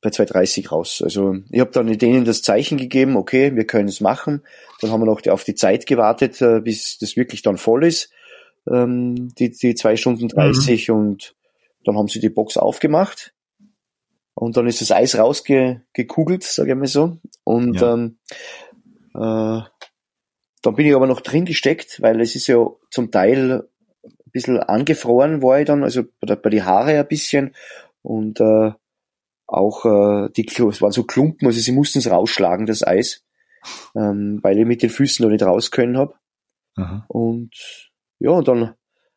bei 0.03 0.11
230 0.11 0.73
raus. 0.73 1.01
Also 1.03 1.37
ich 1.51 1.61
habe 1.61 1.71
dann 1.71 1.87
denen 1.87 2.25
das 2.25 2.43
Zeichen 2.43 2.77
gegeben, 2.77 3.17
okay, 3.17 3.55
wir 3.55 3.65
können 3.67 3.89
es 3.89 4.01
machen. 4.01 4.43
Dann 4.81 4.91
haben 4.91 5.01
wir 5.01 5.07
noch 5.07 5.25
auf 5.29 5.45
die 5.45 5.55
Zeit 5.55 5.87
gewartet, 5.87 6.43
äh, 6.43 6.61
bis 6.61 6.99
das 6.99 7.17
wirklich 7.17 7.43
dann 7.43 7.57
voll 7.57 7.85
ist, 7.85 8.11
ähm, 8.71 9.33
die, 9.37 9.51
die 9.51 9.75
zwei 9.77 9.97
Stunden 9.97 10.29
30 10.29 10.89
mhm. 10.89 10.95
und 10.95 11.35
dann 11.85 11.97
haben 11.97 12.09
sie 12.09 12.21
die 12.21 12.29
Box 12.29 12.57
aufgemacht 12.57 13.33
und 14.35 14.57
dann 14.57 14.67
ist 14.67 14.81
das 14.81 14.91
Eis 14.91 15.17
rausgekugelt, 15.17 16.43
sage 16.43 16.73
ich 16.73 16.77
mal 16.77 16.87
so. 16.87 17.19
Und 17.45 17.81
ja. 17.81 17.95
ähm, 17.95 18.19
äh, 19.15 19.63
dann 20.63 20.75
bin 20.75 20.87
ich 20.87 20.95
aber 20.95 21.07
noch 21.07 21.21
drin 21.21 21.45
gesteckt, 21.45 22.03
weil 22.03 22.21
es 22.21 22.35
ist 22.35 22.49
ja 22.49 22.67
zum 22.91 23.13
Teil 23.13 23.69
ein 24.05 24.31
bisschen 24.33 24.59
angefroren 24.59 25.43
war 25.43 25.61
ich 25.61 25.67
dann, 25.67 25.85
also 25.85 26.03
bei, 26.21 26.35
bei 26.35 26.51
die 26.51 26.63
Haare 26.63 26.99
ein 26.99 27.07
bisschen 27.07 27.55
und 28.03 28.41
äh, 28.41 28.73
auch 29.53 29.85
äh, 29.85 30.31
die 30.35 30.47
es 30.47 30.81
waren 30.81 30.93
so 30.93 31.05
Klumpen, 31.05 31.47
also 31.47 31.61
sie 31.61 31.73
mussten 31.73 31.99
es 31.99 32.11
rausschlagen, 32.11 32.67
das 32.67 32.87
Eis, 32.87 33.23
ähm, 33.95 34.41
weil 34.43 34.59
ich 34.59 34.67
mit 34.67 34.83
den 34.83 34.91
Füßen 34.91 35.23
noch 35.23 35.31
nicht 35.31 35.45
raus 35.45 35.71
können 35.71 35.99
hab. 35.99 36.19
Und 37.09 37.91
ja, 38.19 38.31
und 38.31 38.49
dann 38.49 38.75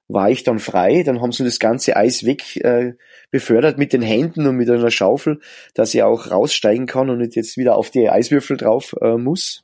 war 0.08 0.30
ich 0.30 0.44
dann 0.44 0.60
frei, 0.60 1.04
dann 1.04 1.22
haben 1.22 1.32
sie 1.32 1.44
das 1.44 1.60
ganze 1.60 1.96
Eis 1.96 2.26
weg 2.26 2.58
äh, 2.58 2.94
befördert 3.32 3.78
mit 3.78 3.94
den 3.94 4.02
Händen 4.02 4.46
und 4.46 4.58
mit 4.58 4.70
einer 4.70 4.92
Schaufel, 4.92 5.40
dass 5.74 5.94
ich 5.96 6.04
auch 6.04 6.30
raussteigen 6.30 6.86
kann 6.86 7.10
und 7.10 7.20
nicht 7.20 7.36
jetzt 7.36 7.58
wieder 7.58 7.78
auf 7.78 7.90
die 7.90 8.10
Eiswürfel 8.10 8.58
drauf 8.58 8.94
äh, 9.02 9.18
muss. 9.18 9.64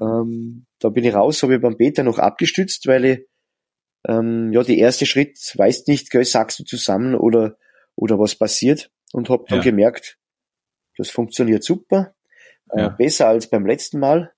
Ähm, 0.00 0.66
da 0.78 0.88
bin 0.88 1.04
ich 1.04 1.14
raus, 1.14 1.42
habe 1.42 1.56
ich 1.56 1.60
beim 1.60 1.76
Peter 1.76 2.04
noch 2.04 2.18
abgestützt, 2.18 2.86
weil 2.86 3.04
ich 3.04 3.26
ähm, 4.06 4.52
ja 4.52 4.62
die 4.62 4.78
erste 4.78 5.04
Schritt 5.04 5.36
weißt 5.56 5.88
nicht, 5.88 6.10
gell, 6.10 6.24
sagst 6.24 6.60
du 6.60 6.64
zusammen 6.64 7.14
oder 7.14 7.56
oder 7.96 8.18
was 8.18 8.34
passiert 8.34 8.90
und 9.14 9.30
habe 9.30 9.44
dann 9.48 9.58
ja. 9.58 9.64
gemerkt, 9.64 10.18
das 10.98 11.08
funktioniert 11.08 11.62
super, 11.62 12.14
äh, 12.70 12.80
ja. 12.80 12.88
besser 12.88 13.28
als 13.28 13.48
beim 13.48 13.64
letzten 13.64 14.00
Mal 14.00 14.32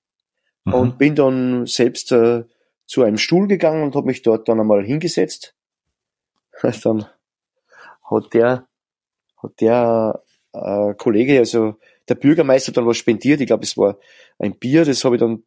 mhm. 0.65 0.73
und 0.73 0.97
bin 0.99 1.15
dann 1.15 1.65
selbst 1.65 2.11
äh, 2.11 2.43
zu 2.85 3.01
einem 3.01 3.17
Stuhl 3.17 3.47
gegangen 3.47 3.81
und 3.81 3.95
habe 3.95 4.05
mich 4.05 4.21
dort 4.21 4.47
dann 4.47 4.59
einmal 4.59 4.85
hingesetzt. 4.85 5.55
Dann 6.83 7.05
hat 8.03 8.33
der, 8.33 8.67
hat 9.43 9.61
der 9.61 10.23
äh, 10.53 10.93
Kollege, 10.95 11.37
also 11.37 11.75
der 12.07 12.15
Bürgermeister 12.15 12.71
dann 12.71 12.87
was 12.87 12.97
spendiert. 12.97 13.41
Ich 13.41 13.47
glaube, 13.47 13.63
es 13.63 13.77
war 13.77 13.99
ein 14.39 14.57
Bier, 14.57 14.85
das 14.85 15.03
habe 15.03 15.17
ich 15.17 15.19
dann 15.19 15.43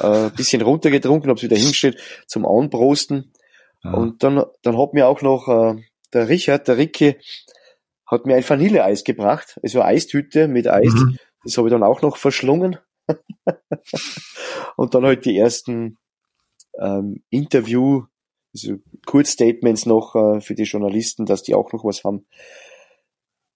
äh, 0.00 0.26
ein 0.26 0.34
bisschen 0.34 0.62
runtergetrunken, 0.62 1.28
habe 1.28 1.38
es 1.38 1.42
wieder 1.42 1.56
hingestellt 1.56 1.98
zum 2.28 2.46
Anprosten. 2.46 3.32
Ja. 3.82 3.94
Und 3.94 4.22
dann, 4.22 4.44
dann 4.62 4.78
hat 4.78 4.92
mir 4.92 5.08
auch 5.08 5.22
noch 5.22 5.48
äh, 5.48 5.82
der 6.12 6.28
Richard, 6.28 6.68
der 6.68 6.76
Ricke, 6.76 7.16
hat 8.06 8.26
mir 8.26 8.36
ein 8.36 8.48
Vanilleeis 8.48 9.04
gebracht, 9.04 9.58
also 9.62 9.82
Eistüte 9.82 10.48
mit 10.48 10.68
Eis. 10.68 10.92
Mhm. 10.92 11.18
Das 11.44 11.58
habe 11.58 11.68
ich 11.68 11.72
dann 11.72 11.82
auch 11.82 12.02
noch 12.02 12.16
verschlungen. 12.16 12.78
und 14.76 14.94
dann 14.94 15.04
halt 15.04 15.24
die 15.24 15.36
ersten 15.36 15.98
ähm, 16.78 17.22
Interview, 17.30 18.04
also 18.54 18.76
Kurzstatements 19.06 19.86
noch 19.86 20.14
äh, 20.14 20.40
für 20.40 20.54
die 20.54 20.62
Journalisten, 20.64 21.26
dass 21.26 21.42
die 21.42 21.54
auch 21.54 21.72
noch 21.72 21.84
was 21.84 22.04
haben. 22.04 22.26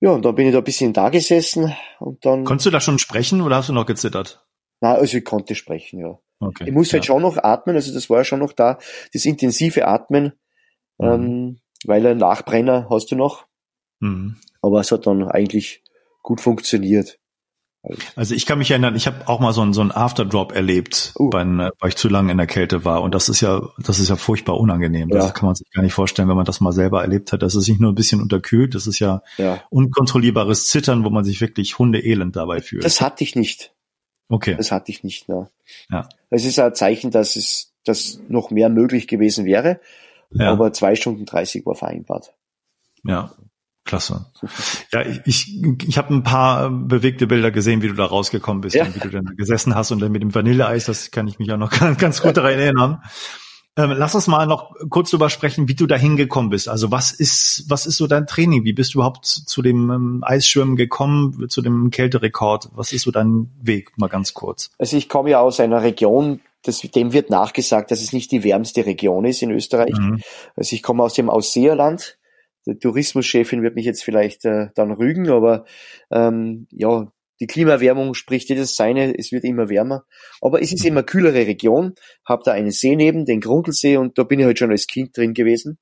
Ja, 0.00 0.11
und 0.11 0.24
dann 0.24 0.34
bin 0.34 0.46
ich 0.46 0.52
da 0.52 0.58
ein 0.58 0.64
bisschen 0.64 0.92
da 0.92 1.08
gesessen 1.08 1.74
und 1.98 2.24
dann. 2.24 2.44
Konntest 2.44 2.66
du 2.66 2.70
da 2.70 2.80
schon 2.80 2.98
sprechen 2.98 3.40
oder 3.40 3.56
hast 3.56 3.68
du 3.68 3.72
noch 3.72 3.87
gezittert? 3.87 4.46
Na, 4.80 4.94
also 4.94 5.16
ich 5.16 5.24
konnte 5.24 5.54
sprechen, 5.54 5.98
ja. 5.98 6.18
Okay, 6.40 6.64
ich 6.68 6.72
muss 6.72 6.92
halt 6.92 7.04
schon 7.04 7.22
noch 7.22 7.37
atmen, 7.37 7.74
also 7.74 7.92
das 7.92 8.08
war 8.08 8.18
ja 8.18 8.24
schon 8.24 8.38
noch 8.38 8.52
da, 8.52 8.78
das 9.12 9.24
intensive 9.24 9.88
Atmen, 9.88 10.34
mhm. 10.98 11.06
ähm, 11.08 11.61
weil 11.84 12.06
ein 12.06 12.18
Nachbrenner 12.18 12.87
hast 12.90 13.11
du 13.11 13.16
noch. 13.16 13.47
Mhm. 14.00 14.37
Aber 14.62 14.80
es 14.80 14.90
hat 14.92 15.06
dann 15.06 15.28
eigentlich 15.28 15.82
gut 16.22 16.40
funktioniert. 16.40 17.18
Also 18.16 18.34
ich 18.34 18.44
kann 18.44 18.58
mich 18.58 18.70
erinnern, 18.70 18.96
ich 18.96 19.06
habe 19.06 19.28
auch 19.28 19.38
mal 19.38 19.52
so 19.52 19.62
einen 19.62 19.72
so 19.72 19.80
einen 19.80 19.92
Afterdrop 19.92 20.52
erlebt, 20.52 21.14
uh. 21.18 21.30
beim, 21.30 21.61
äh, 21.61 21.70
weil 21.78 21.90
ich 21.90 21.96
zu 21.96 22.08
lange 22.08 22.32
in 22.32 22.37
der 22.37 22.48
Kälte 22.48 22.84
war. 22.84 23.02
Und 23.02 23.14
das 23.14 23.28
ist 23.28 23.40
ja, 23.40 23.62
das 23.78 24.00
ist 24.00 24.08
ja 24.08 24.16
furchtbar 24.16 24.58
unangenehm. 24.58 25.08
Ja. 25.11 25.18
Das 25.18 25.32
kann 25.32 25.46
man 25.46 25.54
sich 25.54 25.70
gar 25.70 25.82
nicht 25.82 25.94
vorstellen, 25.94 26.28
wenn 26.28 26.37
man 26.37 26.44
das 26.44 26.61
mal 26.61 26.72
selber 26.72 27.02
erlebt 27.02 27.32
hat. 27.32 27.40
Das 27.42 27.54
ist 27.54 27.68
nicht 27.68 27.80
nur 27.80 27.92
ein 27.92 27.94
bisschen 27.94 28.20
unterkühlt, 28.20 28.74
das 28.74 28.88
ist 28.88 28.98
ja, 28.98 29.22
ja. 29.38 29.62
unkontrollierbares 29.70 30.66
Zittern, 30.66 31.04
wo 31.04 31.11
man 31.11 31.24
sich 31.24 31.40
wirklich 31.40 31.78
hundeelend 31.78 32.34
dabei 32.34 32.61
fühlt. 32.61 32.84
Das 32.84 33.00
hatte 33.00 33.22
ich 33.22 33.37
nicht. 33.37 33.72
Okay. 34.28 34.56
Das 34.56 34.72
hatte 34.72 34.90
ich 34.90 35.05
nicht. 35.05 35.28
Ja. 35.28 35.49
ja. 35.90 36.09
Es 36.30 36.44
ist 36.44 36.59
ein 36.59 36.74
Zeichen, 36.74 37.12
dass 37.12 37.36
es, 37.36 37.72
dass 37.84 38.20
noch 38.28 38.51
mehr 38.51 38.68
möglich 38.68 39.07
gewesen 39.07 39.46
wäre. 39.46 39.80
Ja. 40.32 40.51
Aber 40.51 40.72
zwei 40.72 40.96
Stunden 40.96 41.24
dreißig 41.24 41.64
war 41.64 41.76
vereinbart. 41.76 42.34
Ja. 43.05 43.32
Klasse. 43.89 44.26
Ja, 44.93 45.03
ich, 45.24 45.59
ich 45.86 45.97
habe 45.97 46.12
ein 46.14 46.22
paar 46.22 46.70
bewegte 46.70 47.26
Bilder 47.26 47.51
gesehen, 47.51 47.80
wie 47.80 47.89
du 47.89 47.95
da 47.95 48.05
rausgekommen 48.05 48.61
bist 48.61 48.76
ja. 48.76 48.84
und 48.84 48.95
wie 48.95 49.01
du 49.01 49.09
dann 49.09 49.34
gesessen 49.34 49.74
hast 49.74 49.91
und 49.91 50.01
dann 50.01 50.12
mit 50.12 50.20
dem 50.20 50.34
Vanilleeis, 50.34 50.84
das 50.84 51.11
kann 51.11 51.26
ich 51.26 51.39
mich 51.39 51.51
auch 51.51 51.57
noch 51.57 51.70
ganz, 51.80 51.99
ganz 51.99 52.20
gut 52.20 52.36
daran 52.36 52.53
erinnern. 52.53 53.03
Ähm, 53.78 53.95
lass 53.97 54.14
uns 54.14 54.26
mal 54.26 54.47
noch 54.47 54.74
kurz 54.91 55.11
drüber 55.11 55.30
sprechen, 55.30 55.68
wie 55.68 55.74
du 55.74 55.86
da 55.86 55.97
hingekommen 55.97 56.51
bist. 56.51 56.68
Also 56.68 56.91
was 56.91 57.12
ist, 57.12 57.64
was 57.68 57.86
ist 57.86 57.97
so 57.97 58.07
dein 58.07 58.26
Training? 58.26 58.64
Wie 58.64 58.74
bist 58.74 58.93
du 58.93 58.99
überhaupt 58.99 59.24
zu 59.24 59.62
dem 59.62 59.91
ähm, 59.91 60.24
Eisschwimmen 60.26 60.76
gekommen, 60.76 61.49
zu 61.49 61.62
dem 61.62 61.91
Kälterekord? 61.91 62.68
Was 62.74 62.93
ist 62.93 63.03
so 63.03 63.11
dein 63.11 63.51
Weg? 63.62 63.97
Mal 63.97 64.09
ganz 64.09 64.34
kurz. 64.34 64.70
Also 64.78 64.99
ich 64.99 65.09
komme 65.09 65.30
ja 65.30 65.41
aus 65.41 65.61
einer 65.61 65.82
Region, 65.82 66.41
das, 66.62 66.80
dem 66.80 67.14
wird 67.14 67.30
nachgesagt, 67.30 67.91
dass 67.91 68.03
es 68.03 68.12
nicht 68.12 68.32
die 68.32 68.45
wärmste 68.45 68.84
Region 68.84 69.24
ist 69.24 69.41
in 69.41 69.51
Österreich. 69.51 69.97
Mhm. 69.97 70.20
Also 70.57 70.74
ich 70.74 70.82
komme 70.82 71.05
aus 71.05 71.14
dem 71.14 71.30
Ausseerland. 71.30 72.17
Der 72.68 72.78
Tourismuschefin 72.78 73.62
wird 73.62 73.74
mich 73.76 73.86
jetzt 73.86 74.04
vielleicht 74.04 74.44
äh, 74.44 74.68
dann 74.74 74.92
rügen, 74.92 75.30
aber 75.30 75.64
ähm, 76.10 76.66
ja, 76.70 77.10
die 77.40 77.46
Klimaerwärmung 77.46 78.14
spricht 78.14 78.48
jedes 78.50 78.76
seine, 78.76 79.16
es 79.16 79.32
wird 79.32 79.44
immer 79.44 79.68
wärmer. 79.68 80.04
Aber 80.40 80.60
es 80.60 80.72
ist 80.72 80.82
mhm. 80.82 80.88
immer 80.88 81.02
kühlere 81.02 81.46
Region, 81.46 81.94
habe 82.26 82.42
da 82.44 82.52
einen 82.52 82.70
See 82.70 82.94
neben, 82.94 83.24
den 83.24 83.40
Grundlsee, 83.40 83.96
und 83.96 84.18
da 84.18 84.24
bin 84.24 84.38
ich 84.38 84.44
halt 84.44 84.58
schon 84.58 84.70
als 84.70 84.86
Kind 84.86 85.16
drin 85.16 85.34
gewesen. 85.34 85.78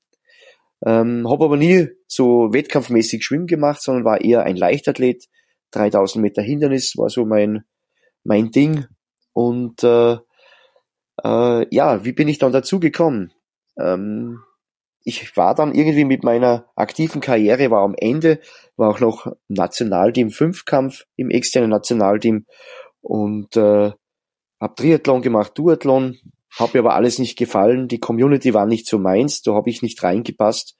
Ähm, 0.85 1.27
habe 1.29 1.45
aber 1.45 1.57
nie 1.57 1.89
so 2.07 2.53
wettkampfmäßig 2.53 3.25
Schwimmen 3.25 3.47
gemacht, 3.47 3.81
sondern 3.81 4.05
war 4.05 4.21
eher 4.21 4.43
ein 4.43 4.55
Leichtathlet. 4.55 5.25
3000 5.71 6.21
Meter 6.21 6.41
Hindernis 6.41 6.95
war 6.95 7.09
so 7.09 7.25
mein, 7.25 7.63
mein 8.23 8.51
Ding. 8.51 8.85
Und 9.33 9.83
äh, 9.83 10.17
äh, 11.23 11.75
ja, 11.75 12.05
wie 12.05 12.13
bin 12.13 12.27
ich 12.27 12.37
dann 12.37 12.51
dazu 12.51 12.79
gekommen? 12.79 13.33
Ähm, 13.79 14.39
ich 15.07 15.37
war 15.37 15.55
dann 15.55 15.73
irgendwie 15.73 16.03
mit 16.03 16.25
meiner 16.25 16.65
aktiven 16.75 17.21
Karriere, 17.21 17.71
war 17.71 17.83
am 17.83 17.95
Ende, 17.97 18.41
war 18.75 18.89
auch 18.89 18.99
noch 18.99 19.31
Nationalteam 19.47 20.31
Fünfkampf 20.31 21.05
im 21.15 21.29
externen 21.29 21.69
Nationalteam 21.69 22.45
und 22.99 23.55
äh, 23.55 23.93
habe 24.59 24.75
Triathlon 24.75 25.21
gemacht, 25.21 25.53
Duathlon, 25.55 26.17
habe 26.59 26.71
mir 26.73 26.79
aber 26.79 26.95
alles 26.95 27.19
nicht 27.19 27.37
gefallen. 27.37 27.87
Die 27.87 28.01
Community 28.01 28.53
war 28.53 28.65
nicht 28.65 28.85
so 28.85 28.99
meins, 28.99 29.41
da 29.43 29.53
habe 29.53 29.69
ich 29.69 29.81
nicht 29.81 30.03
reingepasst. 30.03 30.75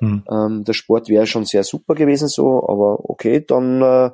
Hm. 0.00 0.24
Ähm, 0.30 0.64
der 0.64 0.74
Sport 0.74 1.08
wäre 1.08 1.26
schon 1.26 1.46
sehr 1.46 1.64
super 1.64 1.94
gewesen 1.94 2.28
so, 2.28 2.62
aber 2.68 3.08
okay, 3.08 3.42
dann 3.42 3.80
äh, 3.80 4.10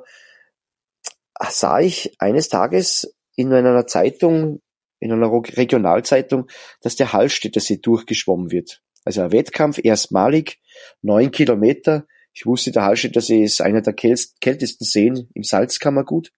sah 1.49 1.79
ich 1.81 2.15
eines 2.19 2.47
Tages 2.47 3.13
in 3.35 3.51
einer 3.51 3.85
Zeitung, 3.85 4.61
in 5.01 5.11
einer 5.11 5.29
Regionalzeitung, 5.29 6.47
dass 6.79 6.95
der 6.95 7.11
Hallstätter 7.11 7.59
See 7.59 7.79
durchgeschwommen 7.81 8.49
wird. 8.49 8.81
Also 9.07 9.21
ein 9.21 9.31
Wettkampf, 9.31 9.79
erstmalig, 9.81 10.59
neun 11.01 11.31
Kilometer. 11.31 12.05
Ich 12.33 12.45
wusste, 12.45 12.73
der 12.73 12.83
Hallstätter 12.83 13.21
See 13.21 13.41
ist 13.41 13.61
einer 13.61 13.79
der 13.79 13.93
kältesten 13.93 14.83
Seen 14.83 15.29
im 15.33 15.43
Salzkammergut, 15.43 16.33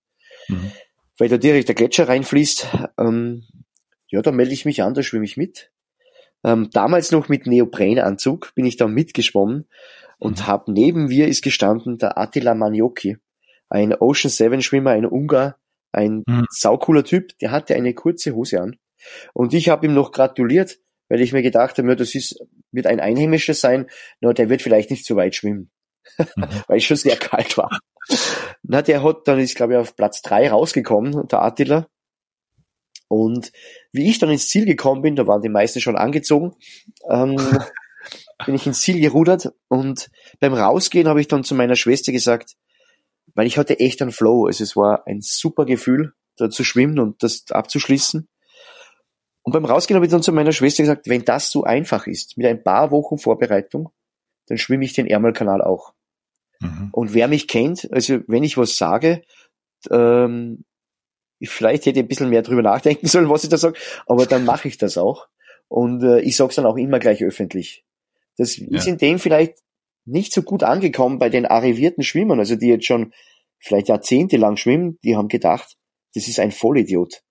mhm. 0.47 0.71
weil 1.17 1.29
da 1.29 1.37
direkt 1.37 1.67
der 1.67 1.73
Gletscher 1.73 2.07
reinfließt. 2.07 2.67
Ähm, 2.99 3.43
ja, 4.09 4.21
da 4.21 4.31
melde 4.31 4.53
ich 4.53 4.65
mich 4.65 4.83
an, 4.83 4.93
da 4.93 5.01
schwimme 5.01 5.25
ich 5.25 5.35
mit. 5.35 5.71
Ähm, 6.43 6.69
damals 6.71 7.11
noch 7.11 7.27
mit 7.27 7.47
Neoprenanzug 7.47 8.53
bin 8.53 8.65
ich 8.65 8.77
da 8.77 8.87
mitgeschwommen 8.87 9.67
und 10.19 10.41
mhm. 10.41 10.47
habe 10.47 10.71
neben 10.71 11.05
mir 11.05 11.27
ist 11.27 11.41
gestanden 11.41 11.97
der 11.97 12.19
Attila 12.19 12.53
Manioki, 12.53 13.17
ein 13.67 13.95
Ocean 13.95 14.29
Seven 14.29 14.61
Schwimmer, 14.61 14.91
ein 14.91 15.07
Ungar, 15.07 15.57
ein 15.91 16.21
mhm. 16.27 16.45
saucooler 16.51 17.03
Typ, 17.03 17.35
der 17.39 17.49
hatte 17.49 17.73
eine 17.73 17.95
kurze 17.95 18.35
Hose 18.35 18.61
an. 18.61 18.77
Und 19.33 19.55
ich 19.55 19.69
habe 19.69 19.87
ihm 19.87 19.95
noch 19.95 20.11
gratuliert, 20.11 20.77
weil 21.09 21.21
ich 21.21 21.33
mir 21.33 21.41
gedacht 21.41 21.77
habe, 21.77 21.95
das 21.95 22.15
ist, 22.15 22.39
wird 22.71 22.87
ein 22.87 22.99
Einheimischer 22.99 23.53
sein, 23.53 23.87
nur 24.21 24.33
der 24.33 24.49
wird 24.49 24.61
vielleicht 24.61 24.91
nicht 24.91 25.05
so 25.05 25.15
weit 25.15 25.35
schwimmen, 25.35 25.71
mhm. 26.17 26.25
weil 26.67 26.77
es 26.77 26.83
schon 26.85 26.97
sehr 26.97 27.17
kalt 27.17 27.57
war. 27.57 27.79
Na, 28.63 28.81
der 28.81 29.03
hat 29.03 29.27
dann 29.27 29.39
ist, 29.39 29.55
glaube 29.55 29.73
ich, 29.73 29.79
auf 29.79 29.95
Platz 29.95 30.21
drei 30.21 30.49
rausgekommen, 30.49 31.27
der 31.27 31.41
Attila. 31.41 31.87
Und 33.07 33.51
wie 33.91 34.07
ich 34.07 34.19
dann 34.19 34.29
ins 34.29 34.49
Ziel 34.49 34.65
gekommen 34.65 35.01
bin, 35.01 35.15
da 35.15 35.25
waren 35.25 35.41
die 35.41 35.49
meisten 35.49 35.81
schon 35.81 35.97
angezogen, 35.97 36.55
ähm, 37.09 37.35
bin 38.45 38.55
ich 38.55 38.67
ins 38.67 38.81
Ziel 38.81 39.01
gerudert 39.01 39.51
und 39.67 40.09
beim 40.39 40.53
Rausgehen 40.53 41.07
habe 41.07 41.19
ich 41.19 41.27
dann 41.27 41.43
zu 41.43 41.55
meiner 41.55 41.75
Schwester 41.75 42.11
gesagt, 42.11 42.55
weil 43.33 43.47
ich 43.47 43.57
hatte 43.57 43.79
echt 43.79 44.01
einen 44.01 44.11
Flow. 44.11 44.45
Also 44.45 44.63
es 44.63 44.75
war 44.75 45.07
ein 45.07 45.21
super 45.21 45.65
Gefühl, 45.65 46.13
da 46.37 46.49
zu 46.49 46.63
schwimmen 46.63 46.99
und 46.99 47.23
das 47.23 47.45
abzuschließen. 47.49 48.27
Und 49.49 49.53
beim 49.53 49.65
Rausgehen 49.65 49.95
habe 49.95 50.05
ich 50.05 50.11
dann 50.11 50.21
zu 50.21 50.31
meiner 50.31 50.51
Schwester 50.51 50.83
gesagt, 50.83 51.09
wenn 51.09 51.25
das 51.25 51.49
so 51.49 51.63
einfach 51.63 52.05
ist, 52.05 52.37
mit 52.37 52.45
ein 52.45 52.63
paar 52.63 52.91
Wochen 52.91 53.17
Vorbereitung, 53.17 53.89
dann 54.45 54.59
schwimme 54.59 54.85
ich 54.85 54.93
den 54.93 55.07
Ärmelkanal 55.07 55.63
auch. 55.63 55.95
Mhm. 56.59 56.89
Und 56.91 57.15
wer 57.15 57.27
mich 57.27 57.47
kennt, 57.47 57.91
also 57.91 58.19
wenn 58.27 58.43
ich 58.43 58.59
was 58.59 58.77
sage, 58.77 59.23
ähm, 59.89 60.65
ich 61.39 61.49
vielleicht 61.49 61.87
hätte 61.87 61.97
ich 61.97 62.05
ein 62.05 62.07
bisschen 62.07 62.29
mehr 62.29 62.43
drüber 62.43 62.61
nachdenken 62.61 63.07
sollen, 63.07 63.27
was 63.27 63.43
ich 63.43 63.49
da 63.49 63.57
sage, 63.57 63.79
aber 64.05 64.27
dann 64.27 64.45
mache 64.45 64.67
ich 64.67 64.77
das 64.77 64.99
auch. 64.99 65.27
Und 65.67 66.03
äh, 66.03 66.19
ich 66.19 66.35
sage 66.35 66.49
es 66.49 66.55
dann 66.55 66.67
auch 66.67 66.77
immer 66.77 66.99
gleich 66.99 67.23
öffentlich. 67.23 67.83
Das 68.37 68.55
ja. 68.55 68.67
ist 68.69 68.85
in 68.85 68.99
dem 68.99 69.17
vielleicht 69.17 69.63
nicht 70.05 70.31
so 70.31 70.43
gut 70.43 70.61
angekommen 70.61 71.17
bei 71.17 71.29
den 71.29 71.47
arrivierten 71.47 72.03
Schwimmern, 72.03 72.37
also 72.37 72.55
die 72.55 72.67
jetzt 72.67 72.85
schon 72.85 73.13
vielleicht 73.57 73.87
jahrzehntelang 73.87 74.57
schwimmen, 74.57 74.99
die 75.03 75.15
haben 75.15 75.27
gedacht, 75.27 75.75
das 76.13 76.27
ist 76.27 76.39
ein 76.39 76.51
Vollidiot. 76.51 77.23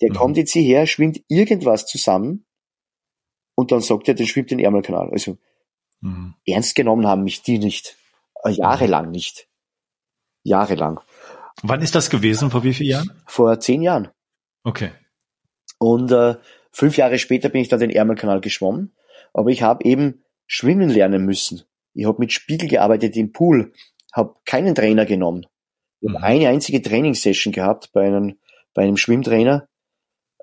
Der 0.00 0.10
mhm. 0.10 0.14
kommt 0.14 0.36
jetzt 0.36 0.52
hierher, 0.52 0.86
schwimmt 0.86 1.20
irgendwas 1.28 1.86
zusammen 1.86 2.46
und 3.54 3.72
dann 3.72 3.80
sagt 3.80 4.08
er, 4.08 4.14
der 4.14 4.26
schwimmt 4.26 4.50
den 4.50 4.58
Ärmelkanal. 4.58 5.10
Also 5.10 5.38
mhm. 6.00 6.34
ernst 6.46 6.74
genommen 6.74 7.06
haben 7.06 7.24
mich 7.24 7.42
die 7.42 7.58
nicht. 7.58 7.96
Äh, 8.42 8.50
jahrelang 8.50 9.10
nicht. 9.10 9.48
Jahrelang. 10.42 11.00
Wann 11.62 11.82
ist 11.82 11.94
das 11.94 12.08
gewesen? 12.08 12.50
Vor 12.50 12.64
wie 12.64 12.72
vielen 12.72 12.90
Jahren? 12.90 13.22
Vor 13.26 13.60
zehn 13.60 13.82
Jahren. 13.82 14.08
Okay. 14.64 14.90
Und 15.78 16.10
äh, 16.12 16.36
fünf 16.72 16.96
Jahre 16.96 17.18
später 17.18 17.48
bin 17.48 17.60
ich 17.60 17.68
dann 17.68 17.80
den 17.80 17.90
Ärmelkanal 17.90 18.40
geschwommen. 18.40 18.94
Aber 19.32 19.50
ich 19.50 19.62
habe 19.62 19.84
eben 19.84 20.24
schwimmen 20.46 20.88
lernen 20.88 21.24
müssen. 21.24 21.62
Ich 21.92 22.06
habe 22.06 22.18
mit 22.18 22.32
Spiegel 22.32 22.68
gearbeitet 22.68 23.16
im 23.16 23.32
Pool, 23.32 23.72
habe 24.12 24.34
keinen 24.44 24.74
Trainer 24.74 25.06
genommen. 25.06 25.46
Ich 26.00 26.08
habe 26.08 26.18
mhm. 26.18 26.24
eine 26.24 26.48
einzige 26.48 26.80
Trainingssession 26.80 27.52
gehabt 27.52 27.92
bei 27.92 28.06
einem, 28.06 28.38
bei 28.74 28.82
einem 28.82 28.96
Schwimmtrainer 28.96 29.68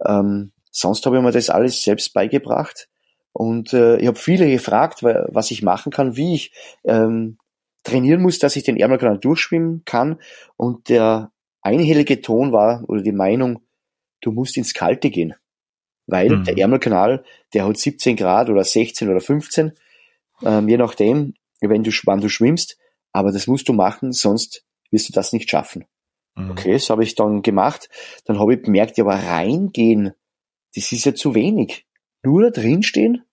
ähm, 0.05 0.51
sonst 0.71 1.05
habe 1.05 1.17
ich 1.17 1.23
mir 1.23 1.31
das 1.31 1.49
alles 1.49 1.81
selbst 1.83 2.13
beigebracht. 2.13 2.89
Und 3.33 3.73
äh, 3.73 3.97
ich 3.97 4.07
habe 4.07 4.17
viele 4.17 4.49
gefragt, 4.49 5.03
was 5.03 5.51
ich 5.51 5.61
machen 5.61 5.91
kann, 5.91 6.15
wie 6.15 6.35
ich 6.35 6.53
ähm, 6.85 7.37
trainieren 7.83 8.21
muss, 8.21 8.39
dass 8.39 8.55
ich 8.55 8.63
den 8.63 8.77
Ärmelkanal 8.77 9.19
durchschwimmen 9.19 9.83
kann. 9.85 10.19
Und 10.55 10.89
der 10.89 11.31
einhellige 11.61 12.21
Ton 12.21 12.51
war, 12.51 12.83
oder 12.87 13.01
die 13.01 13.11
Meinung, 13.11 13.61
du 14.21 14.31
musst 14.31 14.57
ins 14.57 14.73
Kalte 14.73 15.09
gehen. 15.09 15.35
Weil 16.07 16.29
mhm. 16.29 16.43
der 16.45 16.57
Ärmelkanal, 16.57 17.23
der 17.53 17.67
hat 17.67 17.77
17 17.77 18.15
Grad 18.15 18.49
oder 18.49 18.63
16 18.63 19.09
oder 19.09 19.19
15, 19.19 19.73
ähm, 20.43 20.69
je 20.69 20.77
nachdem, 20.77 21.33
wenn 21.59 21.83
du, 21.83 21.91
wann 22.05 22.21
du 22.21 22.29
schwimmst. 22.29 22.77
Aber 23.11 23.31
das 23.31 23.47
musst 23.47 23.67
du 23.67 23.73
machen, 23.73 24.13
sonst 24.13 24.63
wirst 24.91 25.09
du 25.09 25.13
das 25.13 25.33
nicht 25.33 25.49
schaffen. 25.49 25.85
Mhm. 26.37 26.51
Okay, 26.51 26.73
das 26.73 26.89
habe 26.89 27.03
ich 27.03 27.15
dann 27.15 27.41
gemacht. 27.41 27.89
Dann 28.25 28.39
habe 28.39 28.53
ich 28.53 28.61
bemerkt, 28.61 28.97
ja, 28.97 29.03
aber 29.03 29.15
reingehen, 29.15 30.13
das 30.75 30.91
ist 30.91 31.05
ja 31.05 31.15
zu 31.15 31.35
wenig. 31.35 31.85
Nur 32.23 32.43
da 32.43 32.49
drin 32.49 32.83
stehen 32.83 33.23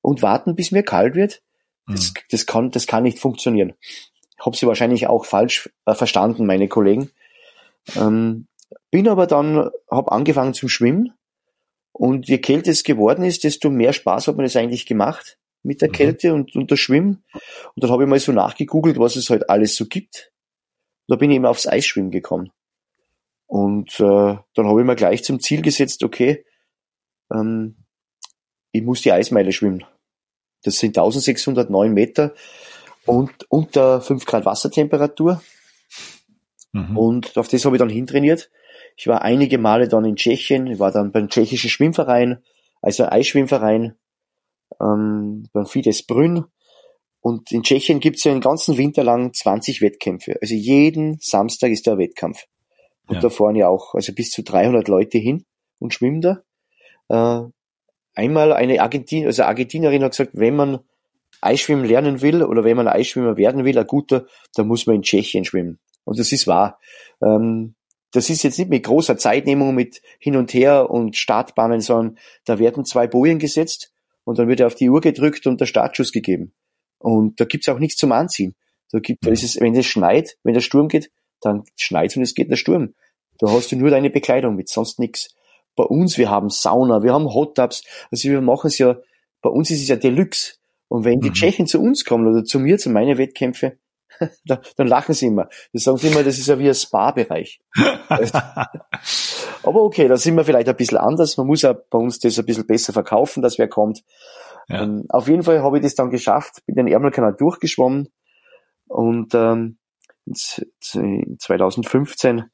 und 0.00 0.22
warten, 0.22 0.56
bis 0.56 0.72
mir 0.72 0.82
kalt 0.82 1.14
wird, 1.14 1.42
das, 1.86 2.10
mhm. 2.10 2.20
das, 2.30 2.46
kann, 2.46 2.70
das 2.70 2.86
kann 2.86 3.02
nicht 3.02 3.18
funktionieren. 3.18 3.74
Ich 4.38 4.44
habe 4.44 4.56
sie 4.56 4.66
wahrscheinlich 4.66 5.06
auch 5.06 5.24
falsch 5.24 5.70
äh, 5.84 5.94
verstanden, 5.94 6.46
meine 6.46 6.68
Kollegen. 6.68 7.10
Ähm, 7.94 8.48
bin 8.90 9.08
aber 9.08 9.26
dann, 9.26 9.70
habe 9.90 10.12
angefangen 10.12 10.54
zum 10.54 10.68
Schwimmen 10.68 11.12
und 11.92 12.28
je 12.28 12.38
kälter 12.38 12.70
es 12.70 12.82
geworden 12.82 13.24
ist, 13.24 13.44
desto 13.44 13.70
mehr 13.70 13.92
Spaß 13.92 14.28
hat 14.28 14.36
man 14.36 14.46
es 14.46 14.56
eigentlich 14.56 14.86
gemacht 14.86 15.38
mit 15.62 15.82
der 15.82 15.88
mhm. 15.88 15.92
Kälte 15.92 16.34
und, 16.34 16.54
und 16.56 16.70
das 16.70 16.80
Schwimmen. 16.80 17.24
Und 17.74 17.84
dann 17.84 17.90
habe 17.90 18.04
ich 18.04 18.08
mal 18.08 18.18
so 18.18 18.32
nachgegoogelt, 18.32 18.98
was 18.98 19.16
es 19.16 19.30
halt 19.30 19.50
alles 19.50 19.76
so 19.76 19.86
gibt 19.86 20.32
da 21.08 21.16
bin 21.16 21.30
ich 21.30 21.36
eben 21.36 21.46
aufs 21.46 21.66
Eisschwimmen 21.66 22.10
gekommen. 22.10 22.50
Und 23.46 24.00
äh, 24.00 24.36
dann 24.54 24.66
habe 24.66 24.80
ich 24.80 24.86
mir 24.86 24.96
gleich 24.96 25.22
zum 25.22 25.40
Ziel 25.40 25.62
gesetzt, 25.62 26.02
okay, 26.02 26.44
ähm, 27.32 27.76
ich 28.72 28.82
muss 28.82 29.02
die 29.02 29.12
Eismeile 29.12 29.52
schwimmen. 29.52 29.84
Das 30.64 30.78
sind 30.78 30.98
1609 30.98 31.92
Meter 31.92 32.34
und 33.04 33.32
unter 33.50 34.00
5 34.00 34.24
Grad 34.26 34.44
Wassertemperatur. 34.44 35.40
Mhm. 36.72 36.96
Und 36.96 37.38
auf 37.38 37.48
das 37.48 37.64
habe 37.64 37.76
ich 37.76 37.80
dann 37.80 37.88
hintrainiert. 37.88 38.50
Ich 38.96 39.06
war 39.06 39.22
einige 39.22 39.58
Male 39.58 39.88
dann 39.88 40.04
in 40.04 40.16
Tschechien, 40.16 40.66
ich 40.66 40.78
war 40.78 40.90
dann 40.90 41.12
beim 41.12 41.28
tschechischen 41.28 41.70
Schwimmverein, 41.70 42.42
also 42.82 43.04
Eisschwimmverein, 43.04 43.94
ähm, 44.80 45.48
beim 45.52 45.66
Fides 45.66 46.04
Brünn 46.04 46.46
und 47.26 47.50
in 47.50 47.64
Tschechien 47.64 47.98
gibt 47.98 48.18
es 48.18 48.24
ja 48.24 48.30
den 48.30 48.40
ganzen 48.40 48.78
Winter 48.78 49.02
lang 49.02 49.32
20 49.34 49.82
Wettkämpfe. 49.82 50.38
Also 50.40 50.54
jeden 50.54 51.18
Samstag 51.20 51.72
ist 51.72 51.88
da 51.88 51.94
ein 51.94 51.98
Wettkampf. 51.98 52.44
Und 53.08 53.16
ja. 53.16 53.20
da 53.20 53.30
fahren 53.30 53.56
ja 53.56 53.66
auch 53.66 53.96
also 53.96 54.12
bis 54.12 54.30
zu 54.30 54.44
300 54.44 54.86
Leute 54.86 55.18
hin 55.18 55.44
und 55.80 55.92
schwimmen 55.92 56.20
da. 56.20 56.44
Äh, 57.08 57.50
einmal 58.14 58.52
eine 58.52 58.80
Argentin 58.80 59.26
also 59.26 59.42
Argentinerin 59.42 60.04
hat 60.04 60.12
gesagt, 60.12 60.34
wenn 60.34 60.54
man 60.54 60.78
Eisschwimmen 61.40 61.84
lernen 61.84 62.22
will 62.22 62.44
oder 62.44 62.62
wenn 62.62 62.76
man 62.76 62.86
Eisschwimmer 62.86 63.36
werden 63.36 63.64
will, 63.64 63.76
ein 63.76 63.88
guter, 63.88 64.26
dann 64.54 64.68
muss 64.68 64.86
man 64.86 64.94
in 64.94 65.02
Tschechien 65.02 65.44
schwimmen. 65.44 65.80
Und 66.04 66.20
das 66.20 66.30
ist 66.30 66.46
wahr. 66.46 66.78
Ähm, 67.20 67.74
das 68.12 68.30
ist 68.30 68.44
jetzt 68.44 68.56
nicht 68.56 68.70
mit 68.70 68.84
großer 68.84 69.18
Zeitnehmung 69.18 69.74
mit 69.74 70.00
hin 70.20 70.36
und 70.36 70.54
her 70.54 70.90
und 70.90 71.16
Startbahnen, 71.16 71.80
sondern 71.80 72.18
da 72.44 72.60
werden 72.60 72.84
zwei 72.84 73.08
Bojen 73.08 73.40
gesetzt 73.40 73.92
und 74.22 74.38
dann 74.38 74.46
wird 74.46 74.60
er 74.60 74.68
auf 74.68 74.76
die 74.76 74.90
Uhr 74.90 75.00
gedrückt 75.00 75.48
und 75.48 75.60
der 75.60 75.66
Startschuss 75.66 76.12
gegeben. 76.12 76.52
Und 76.98 77.40
da 77.40 77.44
gibt's 77.44 77.68
auch 77.68 77.78
nichts 77.78 77.96
zum 77.96 78.12
Anziehen. 78.12 78.54
Da 78.92 79.00
gibt, 79.00 79.26
ist 79.26 79.42
es, 79.42 79.60
wenn 79.60 79.74
es 79.74 79.86
schneit, 79.86 80.36
wenn 80.42 80.54
der 80.54 80.60
Sturm 80.60 80.88
geht, 80.88 81.10
dann 81.40 81.64
schneit 81.76 82.16
und 82.16 82.22
es 82.22 82.34
geht 82.34 82.50
der 82.50 82.56
Sturm. 82.56 82.94
Da 83.38 83.50
hast 83.50 83.70
du 83.72 83.76
nur 83.76 83.90
deine 83.90 84.10
Bekleidung 84.10 84.56
mit, 84.56 84.68
sonst 84.68 84.98
nichts. 84.98 85.34
Bei 85.74 85.84
uns, 85.84 86.16
wir 86.16 86.30
haben 86.30 86.48
Sauna, 86.48 87.02
wir 87.02 87.12
haben 87.12 87.34
Hot 87.34 87.56
Tubs, 87.56 87.82
also 88.10 88.28
wir 88.28 88.40
machen 88.40 88.68
es 88.68 88.78
ja, 88.78 88.96
bei 89.42 89.50
uns 89.50 89.70
ist 89.70 89.82
es 89.82 89.88
ja 89.88 89.96
Deluxe. 89.96 90.54
Und 90.88 91.04
wenn 91.04 91.20
die 91.20 91.30
mhm. 91.30 91.34
Tschechen 91.34 91.66
zu 91.66 91.80
uns 91.80 92.04
kommen 92.04 92.26
oder 92.28 92.44
zu 92.44 92.58
mir, 92.60 92.78
zu 92.78 92.90
meinen 92.90 93.18
Wettkämpfe, 93.18 93.76
dann, 94.44 94.60
dann 94.76 94.86
lachen 94.86 95.14
sie 95.14 95.26
immer. 95.26 95.48
Die 95.72 95.78
sagen 95.78 95.98
immer, 96.02 96.22
das 96.22 96.38
ist 96.38 96.46
ja 96.46 96.58
wie 96.58 96.68
ein 96.68 96.74
Spa-Bereich. 96.74 97.60
Aber 99.62 99.82
okay, 99.82 100.08
da 100.08 100.16
sind 100.16 100.36
wir 100.36 100.44
vielleicht 100.44 100.68
ein 100.68 100.76
bisschen 100.76 100.98
anders. 100.98 101.36
Man 101.36 101.46
muss 101.46 101.62
ja 101.62 101.72
bei 101.72 101.98
uns 101.98 102.18
das 102.18 102.38
ein 102.38 102.46
bisschen 102.46 102.66
besser 102.66 102.92
verkaufen, 102.92 103.42
dass 103.42 103.58
wer 103.58 103.68
kommt. 103.68 104.04
Ja. 104.68 104.82
Ähm, 104.82 105.04
auf 105.08 105.28
jeden 105.28 105.42
Fall 105.42 105.62
habe 105.62 105.78
ich 105.78 105.82
das 105.82 105.94
dann 105.94 106.10
geschafft, 106.10 106.62
bin 106.66 106.76
den 106.76 106.88
Ärmelkanal 106.88 107.34
durchgeschwommen 107.34 108.08
und 108.88 109.34
ähm, 109.34 109.78
2015 110.32 112.44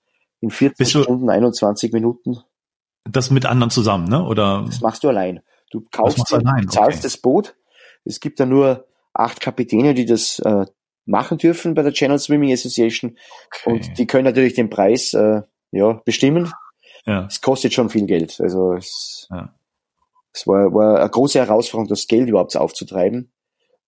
in 0.41 0.51
14 0.51 0.87
Stunden, 0.87 1.31
21 1.31 1.93
Minuten. 1.93 2.39
Das 3.05 3.31
mit 3.31 3.47
anderen 3.47 3.71
zusammen, 3.71 4.09
ne? 4.09 4.25
Oder? 4.25 4.65
Das 4.67 4.81
machst 4.81 5.05
du 5.05 5.09
allein. 5.09 5.41
Du 5.71 5.85
kaufst, 5.91 6.31
du 6.31 6.37
allein. 6.37 6.69
zahlst 6.69 6.99
okay. 6.99 7.03
das 7.03 7.17
Boot. 7.17 7.57
Es 8.05 8.21
gibt 8.21 8.39
ja 8.39 8.47
nur 8.47 8.87
acht 9.15 9.41
Kapitäne, 9.41 9.95
die 9.95 10.05
das 10.05 10.39
äh, 10.41 10.67
machen 11.07 11.39
dürfen 11.39 11.75
bei 11.75 11.83
der 11.83 11.93
Channel 11.93 12.19
Swimming 12.19 12.53
Association. 12.53 13.17
Okay. 13.47 13.73
Und 13.73 13.99
die 13.99 14.07
können 14.07 14.25
natürlich 14.25 14.55
den 14.55 14.71
Preis 14.71 15.15
äh, 15.15 15.43
ja, 15.71 15.93
bestimmen. 16.05 16.53
Ja. 17.07 17.27
Es 17.27 17.41
kostet 17.41 17.73
schon 17.73 17.91
viel 17.91 18.07
Geld. 18.07 18.41
Also 18.41 18.75
es, 18.75 19.27
ja. 19.31 19.55
Es 20.33 20.47
war, 20.47 20.73
war 20.73 21.01
eine 21.01 21.11
große 21.11 21.39
Herausforderung, 21.39 21.89
das 21.89 22.07
Geld 22.07 22.29
überhaupt 22.29 22.57
aufzutreiben. 22.57 23.33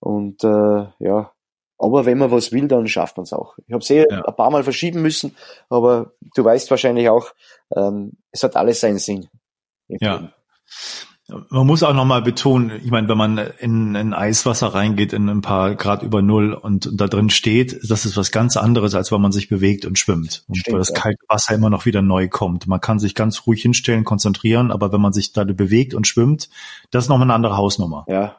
Und 0.00 0.44
äh, 0.44 0.86
ja, 0.98 1.32
aber 1.78 2.06
wenn 2.06 2.18
man 2.18 2.30
was 2.30 2.52
will, 2.52 2.68
dann 2.68 2.86
schafft 2.86 3.16
man 3.16 3.24
es 3.24 3.32
auch. 3.32 3.56
Ich 3.66 3.72
habe 3.72 3.82
es 3.82 3.90
eh 3.90 4.04
ja. 4.08 4.22
ein 4.24 4.36
paar 4.36 4.50
Mal 4.50 4.62
verschieben 4.62 5.02
müssen, 5.02 5.36
aber 5.68 6.12
du 6.34 6.44
weißt 6.44 6.70
wahrscheinlich 6.70 7.08
auch, 7.08 7.32
ähm, 7.74 8.12
es 8.30 8.42
hat 8.42 8.56
alles 8.56 8.80
seinen 8.80 8.98
Sinn. 8.98 9.28
Ja. 9.88 10.32
Man 11.26 11.66
muss 11.66 11.82
auch 11.82 11.94
nochmal 11.94 12.20
betonen, 12.20 12.70
ich 12.84 12.90
meine, 12.90 13.08
wenn 13.08 13.16
man 13.16 13.38
in, 13.38 13.94
in 13.94 14.12
Eiswasser 14.12 14.74
reingeht, 14.74 15.14
in 15.14 15.30
ein 15.30 15.40
paar 15.40 15.74
Grad 15.74 16.02
über 16.02 16.20
Null 16.20 16.52
und, 16.52 16.86
und 16.86 17.00
da 17.00 17.06
drin 17.06 17.30
steht, 17.30 17.80
das 17.88 18.04
ist 18.04 18.18
was 18.18 18.30
ganz 18.30 18.58
anderes, 18.58 18.94
als 18.94 19.10
wenn 19.10 19.22
man 19.22 19.32
sich 19.32 19.48
bewegt 19.48 19.86
und 19.86 19.98
schwimmt. 19.98 20.44
Und 20.48 20.56
Stimmt, 20.56 20.74
weil 20.74 20.78
das 20.80 20.90
ja. 20.90 20.96
kalte 20.96 21.24
Wasser 21.26 21.54
immer 21.54 21.70
noch 21.70 21.86
wieder 21.86 22.02
neu 22.02 22.28
kommt. 22.28 22.66
Man 22.66 22.80
kann 22.80 22.98
sich 22.98 23.14
ganz 23.14 23.46
ruhig 23.46 23.62
hinstellen, 23.62 24.04
konzentrieren, 24.04 24.70
aber 24.70 24.92
wenn 24.92 25.00
man 25.00 25.14
sich 25.14 25.32
da 25.32 25.44
bewegt 25.44 25.94
und 25.94 26.06
schwimmt, 26.06 26.50
das 26.90 27.04
ist 27.04 27.08
nochmal 27.08 27.26
eine 27.26 27.34
andere 27.34 27.56
Hausnummer. 27.56 28.04
Ja, 28.06 28.36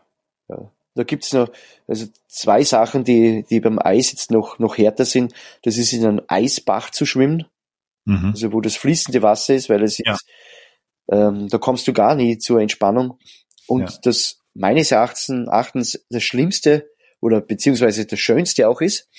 ja. 0.48 0.70
Da 0.94 1.04
gibt's 1.04 1.34
noch 1.34 1.50
also 1.88 2.06
zwei 2.28 2.64
Sachen, 2.64 3.04
die, 3.04 3.46
die 3.50 3.60
beim 3.60 3.80
Eis 3.80 4.12
jetzt 4.12 4.32
noch, 4.32 4.60
noch 4.60 4.78
härter 4.78 5.06
sind. 5.06 5.34
Das 5.64 5.78
ist 5.78 5.92
in 5.92 6.06
einem 6.06 6.22
Eisbach 6.28 6.92
zu 6.92 7.06
schwimmen, 7.06 7.46
mhm. 8.06 8.28
also 8.28 8.54
wo 8.54 8.62
das 8.62 8.76
fließende 8.78 9.22
Wasser 9.22 9.56
ist, 9.56 9.70
weil 9.70 9.84
es 9.84 9.98
ja. 9.98 10.14
ist, 10.14 10.26
ähm, 11.12 11.48
da 11.50 11.58
kommst 11.58 11.88
du 11.88 11.94
gar 11.94 12.16
nie 12.16 12.38
zur 12.38 12.62
Entspannung. 12.62 13.20
Und 13.68 13.90
ja. 13.90 14.00
das 14.04 14.40
meines 14.54 14.92
Erachtens, 14.92 16.06
das 16.10 16.24
Schlimmste 16.24 16.90
oder 17.20 17.42
beziehungsweise 17.42 18.06
das 18.06 18.20
Schönste 18.20 18.68
auch 18.70 18.82
ist, 18.82 19.10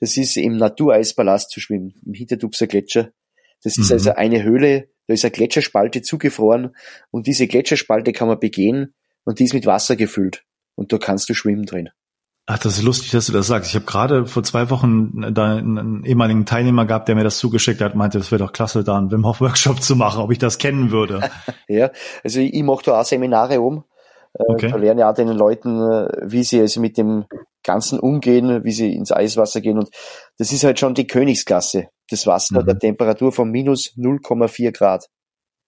das 0.00 0.16
ist 0.16 0.36
im 0.36 0.56
Natureispalast 0.56 1.50
zu 1.50 1.60
schwimmen, 1.60 1.94
im 2.04 2.14
Hintertupser 2.14 2.66
Gletscher. 2.66 3.10
Das 3.62 3.76
ist 3.76 3.88
mhm. 3.88 3.94
also 3.94 4.10
eine 4.12 4.42
Höhle, 4.42 4.88
da 5.06 5.14
ist 5.14 5.24
eine 5.24 5.32
Gletscherspalte 5.32 6.02
zugefroren 6.02 6.76
und 7.10 7.26
diese 7.26 7.48
Gletscherspalte 7.48 8.12
kann 8.12 8.28
man 8.28 8.38
begehen 8.38 8.94
und 9.24 9.40
die 9.40 9.44
ist 9.44 9.54
mit 9.54 9.66
Wasser 9.66 9.96
gefüllt 9.96 10.44
und 10.76 10.92
da 10.92 10.98
kannst 10.98 11.28
du 11.28 11.34
schwimmen 11.34 11.66
drin. 11.66 11.88
Ach, 12.50 12.58
das 12.58 12.78
ist 12.78 12.82
lustig, 12.82 13.10
dass 13.10 13.26
du 13.26 13.34
das 13.34 13.46
sagst. 13.46 13.68
Ich 13.68 13.74
habe 13.74 13.84
gerade 13.84 14.24
vor 14.24 14.42
zwei 14.42 14.70
Wochen 14.70 15.34
da 15.34 15.56
einen 15.56 16.02
ehemaligen 16.02 16.46
Teilnehmer 16.46 16.86
gehabt, 16.86 17.06
der 17.06 17.14
mir 17.14 17.22
das 17.22 17.36
zugeschickt 17.36 17.82
hat, 17.82 17.94
meinte, 17.94 18.16
das 18.16 18.32
wäre 18.32 18.42
doch 18.42 18.54
klasse, 18.54 18.82
da 18.82 18.96
einen 18.96 19.10
Wim 19.10 19.26
Hof 19.26 19.42
Workshop 19.42 19.82
zu 19.82 19.96
machen, 19.96 20.22
ob 20.22 20.32
ich 20.32 20.38
das 20.38 20.56
kennen 20.56 20.90
würde. 20.90 21.28
ja, 21.68 21.90
also 22.24 22.40
ich, 22.40 22.54
ich 22.54 22.62
mache 22.62 22.84
da 22.86 23.00
auch 23.02 23.04
Seminare 23.04 23.60
um. 23.60 23.84
Äh, 24.32 24.44
okay. 24.48 24.70
Da 24.70 24.78
lerne 24.78 25.02
ja 25.02 25.12
den 25.12 25.28
Leuten, 25.28 25.78
äh, 25.78 26.08
wie 26.22 26.42
sie 26.42 26.58
also 26.58 26.80
mit 26.80 26.96
dem 26.96 27.26
Ganzen 27.62 28.00
umgehen, 28.00 28.64
wie 28.64 28.72
sie 28.72 28.94
ins 28.94 29.12
Eiswasser 29.12 29.60
gehen. 29.60 29.76
Und 29.76 29.90
das 30.38 30.50
ist 30.50 30.64
halt 30.64 30.80
schon 30.80 30.94
die 30.94 31.06
Königsklasse. 31.06 31.88
Das 32.08 32.26
Wasser 32.26 32.62
mhm. 32.62 32.66
der 32.66 32.78
Temperatur 32.78 33.30
von 33.30 33.50
minus 33.50 33.92
0,4 33.98 34.72
Grad. 34.72 35.04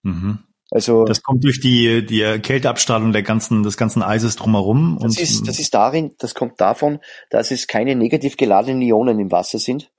Mhm. 0.03 0.39
Also 0.71 1.05
das 1.05 1.23
kommt 1.23 1.43
durch 1.45 1.61
die 1.61 2.07
die 2.07 2.39
Kälteabstrahlung 2.41 3.13
der 3.13 3.23
ganzen 3.23 3.63
des 3.63 3.77
ganzen 3.77 4.03
Eises 4.03 4.37
drumherum. 4.37 4.99
Das 5.03 5.19
ist 5.19 5.49
das 5.49 5.59
ist 5.59 5.75
darin, 5.75 6.15
das 6.19 6.35
kommt 6.35 6.61
davon, 6.61 7.01
dass 7.29 7.51
es 7.51 7.67
keine 7.67 7.97
negativ 7.97 8.37
geladenen 8.37 8.81
Ionen 8.83 9.19
im 9.19 9.33
Wasser 9.33 9.59
sind. 9.59 9.91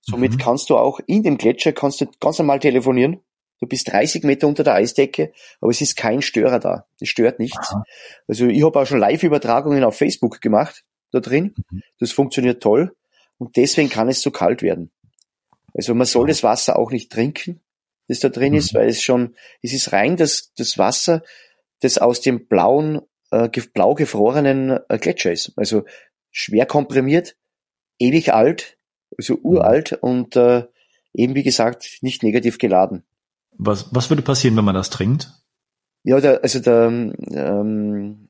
Somit 0.00 0.32
mhm. 0.32 0.38
kannst 0.38 0.70
du 0.70 0.76
auch 0.76 1.00
in 1.06 1.22
dem 1.22 1.38
Gletscher 1.38 1.72
kannst 1.72 2.00
du 2.00 2.06
ganz 2.20 2.38
normal 2.38 2.60
telefonieren. 2.60 3.20
Du 3.60 3.66
bist 3.68 3.92
30 3.92 4.24
Meter 4.24 4.48
unter 4.48 4.64
der 4.64 4.74
Eisdecke, 4.74 5.32
aber 5.60 5.70
es 5.70 5.80
ist 5.80 5.96
kein 5.96 6.20
Störer 6.20 6.58
da. 6.58 6.86
Es 7.00 7.08
stört 7.08 7.38
nichts. 7.38 7.70
Aha. 7.70 7.84
Also 8.26 8.46
ich 8.46 8.64
habe 8.64 8.80
auch 8.80 8.86
schon 8.86 8.98
Live-Übertragungen 8.98 9.84
auf 9.84 9.96
Facebook 9.96 10.40
gemacht 10.40 10.84
da 11.12 11.20
drin. 11.20 11.54
Mhm. 11.70 11.82
Das 12.00 12.10
funktioniert 12.10 12.62
toll 12.62 12.96
und 13.38 13.56
deswegen 13.56 13.88
kann 13.88 14.08
es 14.08 14.20
so 14.20 14.30
kalt 14.32 14.62
werden. 14.62 14.90
Also 15.74 15.94
man 15.94 16.06
soll 16.06 16.26
das 16.26 16.42
Wasser 16.42 16.78
auch 16.78 16.90
nicht 16.90 17.10
trinken, 17.10 17.60
das 18.08 18.20
da 18.20 18.28
drin 18.28 18.52
mhm. 18.52 18.58
ist, 18.58 18.74
weil 18.74 18.88
es 18.88 19.02
schon, 19.02 19.34
es 19.62 19.72
ist 19.72 19.92
rein 19.92 20.16
das, 20.16 20.52
das 20.56 20.78
Wasser, 20.78 21.22
das 21.80 21.98
aus 21.98 22.20
dem 22.20 22.46
blauen, 22.46 23.00
äh, 23.30 23.48
blau 23.72 23.94
gefrorenen 23.94 24.78
äh, 24.88 24.98
Gletscher 24.98 25.32
ist. 25.32 25.52
Also 25.56 25.84
schwer 26.30 26.66
komprimiert, 26.66 27.36
ewig 27.98 28.32
alt, 28.32 28.78
also 29.16 29.34
mhm. 29.34 29.40
uralt 29.44 29.92
und 29.92 30.36
äh, 30.36 30.64
eben 31.14 31.34
wie 31.34 31.42
gesagt 31.42 31.98
nicht 32.00 32.22
negativ 32.22 32.58
geladen. 32.58 33.04
Was, 33.58 33.94
was 33.94 34.10
würde 34.10 34.22
passieren, 34.22 34.56
wenn 34.56 34.64
man 34.64 34.74
das 34.74 34.90
trinkt? 34.90 35.30
Ja, 36.04 36.20
der, 36.20 36.42
also 36.42 36.58
der, 36.58 36.86
ähm, 36.86 38.28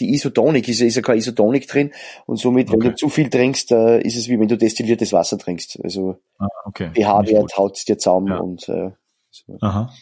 die 0.00 0.12
Isotonik 0.14 0.68
ist, 0.68 0.80
ist 0.80 0.96
ja 0.96 1.02
kein 1.02 1.18
Isotonik 1.18 1.68
drin 1.68 1.92
und 2.26 2.38
somit, 2.38 2.68
okay. 2.68 2.78
wenn 2.78 2.90
du 2.90 2.96
zu 2.96 3.08
viel 3.08 3.30
trinkst, 3.30 3.70
äh, 3.70 4.00
ist 4.00 4.16
es 4.16 4.28
wie 4.28 4.40
wenn 4.40 4.48
du 4.48 4.56
destilliertes 4.56 5.12
Wasser 5.12 5.38
trinkst. 5.38 5.78
Also 5.84 6.18
ah, 6.38 6.46
okay. 6.64 6.90
pH-Wert 6.94 7.56
haut 7.56 7.86
dir 7.86 7.98
zusammen 7.98 8.28
ja. 8.28 8.38
und 8.38 8.68
äh, 8.68 8.90
so. 9.30 9.58
Aha. 9.60 9.92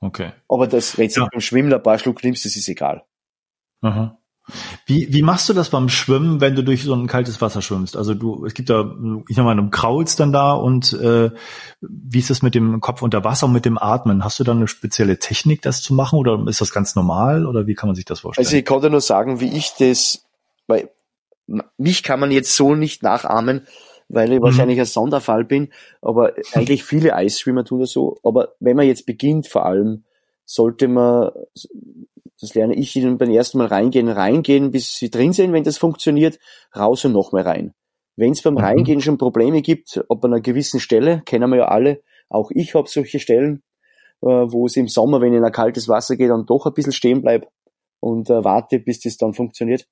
Okay. 0.00 0.32
Aber 0.48 0.66
das, 0.66 0.98
wenn 0.98 1.08
du 1.08 1.20
ja. 1.20 1.28
beim 1.30 1.40
Schwimmen 1.40 1.72
ein 1.72 1.82
paar 1.82 1.98
Schluck 1.98 2.22
nimmst, 2.22 2.44
das 2.44 2.56
ist 2.56 2.68
egal. 2.68 3.04
Aha. 3.80 4.18
Wie, 4.84 5.12
wie 5.12 5.22
machst 5.22 5.48
du 5.48 5.52
das 5.52 5.70
beim 5.70 5.88
Schwimmen, 5.88 6.40
wenn 6.40 6.54
du 6.54 6.62
durch 6.62 6.84
so 6.84 6.94
ein 6.94 7.08
kaltes 7.08 7.40
Wasser 7.40 7.62
schwimmst? 7.62 7.96
Also 7.96 8.14
du, 8.14 8.46
es 8.46 8.54
gibt 8.54 8.70
da, 8.70 8.94
ich 9.28 9.34
sag 9.34 9.44
mal, 9.44 9.56
du 9.56 9.68
kraulst 9.70 10.20
dann 10.20 10.32
da 10.32 10.52
und 10.52 10.92
äh, 10.92 11.30
wie 11.80 12.18
ist 12.18 12.30
das 12.30 12.42
mit 12.42 12.54
dem 12.54 12.80
Kopf 12.80 13.02
unter 13.02 13.24
Wasser 13.24 13.46
und 13.46 13.52
mit 13.52 13.64
dem 13.64 13.76
Atmen? 13.78 14.24
Hast 14.24 14.38
du 14.38 14.44
da 14.44 14.52
eine 14.52 14.68
spezielle 14.68 15.18
Technik, 15.18 15.62
das 15.62 15.82
zu 15.82 15.94
machen 15.94 16.18
oder 16.18 16.44
ist 16.46 16.60
das 16.60 16.72
ganz 16.72 16.94
normal 16.94 17.44
oder 17.44 17.66
wie 17.66 17.74
kann 17.74 17.88
man 17.88 17.96
sich 17.96 18.04
das 18.04 18.20
vorstellen? 18.20 18.46
Also 18.46 18.56
ich 18.56 18.64
kann 18.64 18.80
dir 18.80 18.90
nur 18.90 19.00
sagen, 19.00 19.40
wie 19.40 19.56
ich 19.56 19.72
das, 19.78 20.24
weil 20.68 20.90
mich 21.76 22.02
kann 22.04 22.20
man 22.20 22.30
jetzt 22.30 22.54
so 22.54 22.74
nicht 22.74 23.02
nachahmen, 23.02 23.66
weil 24.08 24.32
ich 24.32 24.38
mhm. 24.38 24.44
wahrscheinlich 24.44 24.78
ein 24.78 24.86
Sonderfall 24.86 25.44
bin, 25.44 25.72
aber 26.00 26.34
eigentlich 26.52 26.84
viele 26.84 27.16
Eisschwimmer 27.16 27.64
tun 27.64 27.80
das 27.80 27.90
so. 27.90 28.18
Aber 28.22 28.54
wenn 28.60 28.76
man 28.76 28.86
jetzt 28.86 29.06
beginnt 29.06 29.48
vor 29.48 29.66
allem, 29.66 30.04
sollte 30.44 30.86
man 30.86 31.30
das 32.40 32.54
lerne 32.54 32.74
ich 32.74 32.94
ihnen 32.96 33.18
beim 33.18 33.30
ersten 33.30 33.58
Mal 33.58 33.68
reingehen, 33.68 34.08
reingehen, 34.08 34.70
bis 34.70 34.96
sie 34.96 35.10
drin 35.10 35.32
sind, 35.32 35.52
wenn 35.52 35.64
das 35.64 35.78
funktioniert, 35.78 36.38
raus 36.74 37.04
und 37.04 37.12
nochmal 37.12 37.42
rein. 37.42 37.74
Wenn 38.16 38.32
es 38.32 38.42
beim 38.42 38.54
mhm. 38.54 38.60
Reingehen 38.60 39.00
schon 39.00 39.18
Probleme 39.18 39.62
gibt, 39.62 40.02
ob 40.08 40.24
an 40.24 40.32
einer 40.32 40.42
gewissen 40.42 40.80
Stelle, 40.80 41.22
kennen 41.24 41.50
wir 41.50 41.58
ja 41.58 41.68
alle, 41.68 42.02
auch 42.28 42.50
ich 42.52 42.74
habe 42.74 42.88
solche 42.88 43.20
Stellen, 43.20 43.62
äh, 44.22 44.26
wo 44.26 44.66
es 44.66 44.76
im 44.76 44.88
Sommer, 44.88 45.20
wenn 45.20 45.32
ich 45.32 45.38
in 45.38 45.44
ein 45.44 45.52
kaltes 45.52 45.88
Wasser 45.88 46.16
gehe, 46.16 46.28
dann 46.28 46.46
doch 46.46 46.66
ein 46.66 46.74
bisschen 46.74 46.92
stehen 46.92 47.22
bleibt 47.22 47.48
und 48.00 48.30
äh, 48.30 48.44
warte, 48.44 48.78
bis 48.78 49.00
das 49.00 49.16
dann 49.16 49.34
funktioniert. 49.34 49.86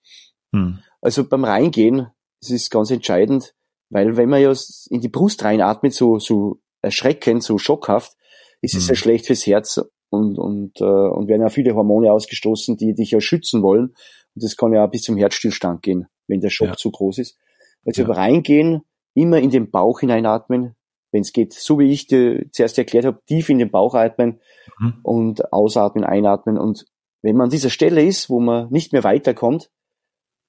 Mhm. 0.52 0.80
Also 1.00 1.28
beim 1.28 1.44
Reingehen, 1.44 2.08
das 2.40 2.50
ist 2.50 2.70
ganz 2.70 2.90
entscheidend, 2.90 3.54
weil 3.90 4.16
wenn 4.16 4.28
man 4.28 4.40
ja 4.40 4.52
in 4.90 5.00
die 5.00 5.08
Brust 5.08 5.44
reinatmet, 5.44 5.92
so, 5.92 6.18
so 6.18 6.60
erschreckend, 6.82 7.42
so 7.42 7.58
schockhaft, 7.58 8.16
ist 8.60 8.74
es 8.74 8.84
mhm. 8.84 8.88
ja 8.88 8.94
schlecht 8.94 9.26
fürs 9.26 9.46
Herz 9.46 9.80
und, 10.14 10.38
und, 10.38 10.80
äh, 10.80 10.84
und 10.84 11.28
werden 11.28 11.42
ja 11.42 11.48
viele 11.48 11.74
Hormone 11.74 12.12
ausgestoßen, 12.12 12.76
die 12.76 12.94
dich 12.94 13.10
ja 13.10 13.20
schützen 13.20 13.62
wollen. 13.62 13.94
Und 14.34 14.42
das 14.42 14.56
kann 14.56 14.72
ja 14.72 14.86
bis 14.86 15.02
zum 15.02 15.16
Herzstillstand 15.16 15.82
gehen, 15.82 16.06
wenn 16.26 16.40
der 16.40 16.50
Schock 16.50 16.68
ja. 16.68 16.76
zu 16.76 16.90
groß 16.90 17.18
ist. 17.18 17.38
Also 17.84 18.02
ja. 18.02 18.12
reingehen, 18.12 18.82
immer 19.14 19.38
in 19.38 19.50
den 19.50 19.70
Bauch 19.70 20.00
hineinatmen, 20.00 20.74
wenn 21.12 21.22
es 21.22 21.32
geht, 21.32 21.52
so 21.52 21.78
wie 21.78 21.92
ich 21.92 22.06
dir 22.06 22.46
zuerst 22.50 22.76
erklärt 22.78 23.04
habe, 23.04 23.20
tief 23.26 23.48
in 23.48 23.58
den 23.58 23.70
Bauch 23.70 23.94
atmen 23.94 24.40
mhm. 24.80 24.94
und 25.02 25.52
ausatmen, 25.52 26.04
einatmen. 26.04 26.58
Und 26.58 26.86
wenn 27.22 27.36
man 27.36 27.44
an 27.44 27.50
dieser 27.50 27.70
Stelle 27.70 28.04
ist, 28.04 28.28
wo 28.28 28.40
man 28.40 28.68
nicht 28.70 28.92
mehr 28.92 29.04
weiterkommt, 29.04 29.70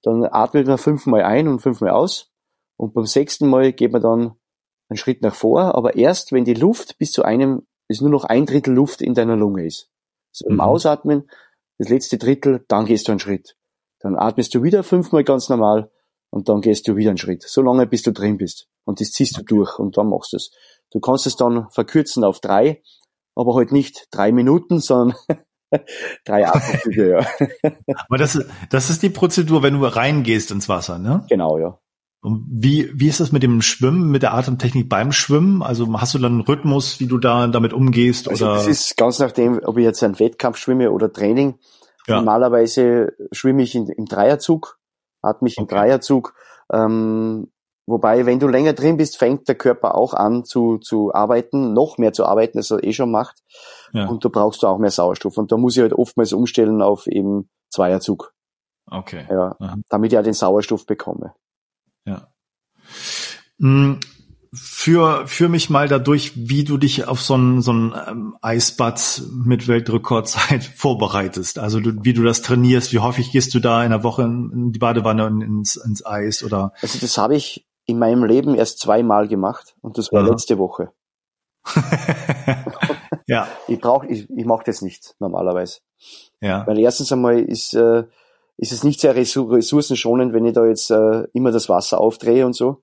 dann 0.01 0.24
atmet 0.24 0.68
man 0.68 0.78
fünfmal 0.78 1.24
ein 1.24 1.47
und 1.47 1.59
fünfmal 1.59 1.91
aus. 1.91 2.32
Und 2.78 2.93
beim 2.93 3.05
sechsten 3.05 3.47
Mal 3.47 3.74
geht 3.74 3.91
man 3.91 4.01
dann 4.01 4.36
einen 4.89 4.97
Schritt 4.97 5.22
nach 5.22 5.36
vor, 5.36 5.76
aber 5.76 5.95
erst 5.95 6.32
wenn 6.32 6.45
die 6.45 6.53
Luft 6.53 6.97
bis 6.97 7.11
zu 7.11 7.24
einem 7.24 7.66
es 7.88 8.01
nur 8.01 8.09
noch 8.09 8.23
ein 8.23 8.45
Drittel 8.45 8.73
Luft 8.73 9.01
in 9.01 9.13
deiner 9.13 9.36
Lunge 9.36 9.65
ist. 9.65 9.89
Also 10.33 10.53
mhm. 10.53 10.59
Ausatmen 10.59 11.29
das 11.77 11.89
letzte 11.89 12.17
Drittel, 12.17 12.63
dann 12.67 12.86
gehst 12.86 13.07
du 13.07 13.11
einen 13.11 13.19
Schritt. 13.19 13.55
Dann 13.99 14.15
atmest 14.17 14.53
du 14.53 14.63
wieder 14.63 14.83
fünfmal 14.83 15.23
ganz 15.23 15.49
normal 15.49 15.91
und 16.29 16.47
dann 16.49 16.61
gehst 16.61 16.88
du 16.88 16.95
wieder 16.95 17.09
einen 17.09 17.17
Schritt. 17.17 17.43
So 17.43 17.61
lange, 17.61 17.88
bis 17.88 18.03
du 18.03 18.11
drin 18.11 18.38
bist. 18.38 18.67
Und 18.86 19.01
das 19.01 19.11
ziehst 19.11 19.38
du 19.38 19.43
durch 19.43 19.79
und 19.79 19.97
dann 19.97 20.09
machst 20.09 20.33
du 20.33 20.38
es. 20.38 20.51
Du 20.91 20.99
kannst 20.99 21.27
es 21.27 21.36
dann 21.36 21.69
verkürzen 21.71 22.23
auf 22.23 22.39
drei, 22.39 22.81
aber 23.36 23.55
halt 23.55 23.71
nicht 23.71 24.07
drei 24.11 24.31
Minuten, 24.31 24.79
sondern 24.79 25.17
drei 26.25 26.47
Atemzüge, 26.53 27.09
ja. 27.09 27.71
Aber 28.07 28.17
das, 28.17 28.39
das 28.69 28.89
ist 28.89 29.03
die 29.03 29.09
Prozedur, 29.09 29.63
wenn 29.63 29.73
du 29.73 29.86
reingehst 29.86 30.51
ins 30.51 30.69
Wasser, 30.69 30.99
ne? 30.99 31.25
Genau, 31.29 31.57
ja. 31.57 31.79
Und 32.26 32.43
wie, 32.49 32.89
wie 32.91 33.07
ist 33.07 33.19
das 33.19 33.32
mit 33.32 33.43
dem 33.43 33.61
Schwimmen, 33.61 34.09
mit 34.09 34.23
der 34.23 34.34
Atemtechnik 34.34 34.89
beim 34.89 35.11
Schwimmen? 35.11 35.61
Also 35.61 35.88
hast 36.01 36.15
du 36.15 36.17
dann 36.17 36.32
einen 36.32 36.41
Rhythmus, 36.41 36.99
wie 36.99 37.05
du 37.05 37.19
da 37.19 37.45
damit 37.45 37.71
umgehst? 37.71 38.28
Also 38.28 38.45
oder? 38.45 38.55
Das 38.55 38.65
ist 38.65 38.97
ganz 38.97 39.19
nachdem, 39.19 39.61
ob 39.63 39.78
ich 39.78 39.84
jetzt 39.84 40.03
einen 40.03 40.17
Wettkampf 40.17 40.57
schwimme 40.57 40.91
oder 40.91 41.13
Training. 41.13 41.59
Ja. 42.07 42.15
Normalerweise 42.15 43.13
schwimme 43.32 43.61
ich 43.61 43.76
in, 43.76 43.89
im 43.89 44.05
Dreierzug, 44.05 44.80
atme 45.21 45.49
ich 45.49 45.57
im 45.57 45.65
okay. 45.65 45.76
Dreierzug. 45.76 46.34
Ähm, 46.73 47.51
wobei, 47.86 48.26
wenn 48.26 48.39
du 48.39 48.47
länger 48.47 48.73
drin 48.73 48.97
bist, 48.97 49.17
fängt 49.17 49.47
der 49.47 49.53
Körper 49.53 49.93
auch 49.93 50.15
an 50.15 50.45
zu, 50.45 50.80
zu 50.80 51.13
arbeiten, 51.13 51.73
noch 51.73 51.99
mehr 51.99 52.11
zu 52.11 52.26
arbeiten, 52.26 52.57
als 52.57 52.71
er 52.71 52.84
eh 52.84 52.93
schon 52.93 53.11
macht. 53.11 53.43
Ja. 53.93 54.07
Und 54.07 54.26
da 54.26 54.30
brauchst 54.30 54.63
du 54.63 54.67
auch 54.67 54.80
mehr 54.80 54.89
Sauerstoff. 54.89 55.38
Und 55.38 55.51
da 55.51 55.57
muss 55.57 55.76
ich 55.76 55.84
halt 55.84 55.93
oftmals 55.93 56.34
umstellen 56.34 56.82
auf 56.82 57.05
eben 57.05 57.51
Zweierzug. 57.69 58.34
Okay. 58.89 59.28
Ja, 59.30 59.55
Aha. 59.59 59.76
damit 59.89 60.11
ich 60.11 60.17
auch 60.17 60.23
den 60.23 60.34
Sauerstoff 60.34 60.88
bekomme. 60.88 61.36
Hm, 63.59 63.99
Für, 64.53 65.27
für 65.27 65.49
mich 65.49 65.69
mal 65.69 65.89
dadurch, 65.89 66.31
wie 66.35 66.63
du 66.63 66.77
dich 66.77 67.07
auf 67.09 67.21
so 67.21 67.35
ein, 67.35 67.61
so 67.61 67.73
ein 67.73 67.93
ähm, 68.07 68.37
Eisbad 68.41 69.21
mit 69.43 69.67
Weltrekordzeit 69.67 70.63
vorbereitest. 70.75 71.59
Also 71.59 71.81
du, 71.81 71.91
wie 72.03 72.13
du 72.13 72.23
das 72.23 72.41
trainierst, 72.41 72.93
wie 72.93 72.99
häufig 72.99 73.31
gehst 73.31 73.53
du 73.53 73.59
da 73.59 73.83
in 73.83 73.89
der 73.89 74.03
Woche 74.03 74.23
in, 74.23 74.51
in 74.51 74.71
die 74.71 74.79
Badewanne 74.79 75.25
und 75.25 75.41
ins, 75.41 75.75
ins 75.75 76.05
Eis 76.05 76.41
oder? 76.41 76.71
Also 76.81 76.99
das 76.99 77.17
habe 77.17 77.35
ich 77.35 77.67
in 77.85 77.99
meinem 77.99 78.23
Leben 78.23 78.55
erst 78.55 78.79
zweimal 78.79 79.27
gemacht 79.27 79.75
und 79.81 79.97
das 79.97 80.11
war 80.13 80.23
ja. 80.23 80.29
letzte 80.29 80.57
Woche. 80.57 80.91
ja. 83.27 83.47
Ich 83.67 83.79
brauche, 83.79 84.07
ich, 84.07 84.29
ich 84.29 84.45
mache 84.45 84.63
das 84.65 84.81
nicht 84.81 85.15
normalerweise. 85.19 85.79
Ja. 86.39 86.65
Weil 86.65 86.79
erstens 86.79 87.11
einmal 87.11 87.39
ist 87.39 87.73
äh, 87.73 88.05
ist 88.57 88.71
es 88.71 88.83
nicht 88.83 89.01
sehr 89.01 89.15
ressourcenschonend, 89.15 90.33
wenn 90.33 90.45
ich 90.45 90.53
da 90.53 90.65
jetzt 90.65 90.89
äh, 90.89 91.27
immer 91.33 91.51
das 91.51 91.67
Wasser 91.67 91.99
aufdrehe 91.99 92.45
und 92.45 92.53
so. 92.53 92.81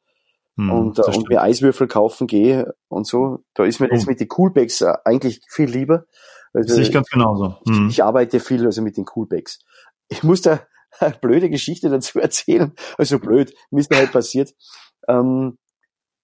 Hm, 0.57 0.71
und, 0.71 0.99
äh, 0.99 1.03
und 1.03 1.29
mir 1.29 1.43
Eiswürfel 1.43 1.89
kaufen 1.89 2.27
gehe 2.27 2.75
und 2.89 3.07
so. 3.07 3.45
Da 3.55 3.65
ist 3.65 3.81
mir 3.81 3.89
das 3.89 4.07
oh. 4.07 4.11
mit 4.11 4.21
den 4.21 4.29
Coolbags 4.29 4.81
äh, 4.81 4.93
eigentlich 5.05 5.41
viel 5.49 5.69
lieber. 5.69 6.05
Also, 6.53 6.75
Sehe 6.75 6.83
ich 6.83 6.93
ganz 6.93 7.09
genauso. 7.09 7.57
Hm. 7.67 7.89
Ich, 7.89 7.95
ich, 7.95 8.05
arbeite 8.05 8.41
viel 8.41 8.65
also 8.65 8.83
mit 8.83 8.97
den 8.97 9.05
Coolbags. 9.07 9.61
Ich 10.09 10.23
muss 10.23 10.43
da 10.43 10.61
eine 11.01 11.15
blöde 11.21 11.49
Geschichte 11.49 11.89
dazu 11.89 12.21
erzählen. 12.21 12.73
Also 12.99 13.19
blöd, 13.19 13.55
mir 13.71 13.81
ist 13.81 13.91
da 13.91 13.97
halt 13.97 14.13
passiert. 14.13 14.55
Ähm, 15.09 15.59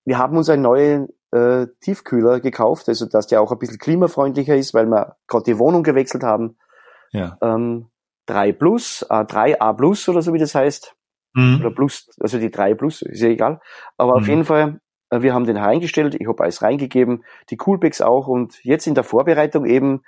wir 0.04 0.18
haben 0.18 0.36
uns 0.36 0.48
einen 0.48 0.62
neuen 0.62 1.08
äh, 1.32 1.66
Tiefkühler 1.80 2.40
gekauft, 2.40 2.88
also 2.88 3.06
dass 3.06 3.26
der 3.26 3.40
auch 3.42 3.52
ein 3.52 3.58
bisschen 3.58 3.78
klimafreundlicher 3.78 4.56
ist, 4.56 4.74
weil 4.74 4.86
wir 4.86 5.16
gerade 5.26 5.44
die 5.44 5.58
Wohnung 5.58 5.82
gewechselt 5.82 6.22
haben. 6.22 6.56
Ja. 7.12 7.38
Ähm, 7.40 7.90
3 8.26 8.52
Plus, 8.52 9.02
äh, 9.08 9.24
3A 9.24 9.74
Plus 9.74 10.08
oder 10.08 10.22
so 10.22 10.32
wie 10.32 10.38
das 10.38 10.54
heißt. 10.54 10.94
Mhm. 11.38 11.60
Oder 11.60 11.70
Plus, 11.70 12.10
also 12.20 12.38
die 12.38 12.50
3 12.50 12.74
Plus, 12.74 13.02
ist 13.02 13.22
ja 13.22 13.28
egal. 13.28 13.60
Aber 13.96 14.12
mhm. 14.12 14.18
auf 14.18 14.28
jeden 14.28 14.44
Fall, 14.44 14.80
äh, 15.10 15.22
wir 15.22 15.34
haben 15.34 15.44
den 15.44 15.56
reingestellt, 15.56 16.16
ich 16.18 16.26
habe 16.26 16.42
alles 16.42 16.62
reingegeben, 16.62 17.24
die 17.50 17.56
Coolpacks 17.56 18.00
auch 18.00 18.26
und 18.26 18.62
jetzt 18.64 18.86
in 18.86 18.94
der 18.94 19.04
Vorbereitung 19.04 19.64
eben 19.64 20.02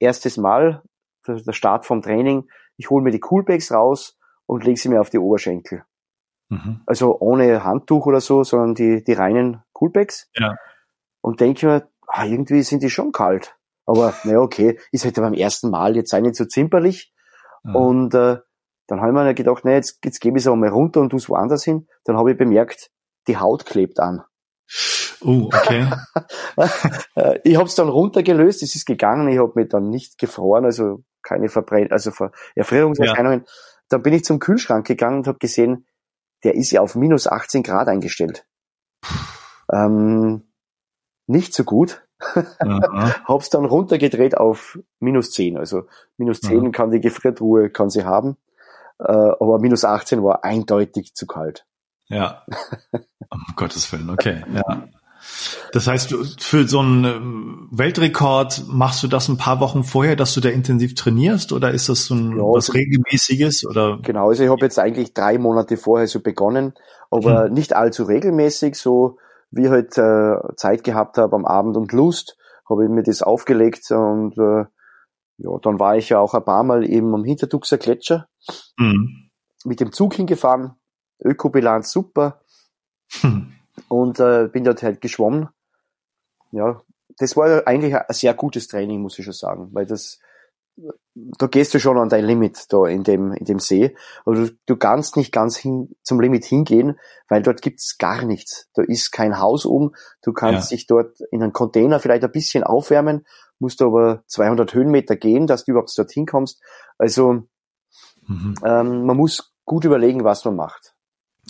erstes 0.00 0.36
Mal, 0.36 0.82
der, 1.28 1.36
der 1.36 1.52
Start 1.52 1.86
vom 1.86 2.02
Training, 2.02 2.48
ich 2.76 2.90
hole 2.90 3.04
mir 3.04 3.12
die 3.12 3.20
Coolpacks 3.20 3.70
raus 3.70 4.18
und 4.46 4.64
lege 4.64 4.78
sie 4.78 4.88
mir 4.88 5.00
auf 5.00 5.10
die 5.10 5.18
Oberschenkel. 5.18 5.84
Mhm. 6.48 6.80
Also 6.86 7.18
ohne 7.20 7.62
Handtuch 7.62 8.06
oder 8.06 8.20
so, 8.20 8.42
sondern 8.42 8.74
die, 8.74 9.04
die 9.04 9.12
reinen 9.12 9.62
Coolpacks. 9.72 10.28
Ja. 10.34 10.56
Und 11.20 11.40
denke 11.40 11.66
mir, 11.66 11.88
ah, 12.08 12.24
irgendwie 12.24 12.62
sind 12.62 12.82
die 12.82 12.90
schon 12.90 13.12
kalt. 13.12 13.56
Aber 13.86 14.12
naja, 14.24 14.40
okay, 14.40 14.78
ist 14.90 15.04
halt 15.04 15.14
beim 15.14 15.34
ersten 15.34 15.70
Mal 15.70 15.94
jetzt 15.94 16.10
sei 16.10 16.20
nicht 16.20 16.34
so 16.34 16.44
zimperlich. 16.44 17.12
Mhm. 17.62 17.76
Und 17.76 18.14
äh, 18.14 18.38
dann 18.86 19.00
habe 19.00 19.10
ich 19.10 19.14
mir 19.14 19.34
gedacht, 19.34 19.64
nee, 19.64 19.74
jetzt, 19.74 19.98
jetzt 20.04 20.20
gebe 20.20 20.38
ich 20.38 20.44
es 20.44 20.48
auch 20.48 20.56
mal 20.56 20.68
runter 20.68 21.00
und 21.00 21.10
tu 21.10 21.16
es 21.16 21.28
woanders 21.28 21.64
hin. 21.64 21.88
Dann 22.04 22.16
habe 22.16 22.32
ich 22.32 22.38
bemerkt, 22.38 22.90
die 23.28 23.38
Haut 23.38 23.66
klebt 23.66 24.00
an. 24.00 24.22
Oh, 25.20 25.50
okay. 25.52 25.86
Ich 27.44 27.56
habe 27.56 27.66
es 27.66 27.74
dann 27.74 27.88
runtergelöst, 27.88 28.62
es 28.62 28.74
ist 28.74 28.86
gegangen, 28.86 29.28
ich 29.28 29.38
habe 29.38 29.52
mich 29.54 29.68
dann 29.68 29.88
nicht 29.88 30.18
gefroren, 30.18 30.64
also 30.64 31.02
keine 31.22 31.48
Verbrenn 31.48 31.90
also 31.90 32.12
Erfrierungserscheinungen. 32.54 33.40
Ja. 33.40 33.52
Dann 33.88 34.02
bin 34.02 34.12
ich 34.12 34.24
zum 34.24 34.38
Kühlschrank 34.38 34.86
gegangen 34.86 35.18
und 35.18 35.26
habe 35.26 35.38
gesehen, 35.38 35.86
der 36.44 36.54
ist 36.54 36.70
ja 36.70 36.80
auf 36.80 36.94
minus 36.94 37.26
18 37.26 37.62
Grad 37.62 37.88
eingestellt. 37.88 38.46
Ähm, 39.72 40.42
nicht 41.26 41.54
so 41.54 41.64
gut. 41.64 42.06
Hab's 43.24 43.50
dann 43.50 43.64
runtergedreht 43.64 44.36
auf 44.36 44.78
minus 45.00 45.30
10. 45.32 45.58
Also 45.58 45.84
minus 46.16 46.40
10 46.40 46.60
Aha. 46.60 46.70
kann 46.70 46.90
die 46.90 47.00
Gefriertruhe, 47.00 47.70
kann 47.70 47.90
sie 47.90 48.04
haben. 48.04 48.36
Äh, 48.98 49.12
aber 49.12 49.58
minus 49.58 49.84
18 49.84 50.22
war 50.22 50.44
eindeutig 50.44 51.14
zu 51.14 51.26
kalt. 51.26 51.66
Ja. 52.08 52.44
um 53.30 53.42
Gottes 53.56 53.90
Willen, 53.92 54.10
okay. 54.10 54.44
Ja. 54.52 54.88
Das 55.72 55.86
heißt, 55.86 56.14
für 56.38 56.68
so 56.68 56.80
einen 56.80 57.04
ähm, 57.04 57.68
Weltrekord 57.70 58.64
machst 58.68 59.02
du 59.02 59.08
das 59.08 59.28
ein 59.28 59.38
paar 59.38 59.58
Wochen 59.60 59.82
vorher, 59.82 60.16
dass 60.16 60.34
du 60.34 60.40
da 60.40 60.50
intensiv 60.50 60.94
trainierst 60.94 61.52
oder 61.52 61.70
ist 61.72 61.88
das 61.88 62.04
so 62.04 62.14
ein 62.14 62.32
ja, 62.32 62.42
was 62.42 62.68
also 62.68 62.72
regelmäßiges 62.72 63.66
oder? 63.66 63.98
Genau, 64.02 64.28
also 64.28 64.44
ich 64.44 64.50
habe 64.50 64.64
jetzt 64.64 64.78
eigentlich 64.78 65.14
drei 65.14 65.38
Monate 65.38 65.76
vorher 65.76 66.06
so 66.06 66.20
begonnen, 66.20 66.74
aber 67.10 67.44
hm. 67.44 67.54
nicht 67.54 67.74
allzu 67.74 68.04
regelmäßig, 68.04 68.76
so 68.76 69.18
wie 69.50 69.68
halt 69.68 69.96
äh, 69.98 70.36
Zeit 70.56 70.84
gehabt 70.84 71.16
habe 71.16 71.34
am 71.34 71.46
Abend 71.46 71.76
und 71.76 71.92
Lust, 71.92 72.36
habe 72.68 72.84
ich 72.84 72.90
mir 72.90 73.02
das 73.02 73.22
aufgelegt 73.22 73.90
und 73.90 74.36
äh, 74.38 74.64
ja, 75.38 75.58
dann 75.62 75.78
war 75.78 75.96
ich 75.96 76.10
ja 76.10 76.18
auch 76.18 76.34
ein 76.34 76.44
paar 76.44 76.62
Mal 76.62 76.88
eben 76.88 77.14
am 77.14 77.24
Hinterduxer 77.24 77.78
Gletscher 77.78 78.28
mhm. 78.78 79.30
mit 79.64 79.80
dem 79.80 79.92
Zug 79.92 80.14
hingefahren, 80.14 80.74
Ökobilanz 81.22 81.90
super 81.90 82.40
mhm. 83.22 83.52
und 83.88 84.20
äh, 84.20 84.48
bin 84.52 84.64
dort 84.64 84.82
halt 84.82 85.00
geschwommen. 85.00 85.48
Ja, 86.52 86.82
das 87.18 87.36
war 87.36 87.66
eigentlich 87.66 87.94
ein 87.94 88.04
sehr 88.10 88.34
gutes 88.34 88.68
Training, 88.68 89.00
muss 89.00 89.18
ich 89.18 89.24
schon 89.24 89.34
sagen, 89.34 89.70
weil 89.72 89.86
das 89.86 90.18
da 91.16 91.46
gehst 91.46 91.72
du 91.74 91.78
schon 91.78 91.98
an 91.98 92.08
dein 92.08 92.24
Limit 92.24 92.72
da 92.72 92.86
in 92.86 93.04
dem, 93.04 93.32
in 93.32 93.44
dem 93.44 93.60
See. 93.60 93.94
Aber 94.24 94.34
du, 94.34 94.50
du 94.66 94.76
kannst 94.76 95.16
nicht 95.16 95.32
ganz 95.32 95.56
hin, 95.56 95.94
zum 96.02 96.20
Limit 96.20 96.44
hingehen, 96.44 96.98
weil 97.28 97.42
dort 97.42 97.62
gibt's 97.62 97.96
gar 97.98 98.24
nichts. 98.24 98.68
Da 98.74 98.82
ist 98.82 99.12
kein 99.12 99.38
Haus 99.38 99.64
um. 99.64 99.94
Du 100.22 100.32
kannst 100.32 100.70
ja. 100.70 100.76
dich 100.76 100.86
dort 100.86 101.20
in 101.30 101.42
einen 101.42 101.52
Container 101.52 102.00
vielleicht 102.00 102.24
ein 102.24 102.32
bisschen 102.32 102.64
aufwärmen, 102.64 103.24
musst 103.64 103.80
du 103.80 103.86
aber 103.86 104.22
200 104.26 104.72
Höhenmeter 104.74 105.16
gehen, 105.16 105.46
dass 105.46 105.64
du 105.64 105.72
überhaupt 105.72 105.96
dorthin 105.96 106.26
kommst. 106.26 106.62
Also, 106.98 107.44
mhm. 108.26 108.54
ähm, 108.64 109.06
man 109.06 109.16
muss 109.16 109.54
gut 109.64 109.84
überlegen, 109.84 110.22
was 110.22 110.44
man 110.44 110.56
macht. 110.56 110.94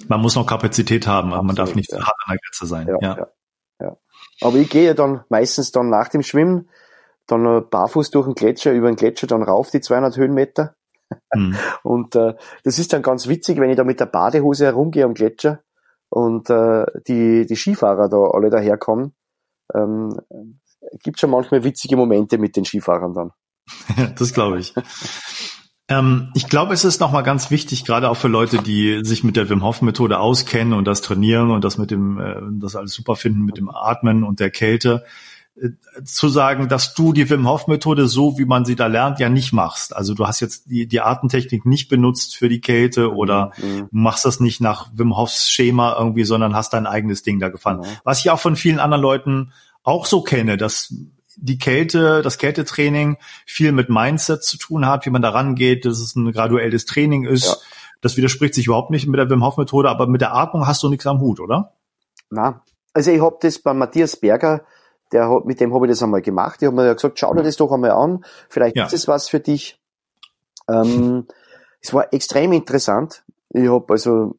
Man 0.09 0.21
muss 0.21 0.37
noch 0.37 0.47
Kapazität 0.47 1.07
haben, 1.07 1.33
aber 1.33 1.43
man 1.43 1.57
darf 1.57 1.75
nicht 1.75 1.93
ja. 1.93 1.99
hart 1.99 2.17
an 2.27 2.37
der 2.37 2.39
Grenze 2.39 2.67
sein. 2.67 2.89
Ja, 2.89 2.99
ja. 3.01 3.29
ja. 3.81 3.97
Aber 4.41 4.57
ich 4.57 4.71
gehe 4.71 4.95
dann 4.95 5.25
meistens 5.29 5.73
dann 5.73 5.91
nach 5.91 6.09
dem 6.09 6.23
Schwimmen 6.23 6.69
dann 7.27 7.69
barfuß 7.69 8.11
durch 8.11 8.27
den 8.27 8.35
Gletscher, 8.35 8.73
über 8.73 8.89
den 8.89 8.97
Gletscher 8.97 9.27
dann 9.27 9.43
rauf, 9.43 9.71
die 9.71 9.81
200 9.81 10.17
Höhenmeter. 10.17 10.77
Mhm. 11.35 11.57
Und 11.83 12.15
äh, 12.17 12.35
das 12.63 12.79
ist 12.79 12.93
dann 12.93 13.03
ganz 13.03 13.29
witzig, 13.29 13.59
wenn 13.59 13.71
ich 13.71 13.77
da 13.77 13.85
mit 13.85 14.01
der 14.01 14.07
Badehose 14.07 14.67
herumgehe 14.67 15.05
am 15.05 15.15
Gletscher 15.15 15.61
und 16.15 16.49
äh, 16.49 16.87
die, 17.09 17.45
die 17.45 17.57
Skifahrer 17.57 18.09
da 18.09 18.19
alle 18.19 18.49
daherkommen. 18.49 19.17
Ähm, 19.75 20.21
gibt 21.03 21.21
schon 21.21 21.31
manchmal 21.31 21.65
witzige 21.65 21.97
Momente 21.97 22.39
mit 22.39 22.57
den 22.57 22.65
Skifahrern 22.65 23.15
dann. 23.15 23.31
das 24.19 24.33
glaube 24.33 24.59
ich. 24.59 24.75
ähm, 25.89 26.31
ich 26.35 26.49
glaube, 26.49 26.75
es 26.75 26.85
ist 26.85 27.01
nochmal 27.01 27.23
ganz 27.23 27.51
wichtig, 27.51 27.85
gerade 27.85 28.11
auch 28.11 28.17
für 28.17 28.29
Leute, 28.29 28.59
die 28.59 29.05
sich 29.05 29.25
mit 29.25 29.37
der 29.37 29.49
Wim 29.49 29.63
Hof 29.63 29.83
Methode 29.83 30.19
auskennen 30.19 30.75
und 30.75 30.87
das 30.87 31.01
trainieren 31.01 31.51
und 31.51 31.65
das 31.65 31.79
mit 31.79 31.91
dem, 31.91 32.19
äh, 32.19 32.37
das 32.61 32.77
alles 32.77 32.93
super 32.93 33.17
finden 33.17 33.43
mit 33.43 33.57
dem 33.57 33.71
Atmen 33.71 34.25
und 34.25 34.41
der 34.41 34.51
Kälte, 34.51 35.05
äh, 35.57 35.71
zu 36.05 36.29
sagen, 36.29 36.69
dass 36.69 36.95
du 36.95 37.13
die 37.13 37.31
Wim 37.31 37.49
Hof 37.49 37.69
Methode 37.69 38.09
so, 38.09 38.39
wie 38.39 38.45
man 38.45 38.65
sie 38.65 38.77
da 38.77 38.89
lernt, 38.89 39.21
ja 39.21 39.29
nicht 39.29 39.53
machst. 39.53 39.95
Also 39.95 40.15
du 40.15 40.27
hast 40.27 40.41
jetzt 40.41 40.71
die, 40.71 40.89
die 40.89 41.01
Artentechnik 41.01 41.65
nicht 41.65 41.89
benutzt 41.89 42.37
für 42.37 42.49
die 42.49 42.61
Kälte 42.61 43.15
oder 43.15 43.53
mhm. 43.63 43.89
machst 43.91 44.25
das 44.25 44.41
nicht 44.41 44.61
nach 44.61 44.91
Wim 44.95 45.17
Hofs 45.17 45.49
Schema 45.51 45.97
irgendwie, 45.99 46.25
sondern 46.25 46.57
hast 46.57 46.73
dein 46.73 46.87
eigenes 46.87 47.23
Ding 47.23 47.39
da 47.39 47.51
gefahren. 47.51 47.79
Mhm. 47.79 47.85
Was 48.03 48.21
ich 48.21 48.31
auch 48.31 48.41
von 48.41 48.57
vielen 48.57 48.81
anderen 48.81 49.03
Leuten 49.03 49.53
auch 49.85 50.07
so 50.07 50.23
kenne, 50.23 50.57
dass 50.57 50.93
die 51.37 51.59
Kälte, 51.59 52.23
das 52.23 52.39
Kältetraining 52.39 53.19
viel 53.47 53.73
mit 53.73 53.89
Mindset 53.89 54.43
zu 54.43 54.57
tun 54.57 54.87
hat, 54.87 55.07
wie 55.07 55.11
man 55.11 55.23
da 55.23 55.31
rangeht, 55.31 55.85
dass 55.85 56.01
es 56.01 56.17
ein 56.17 56.33
graduelles 56.33 56.85
Training 56.85 57.25
ist. 57.25 57.47
Ja. 57.47 57.57
Das 58.01 58.17
widerspricht 58.17 58.55
sich 58.55 58.67
überhaupt 58.67 58.91
nicht 58.91 59.07
mit 59.07 59.19
der 59.19 59.31
Wim 59.31 59.45
Hof 59.45 59.57
Methode, 59.57 59.89
aber 59.89 60.07
mit 60.07 60.21
der 60.21 60.35
Atmung 60.35 60.67
hast 60.67 60.83
du 60.83 60.89
nichts 60.89 61.07
am 61.07 61.21
Hut, 61.21 61.41
oder? 61.41 61.73
Na, 62.31 62.63
also 62.93 63.11
ich 63.11 63.21
habe 63.21 63.37
das 63.41 63.59
bei 63.59 63.73
Matthias 63.73 64.17
Berger 64.17 64.65
der 65.15 65.31
hat, 65.31 65.45
mit 65.45 65.61
dem 65.61 65.73
habe 65.73 65.87
ich 65.87 65.93
das 65.93 66.03
einmal 66.03 66.23
gemacht. 66.23 66.61
Ich 66.61 66.67
habe 66.67 66.77
mir 66.77 66.95
gesagt, 66.95 67.19
schau 67.19 67.33
dir 67.35 67.43
das 67.43 67.57
doch 67.57 67.73
einmal 67.73 67.93
an, 67.93 68.25
vielleicht 68.49 68.77
ja. 68.77 68.87
ist 68.87 68.93
es 68.93 69.09
was 69.09 69.29
für 69.29 69.41
dich. 69.41 69.81
Ähm, 70.69 71.27
es 71.81 71.95
war 71.95 72.13
extrem 72.13 72.53
interessant. 72.53 73.23
Ich 73.51 73.69
habe 73.69 73.93
also 73.93 74.37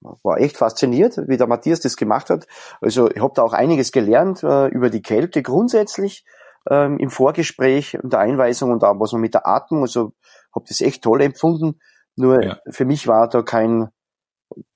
war 0.00 0.38
echt 0.38 0.56
fasziniert, 0.56 1.18
wie 1.26 1.36
der 1.36 1.46
Matthias 1.46 1.80
das 1.80 1.96
gemacht 1.96 2.30
hat. 2.30 2.46
Also 2.80 3.10
ich 3.10 3.20
habe 3.20 3.32
da 3.34 3.42
auch 3.42 3.52
einiges 3.52 3.92
gelernt 3.92 4.42
äh, 4.42 4.68
über 4.68 4.90
die 4.90 5.02
Kälte 5.02 5.42
grundsätzlich 5.42 6.24
ähm, 6.68 6.98
im 6.98 7.10
Vorgespräch 7.10 7.98
und 8.02 8.12
der 8.12 8.20
Einweisung 8.20 8.70
und 8.70 8.84
auch 8.84 8.98
was 8.98 9.12
man 9.12 9.20
mit 9.20 9.34
der 9.34 9.46
Atmung. 9.46 9.82
Also 9.82 10.12
habe 10.54 10.64
das 10.68 10.80
echt 10.80 11.02
toll 11.02 11.22
empfunden. 11.22 11.80
Nur 12.16 12.42
ja. 12.42 12.58
für 12.70 12.84
mich 12.84 13.06
war 13.06 13.28
da 13.28 13.42
kein, 13.42 13.88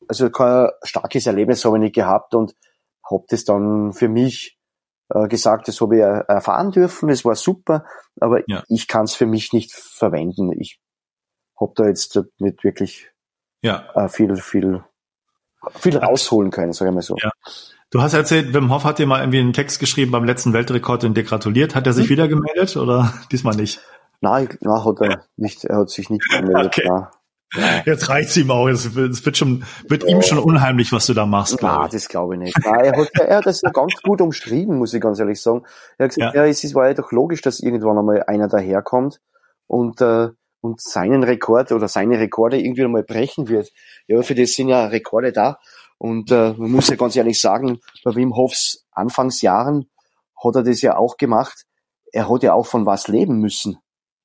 also 0.09 0.30
kein 0.30 0.70
starkes 0.82 1.26
Erlebnis 1.26 1.64
habe 1.64 1.76
ich 1.76 1.82
nicht 1.82 1.95
gehabt 1.95 2.34
und 2.34 2.55
habe 3.09 3.24
das 3.28 3.45
dann 3.45 3.93
für 3.93 4.09
mich 4.09 4.59
äh, 5.11 5.28
gesagt, 5.28 5.68
das 5.68 5.80
habe 5.80 5.97
ich 5.97 6.03
erfahren 6.03 6.70
dürfen, 6.70 7.09
es 7.11 7.24
war 7.24 7.37
super, 7.37 7.84
aber 8.20 8.41
ja. 8.49 8.64
ich 8.68 8.89
kann 8.89 9.05
es 9.05 9.14
für 9.14 9.26
mich 9.26 9.53
nicht 9.53 9.72
verwenden. 9.72 10.51
Ich 10.53 10.80
habe 11.61 11.72
da 11.76 11.87
jetzt 11.87 12.18
nicht 12.39 12.64
wirklich 12.64 13.11
ja. 13.67 13.85
äh, 13.95 14.09
viel, 14.09 14.37
viel, 14.37 14.83
viel 15.75 15.97
rausholen 15.97 16.51
können, 16.51 16.73
sagen 16.73 16.91
wir 16.91 16.95
mal 16.95 17.03
so. 17.03 17.17
Ja. 17.21 17.31
Du 17.91 18.03
hast 18.03 18.14
erzählt, 18.14 18.53
Wim 18.53 18.73
Hof 18.73 18.85
hat 18.85 18.99
dir 18.99 19.07
mal 19.07 19.21
irgendwie 19.21 19.41
einen 19.41 19.53
Text 19.53 19.79
geschrieben 19.79 20.11
beim 20.11 20.25
letzten 20.25 20.53
Weltrekord 20.53 21.05
und 21.05 21.17
dir 21.17 21.25
gratuliert. 21.25 21.75
Hat 21.75 21.87
er 21.87 21.93
sich 21.93 22.07
mhm. 22.07 22.11
wieder 22.11 22.29
gemeldet 22.29 22.77
oder 22.77 23.12
diesmal 23.33 23.55
nicht? 23.55 23.81
Nein, 24.21 24.49
nein, 24.61 24.85
hat 24.85 25.01
er 25.01 25.25
nicht. 25.37 25.64
Er 25.64 25.79
hat 25.79 25.91
sich 25.91 26.11
nicht 26.11 26.29
gemeldet. 26.29 26.79
Okay. 26.79 26.87
Ja. 26.87 27.11
Jetzt 27.85 28.09
reicht's 28.09 28.37
ihm 28.37 28.51
auch. 28.51 28.67
Es 28.67 28.95
wird 28.95 29.37
schon, 29.37 29.64
wird 29.89 30.03
ja. 30.03 30.09
ihm 30.09 30.23
schon 30.23 30.39
unheimlich, 30.39 30.93
was 30.93 31.07
du 31.07 31.14
da 31.14 31.27
machst. 31.27 31.62
Nein, 31.62 31.89
das 31.93 32.09
glaube 32.09 32.35
ich 32.35 32.41
nicht. 32.41 32.59
Nein, 32.64 32.85
er 32.85 32.97
hat, 32.97 33.11
er 33.14 33.37
hat 33.37 33.47
das 33.47 33.62
ja 33.62 33.71
ganz 33.71 33.95
gut 34.03 34.21
umschrieben, 34.21 34.79
muss 34.79 34.93
ich 34.93 35.01
ganz 35.01 35.21
ehrlich 35.21 35.41
sagen. 35.41 35.62
Er 35.97 36.05
hat 36.05 36.14
gesagt, 36.14 36.35
ja, 36.35 36.45
ja 36.45 36.51
es 36.51 36.75
war 36.75 36.89
ja 36.89 36.95
doch 36.95 37.12
logisch, 37.12 37.43
dass 37.43 37.61
irgendwann 37.61 37.99
einmal 37.99 38.25
einer 38.25 38.49
daherkommt 38.49 39.21
und, 39.69 40.01
äh, 40.01 40.31
und 40.67 40.81
seinen 40.81 41.23
Rekord 41.23 41.73
oder 41.73 41.89
seine 41.89 42.19
Rekorde 42.19 42.61
irgendwie 42.61 42.85
einmal 42.85 43.05
brechen 43.05 43.49
wird. 43.49 43.73
Ja, 44.07 44.23
für 44.23 44.35
das 44.35 44.55
sind 44.55 44.69
ja 44.69 44.87
Rekorde 44.87 45.33
da. 45.33 45.59
Und 45.99 46.31
äh, 46.31 46.53
man 46.57 46.71
muss 46.71 46.89
ja 46.89 46.97
ganz 46.97 47.17
ehrlich 47.17 47.41
sagen, 47.41 47.81
bei 48.05 48.14
Wim 48.14 48.37
Hofs 48.37 48.85
Anfangsjahren 48.91 49.89
hat 50.43 50.57
er 50.57 50.62
das 50.62 50.83
ja 50.83 50.97
auch 50.97 51.17
gemacht. 51.17 51.64
Er 52.12 52.29
hat 52.29 52.43
ja 52.43 52.53
auch 52.53 52.67
von 52.67 52.85
was 52.85 53.09
leben 53.09 53.39
müssen. 53.39 53.79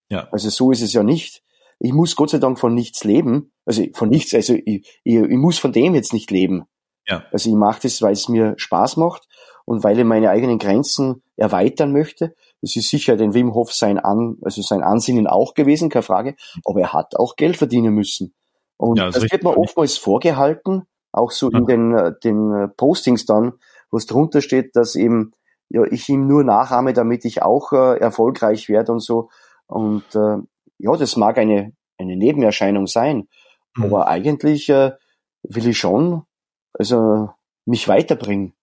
Ja. 0.10 0.28
Also 0.32 0.50
so 0.50 0.72
ist 0.72 0.82
es 0.82 0.94
ja 0.94 1.04
nicht. 1.04 1.44
Ich 1.80 1.94
muss 1.94 2.16
Gott 2.16 2.32
sei 2.32 2.38
Dank 2.40 2.60
von 2.60 2.74
nichts 2.74 3.04
leben. 3.04 3.54
Also 3.66 3.84
von 3.94 4.10
nichts, 4.10 4.34
also 4.34 4.54
ich, 4.54 4.86
ich, 5.04 5.16
ich 5.16 5.38
muss 5.38 5.60
von 5.60 5.72
dem 5.72 5.96
jetzt 5.96 6.14
nicht 6.14 6.32
leben. 6.32 6.66
Ja. 7.08 7.24
Also 7.32 7.50
ich 7.50 7.56
mache 7.56 7.82
das, 7.84 8.02
weil 8.02 8.14
es 8.14 8.28
mir 8.28 8.56
Spaß 8.58 8.98
macht 8.98 9.28
und 9.72 9.86
weil 9.86 9.98
ich 9.98 10.04
meine 10.04 10.30
eigenen 10.30 10.60
Grenzen 10.60 11.24
erweitern 11.38 11.94
möchte. 11.94 12.36
Das 12.62 12.76
ist 12.76 12.90
sicher 12.90 13.16
den 13.16 13.34
Wim 13.34 13.54
Hof 13.54 13.72
sein 13.72 14.00
An, 14.00 14.36
also 14.42 14.62
sein 14.62 14.84
Ansinnen 14.84 15.28
auch 15.28 15.54
gewesen, 15.54 15.90
keine 15.90 16.04
Frage. 16.04 16.36
Aber 16.66 16.82
er 16.82 16.92
hat 16.92 17.16
auch 17.16 17.38
Geld 17.38 17.56
verdienen 17.56 17.94
müssen. 17.94 18.34
Und 18.76 18.98
ja, 18.98 19.06
das, 19.06 19.22
das 19.22 19.32
wird 19.32 19.44
mir 19.44 19.58
oftmals 19.58 19.98
vorgehalten, 19.98 20.84
auch 21.14 21.32
so 21.32 21.50
ja. 21.50 21.60
in 21.60 21.66
den, 21.68 21.96
äh, 21.96 22.12
den 22.22 22.54
äh, 22.54 22.68
Postings 22.68 23.26
dann, 23.26 23.54
wo 23.92 23.98
es 23.98 24.08
drunter 24.08 24.42
steht, 24.42 24.76
dass 24.76 24.96
eben 24.96 25.32
ja, 25.70 25.86
ich 25.86 26.10
ihm 26.10 26.28
nur 26.28 26.44
nachahme, 26.44 26.92
damit 26.92 27.24
ich 27.24 27.42
auch 27.42 27.72
äh, 27.72 27.98
erfolgreich 27.98 28.68
werde 28.68 28.92
und 28.92 29.00
so. 29.00 29.30
Und 29.68 30.04
äh, 30.16 30.36
ja, 30.80 30.98
das 30.98 31.16
mag 31.16 31.38
eine, 31.38 31.72
eine 31.98 32.18
Nebenerscheinung 32.18 32.88
sein, 32.88 33.30
mhm. 33.78 33.86
aber 33.86 34.08
eigentlich 34.08 34.68
äh, 34.68 34.92
will 35.44 35.68
ich 35.68 35.78
schon 35.78 36.24
also 36.74 37.30
mich 37.66 37.88
weiterbringen. 37.88 38.54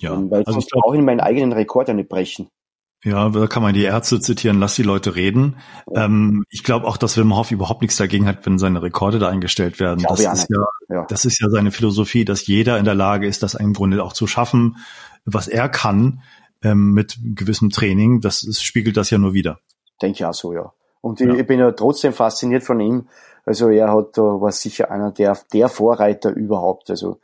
Ja, 0.00 0.18
weil 0.30 0.44
also 0.44 0.58
ich 0.58 0.66
auch 0.74 0.92
in 0.92 1.04
meinen 1.04 1.20
eigenen 1.20 1.52
Rekord 1.52 1.88
ja 1.88 1.94
nicht 1.94 2.08
brechen. 2.08 2.48
Ja, 3.02 3.30
da 3.30 3.46
kann 3.46 3.62
man 3.62 3.72
die 3.72 3.84
Ärzte 3.84 4.20
zitieren, 4.20 4.60
lass 4.60 4.74
die 4.74 4.82
Leute 4.82 5.14
reden. 5.14 5.56
Ja. 5.90 6.04
Ähm, 6.04 6.44
ich 6.50 6.64
glaube 6.64 6.86
auch, 6.86 6.98
dass 6.98 7.16
Wim 7.16 7.34
Hof 7.34 7.50
überhaupt 7.50 7.80
nichts 7.80 7.96
dagegen 7.96 8.26
hat, 8.26 8.44
wenn 8.44 8.58
seine 8.58 8.82
Rekorde 8.82 9.18
da 9.18 9.28
eingestellt 9.28 9.80
werden. 9.80 10.04
Das 10.06 10.20
ist 10.20 10.48
ja, 10.50 10.66
ja, 10.88 11.06
das 11.08 11.24
ist 11.24 11.40
ja 11.40 11.48
seine 11.48 11.70
Philosophie, 11.70 12.26
dass 12.26 12.46
jeder 12.46 12.78
in 12.78 12.84
der 12.84 12.94
Lage 12.94 13.26
ist, 13.26 13.42
das 13.42 13.54
im 13.54 13.72
Grunde 13.72 14.04
auch 14.04 14.12
zu 14.12 14.26
schaffen, 14.26 14.76
was 15.24 15.48
er 15.48 15.70
kann, 15.70 16.22
ähm, 16.62 16.92
mit 16.92 17.18
gewissem 17.22 17.70
Training. 17.70 18.20
Das, 18.20 18.42
das 18.42 18.62
spiegelt 18.62 18.98
das 18.98 19.08
ja 19.08 19.16
nur 19.16 19.32
wieder. 19.32 19.60
Denke 20.02 20.16
ich 20.16 20.24
auch 20.26 20.34
so, 20.34 20.52
ja. 20.52 20.72
Und 21.00 21.20
ja. 21.20 21.32
ich, 21.32 21.46
bin 21.46 21.58
ja 21.58 21.72
trotzdem 21.72 22.12
fasziniert 22.12 22.62
von 22.62 22.80
ihm. 22.80 23.08
Also 23.46 23.70
er 23.70 23.92
hat 23.92 24.18
da 24.18 24.22
war 24.22 24.52
sicher 24.52 24.90
einer 24.90 25.10
der, 25.10 25.38
der 25.52 25.70
Vorreiter 25.70 26.30
überhaupt. 26.30 26.90
Also 26.90 27.20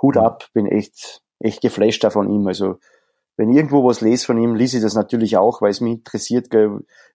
Hut 0.00 0.18
ab, 0.18 0.48
bin 0.52 0.66
echt, 0.66 1.22
echt 1.40 1.60
geflasht 1.60 2.04
da 2.04 2.10
von 2.10 2.30
ihm. 2.30 2.46
Also 2.46 2.78
wenn 3.36 3.50
ich 3.50 3.56
irgendwo 3.56 3.84
was 3.84 4.00
lese 4.00 4.26
von 4.26 4.38
ihm, 4.38 4.54
lese 4.54 4.78
ich 4.78 4.82
das 4.82 4.94
natürlich 4.94 5.36
auch, 5.36 5.60
weil 5.60 5.70
es 5.70 5.80
mich 5.80 5.94
interessiert, 5.94 6.52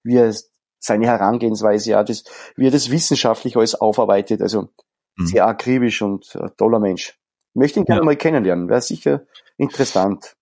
wie 0.03 0.15
er 0.15 0.33
seine 0.79 1.07
Herangehensweise, 1.07 1.91
ja, 1.91 2.03
das, 2.03 2.23
wie 2.55 2.67
er 2.67 2.71
das 2.71 2.89
wissenschaftlich 2.89 3.57
alles 3.57 3.75
aufarbeitet. 3.75 4.41
Also 4.41 4.69
mhm. 5.15 5.25
sehr 5.25 5.47
akribisch 5.47 6.01
und 6.01 6.35
äh, 6.35 6.49
toller 6.57 6.79
Mensch. 6.79 7.17
Ich 7.53 7.59
möchte 7.59 7.79
ihn 7.79 7.85
gerne 7.85 8.01
ja. 8.01 8.05
mal 8.05 8.15
kennenlernen. 8.15 8.69
Wäre 8.69 8.81
sicher 8.81 9.21
interessant. 9.57 10.35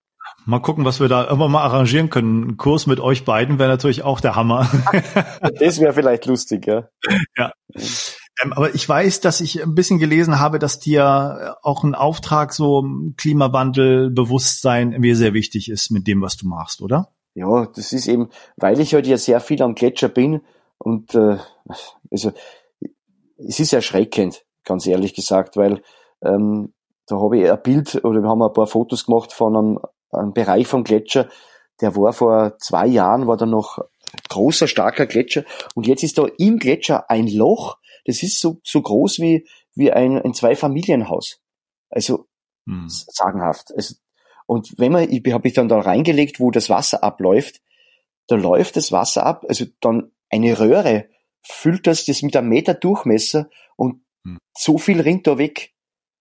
Mal 0.45 0.59
gucken, 0.59 0.85
was 0.85 0.99
wir 0.99 1.09
da 1.09 1.25
irgendwann 1.25 1.51
mal 1.51 1.63
arrangieren 1.63 2.09
können. 2.09 2.49
Ein 2.49 2.57
Kurs 2.57 2.87
mit 2.87 2.99
euch 2.99 3.25
beiden 3.25 3.59
wäre 3.59 3.69
natürlich 3.69 4.03
auch 4.03 4.21
der 4.21 4.35
Hammer. 4.35 4.69
das 5.59 5.79
wäre 5.79 5.93
vielleicht 5.93 6.25
lustig, 6.25 6.67
ja. 6.67 6.87
Ja. 7.37 7.51
Ähm, 8.43 8.53
aber 8.53 8.73
ich 8.75 8.87
weiß, 8.87 9.21
dass 9.21 9.41
ich 9.41 9.63
ein 9.63 9.75
bisschen 9.75 9.99
gelesen 9.99 10.39
habe, 10.39 10.59
dass 10.59 10.79
dir 10.79 11.57
auch 11.63 11.83
ein 11.83 11.95
Auftrag 11.95 12.53
so 12.53 12.85
Klimawandel, 13.17 14.09
Bewusstsein 14.11 14.91
irgendwie 14.91 15.15
sehr 15.15 15.33
wichtig 15.33 15.69
ist 15.69 15.91
mit 15.91 16.07
dem, 16.07 16.21
was 16.21 16.37
du 16.37 16.47
machst, 16.47 16.81
oder? 16.81 17.09
Ja, 17.33 17.67
das 17.67 17.93
ist 17.93 18.07
eben, 18.07 18.29
weil 18.55 18.79
ich 18.79 18.93
halt 18.93 19.05
ja 19.05 19.17
sehr 19.17 19.39
viel 19.39 19.61
am 19.61 19.75
Gletscher 19.75 20.09
bin 20.09 20.41
und 20.79 21.13
äh, 21.13 21.37
also 22.11 22.31
es 23.37 23.59
ist 23.59 23.73
erschreckend, 23.73 24.43
ganz 24.63 24.87
ehrlich 24.87 25.13
gesagt, 25.13 25.55
weil 25.55 25.81
ähm, 26.23 26.73
da 27.05 27.17
habe 27.17 27.37
ich 27.37 27.49
ein 27.49 27.61
Bild 27.61 28.03
oder 28.03 28.21
wir 28.21 28.29
haben 28.29 28.41
ein 28.41 28.53
paar 28.53 28.67
Fotos 28.67 29.05
gemacht 29.05 29.33
von 29.33 29.55
einem 29.55 29.79
ein 30.11 30.33
Bereich 30.33 30.67
vom 30.67 30.83
Gletscher, 30.83 31.27
der 31.79 31.95
war 31.95 32.11
vor 32.13 32.57
zwei 32.57 32.87
Jahren, 32.87 33.27
war 33.27 33.37
da 33.37 33.45
noch 33.45 33.79
großer, 34.29 34.67
starker 34.67 35.05
Gletscher 35.05 35.43
und 35.75 35.85
jetzt 35.85 36.03
ist 36.03 36.17
da 36.17 36.25
im 36.37 36.57
Gletscher 36.57 37.09
ein 37.09 37.27
Loch, 37.27 37.77
das 38.07 38.23
ist 38.23 38.39
so, 38.39 38.59
so 38.63 38.81
groß 38.81 39.19
wie, 39.19 39.45
wie 39.75 39.91
ein, 39.91 40.19
ein 40.19 40.33
Zweifamilienhaus. 40.33 41.41
Also 41.89 42.25
hm. 42.65 42.85
sagenhaft. 42.87 43.73
Also, 43.75 43.95
und 44.45 44.73
wenn 44.77 44.93
man, 44.93 45.11
ich 45.11 45.21
habe 45.31 45.47
ich 45.47 45.53
dann 45.53 45.67
da 45.67 45.79
reingelegt, 45.79 46.39
wo 46.39 46.49
das 46.49 46.69
Wasser 46.69 47.03
abläuft, 47.03 47.61
da 48.27 48.35
läuft 48.35 48.77
das 48.77 48.91
Wasser 48.91 49.25
ab, 49.25 49.45
also 49.47 49.65
dann 49.81 50.11
eine 50.29 50.59
Röhre 50.59 51.09
füllt 51.41 51.87
das, 51.87 52.05
das 52.05 52.21
mit 52.21 52.35
einem 52.35 52.49
Meter 52.49 52.73
Durchmesser 52.73 53.49
und 53.75 54.01
hm. 54.23 54.39
so 54.57 54.77
viel 54.77 55.01
rinnt 55.01 55.27
da 55.27 55.37
weg. 55.37 55.73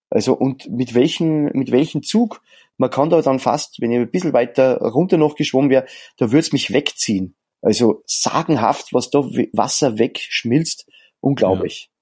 Also 0.09 0.33
und 0.33 0.69
mit 0.69 0.93
welchen, 0.93 1.45
mit 1.57 1.71
welchem 1.71 2.03
Zug? 2.03 2.41
Man 2.77 2.89
kann 2.89 3.09
da 3.09 3.21
dann 3.21 3.39
fast, 3.39 3.81
wenn 3.81 3.91
ich 3.91 3.97
ein 3.97 4.11
bisschen 4.11 4.33
weiter 4.33 4.77
runter 4.81 5.17
noch 5.17 5.35
geschwommen 5.35 5.69
wäre, 5.69 5.85
da 6.17 6.27
würde 6.27 6.39
es 6.39 6.53
mich 6.53 6.71
wegziehen. 6.71 7.35
Also 7.61 8.03
sagenhaft, 8.05 8.93
was 8.93 9.09
da 9.09 9.19
Wasser 9.19 9.97
wegschmilzt, 9.97 10.87
unglaublich. 11.19 11.89
Ja. 11.89 11.97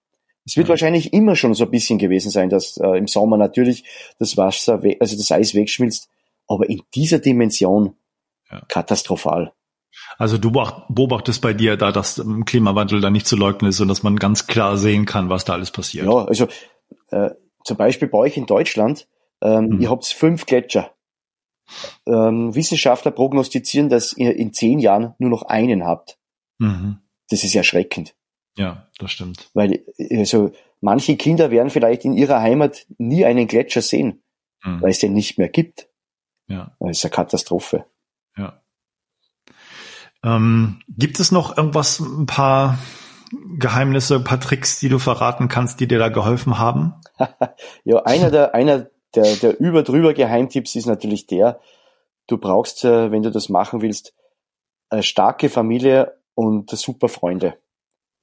Es 0.46 0.58
wird 0.58 0.68
ja. 0.68 0.72
wahrscheinlich 0.72 1.14
immer 1.14 1.36
schon 1.36 1.54
so 1.54 1.66
ein 1.66 1.72
bisschen 1.72 1.98
gewesen 1.98 2.30
sein, 2.30 2.50
dass 2.50 2.78
äh, 2.78 2.98
im 2.98 3.08
Sommer 3.08 3.38
natürlich 3.38 3.84
das 4.20 4.38
Wasser, 4.38 4.82
also 5.00 5.18
das 5.18 5.32
Eis 5.32 5.56
wegschmilzt, 5.56 6.10
aber 6.48 6.70
in 6.70 6.84
dieser 6.94 7.20
Dimension 7.20 7.96
ja. 8.52 8.62
katastrophal. 8.68 9.54
Also 10.18 10.38
du 10.38 10.52
beobachtest 10.52 11.42
bei 11.42 11.54
dir 11.54 11.78
da, 11.78 11.92
dass 11.92 12.18
im 12.18 12.46
Klimawandel 12.46 13.02
da 13.02 13.10
nicht 13.10 13.28
zu 13.28 13.36
leugnen 13.36 13.70
ist 13.70 13.80
und 13.80 13.88
dass 13.88 14.04
man 14.04 14.18
ganz 14.18 14.46
klar 14.48 14.78
sehen 14.78 15.06
kann, 15.06 15.30
was 15.30 15.46
da 15.46 15.54
alles 15.54 15.72
passiert. 15.72 16.06
Ja, 16.06 16.26
also 16.26 16.48
äh, 17.12 17.32
zum 17.64 17.78
Beispiel 17.78 18.08
bei 18.08 18.18
euch 18.18 18.38
in 18.38 18.46
Deutschland, 18.46 19.08
ähm, 19.42 19.68
mhm. 19.68 19.82
ihr 19.82 19.90
habt 19.90 20.06
fünf 20.06 20.46
Gletscher. 20.46 20.92
Ähm, 22.06 22.54
Wissenschaftler 22.54 23.12
prognostizieren, 23.12 23.90
dass 23.90 24.16
ihr 24.16 24.36
in 24.36 24.54
zehn 24.54 24.80
Jahren 24.80 25.16
nur 25.18 25.32
noch 25.32 25.44
einen 25.44 25.86
habt. 25.86 26.20
Mhm. 26.60 27.00
Das 27.30 27.44
ist 27.44 27.56
erschreckend. 27.56 28.15
Ja, 28.58 28.88
das 29.00 29.12
stimmt. 29.12 29.50
Weil 29.54 29.84
also 30.12 30.52
manche 30.82 31.18
Kinder 31.18 31.52
werden 31.52 31.70
vielleicht 31.70 32.06
in 32.06 32.14
ihrer 32.14 32.42
Heimat 32.42 32.86
nie 32.98 33.26
einen 33.26 33.48
Gletscher 33.48 33.82
sehen, 33.82 34.24
mhm. 34.64 34.82
weil 34.82 34.92
es 34.92 35.00
den 35.00 35.14
nicht 35.14 35.38
mehr 35.38 35.50
gibt. 35.50 35.88
Ja. 36.48 36.76
Das 36.80 36.98
ist 36.98 37.06
eine 37.06 37.12
Katastrophe. 37.12 37.86
Ja. 38.38 38.62
Ähm, 40.24 40.82
gibt 40.88 41.20
es 41.20 41.32
noch 41.32 41.58
irgendwas, 41.58 42.00
ein 42.00 42.26
paar 42.26 42.78
Geheimnisse, 43.58 44.16
ein 44.16 44.24
paar 44.24 44.40
Tricks, 44.40 44.80
die 44.80 44.90
du 44.90 45.00
verraten 45.00 45.48
kannst, 45.48 45.80
die 45.80 45.88
dir 45.88 46.00
da 46.00 46.10
geholfen 46.10 46.58
haben? 46.58 46.94
ja, 47.84 48.04
einer 48.04 48.32
der, 48.32 48.56
einer 48.56 48.88
der, 49.16 49.36
der 49.36 49.60
über-drüber 49.60 50.14
Geheimtipps 50.14 50.76
ist 50.76 50.86
natürlich 50.86 51.28
der, 51.28 51.60
du 52.28 52.38
brauchst, 52.38 52.86
äh, 52.86 53.12
wenn 53.12 53.24
du 53.24 53.32
das 53.32 53.50
machen 53.50 53.82
willst, 53.82 54.14
eine 54.90 55.04
starke 55.04 55.50
Familie 55.50 56.18
und 56.36 56.70
super 56.70 57.10
Freunde. 57.10 57.58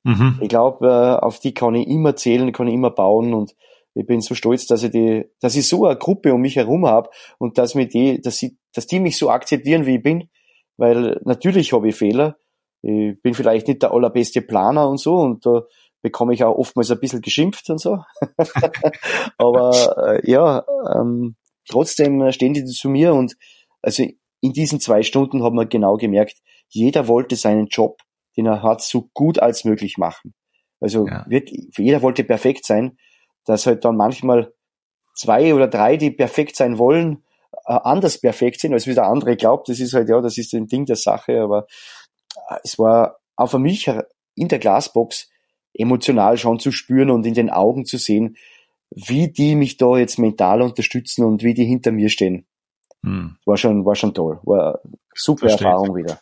Mhm. 0.04 0.38
Ich 0.40 0.48
glaube, 0.48 0.86
äh, 0.86 1.24
auf 1.24 1.38
die 1.38 1.54
kann 1.54 1.74
ich 1.74 1.86
immer 1.86 2.16
zählen, 2.16 2.52
kann 2.52 2.68
ich 2.68 2.74
immer 2.74 2.90
bauen 2.90 3.34
und 3.34 3.54
ich 3.94 4.06
bin 4.06 4.20
so 4.20 4.34
stolz, 4.34 4.66
dass 4.66 4.82
ich 4.82 4.90
die, 4.90 5.26
dass 5.40 5.54
ich 5.54 5.68
so 5.68 5.84
eine 5.84 5.98
Gruppe 5.98 6.32
um 6.32 6.40
mich 6.40 6.56
herum 6.56 6.86
habe 6.86 7.10
und 7.38 7.58
dass 7.58 7.74
mir 7.74 7.86
die, 7.86 8.20
dass 8.20 8.38
sie, 8.38 8.56
dass 8.72 8.86
die 8.86 9.00
mich 9.00 9.18
so 9.18 9.30
akzeptieren, 9.30 9.86
wie 9.86 9.96
ich 9.96 10.02
bin, 10.02 10.28
weil 10.76 11.20
natürlich 11.24 11.72
habe 11.72 11.88
ich 11.88 11.94
Fehler 11.94 12.36
ich 12.82 13.22
bin 13.22 13.34
vielleicht 13.34 13.68
nicht 13.68 13.82
der 13.82 13.92
allerbeste 13.92 14.42
Planer 14.42 14.88
und 14.88 14.98
so 14.98 15.16
und 15.16 15.46
da 15.46 15.62
bekomme 16.02 16.34
ich 16.34 16.42
auch 16.42 16.56
oftmals 16.56 16.90
ein 16.90 16.98
bisschen 16.98 17.20
geschimpft 17.20 17.70
und 17.70 17.80
so. 17.80 17.98
Aber 19.38 19.96
äh, 20.04 20.30
ja, 20.30 20.64
ähm, 20.92 21.36
trotzdem 21.68 22.30
stehen 22.32 22.54
die 22.54 22.64
zu 22.64 22.88
mir 22.88 23.14
und 23.14 23.36
also 23.82 24.04
in 24.40 24.52
diesen 24.52 24.80
zwei 24.80 25.02
Stunden 25.04 25.44
haben 25.44 25.56
wir 25.56 25.66
genau 25.66 25.96
gemerkt, 25.96 26.38
jeder 26.68 27.06
wollte 27.06 27.36
seinen 27.36 27.68
Job, 27.68 28.00
den 28.36 28.46
er 28.46 28.62
hat, 28.62 28.82
so 28.82 29.08
gut 29.14 29.38
als 29.38 29.64
möglich 29.64 29.98
machen. 29.98 30.34
Also 30.80 31.06
ja. 31.06 31.24
wird, 31.28 31.50
jeder 31.76 32.02
wollte 32.02 32.24
perfekt 32.24 32.66
sein, 32.66 32.98
dass 33.44 33.66
halt 33.66 33.84
dann 33.84 33.96
manchmal 33.96 34.52
zwei 35.14 35.54
oder 35.54 35.68
drei, 35.68 35.96
die 35.96 36.10
perfekt 36.10 36.56
sein 36.56 36.78
wollen, 36.78 37.24
äh, 37.66 37.78
anders 37.82 38.20
perfekt 38.20 38.60
sind, 38.60 38.72
als 38.72 38.86
wie 38.86 38.94
der 38.94 39.06
andere 39.06 39.36
glaubt. 39.36 39.68
Das 39.68 39.80
ist 39.80 39.94
halt, 39.94 40.08
ja, 40.08 40.20
das 40.20 40.38
ist 40.38 40.52
ein 40.54 40.66
Ding 40.66 40.86
der 40.86 40.96
Sache, 40.96 41.40
aber 41.40 41.66
äh, 42.48 42.56
es 42.64 42.78
war 42.78 43.18
auch 43.36 43.48
für 43.48 43.58
mich 43.58 43.90
in 44.34 44.48
der 44.48 44.58
Glasbox 44.58 45.28
emotional 45.74 46.36
schon 46.36 46.58
zu 46.58 46.72
spüren 46.72 47.10
und 47.10 47.26
in 47.26 47.34
den 47.34 47.50
Augen 47.50 47.84
zu 47.84 47.96
sehen, 47.96 48.36
wie 48.90 49.32
die 49.32 49.54
mich 49.54 49.76
da 49.76 49.96
jetzt 49.96 50.18
mental 50.18 50.60
unterstützen 50.62 51.24
und 51.24 51.42
wie 51.42 51.54
die 51.54 51.64
hinter 51.64 51.92
mir 51.92 52.10
stehen. 52.10 52.46
Hm. 53.02 53.36
War 53.46 53.56
schon, 53.56 53.84
war 53.84 53.94
schon 53.94 54.14
toll. 54.14 54.38
War 54.42 54.80
super 55.14 55.48
Versteht. 55.48 55.66
Erfahrung 55.66 55.96
wieder. 55.96 56.20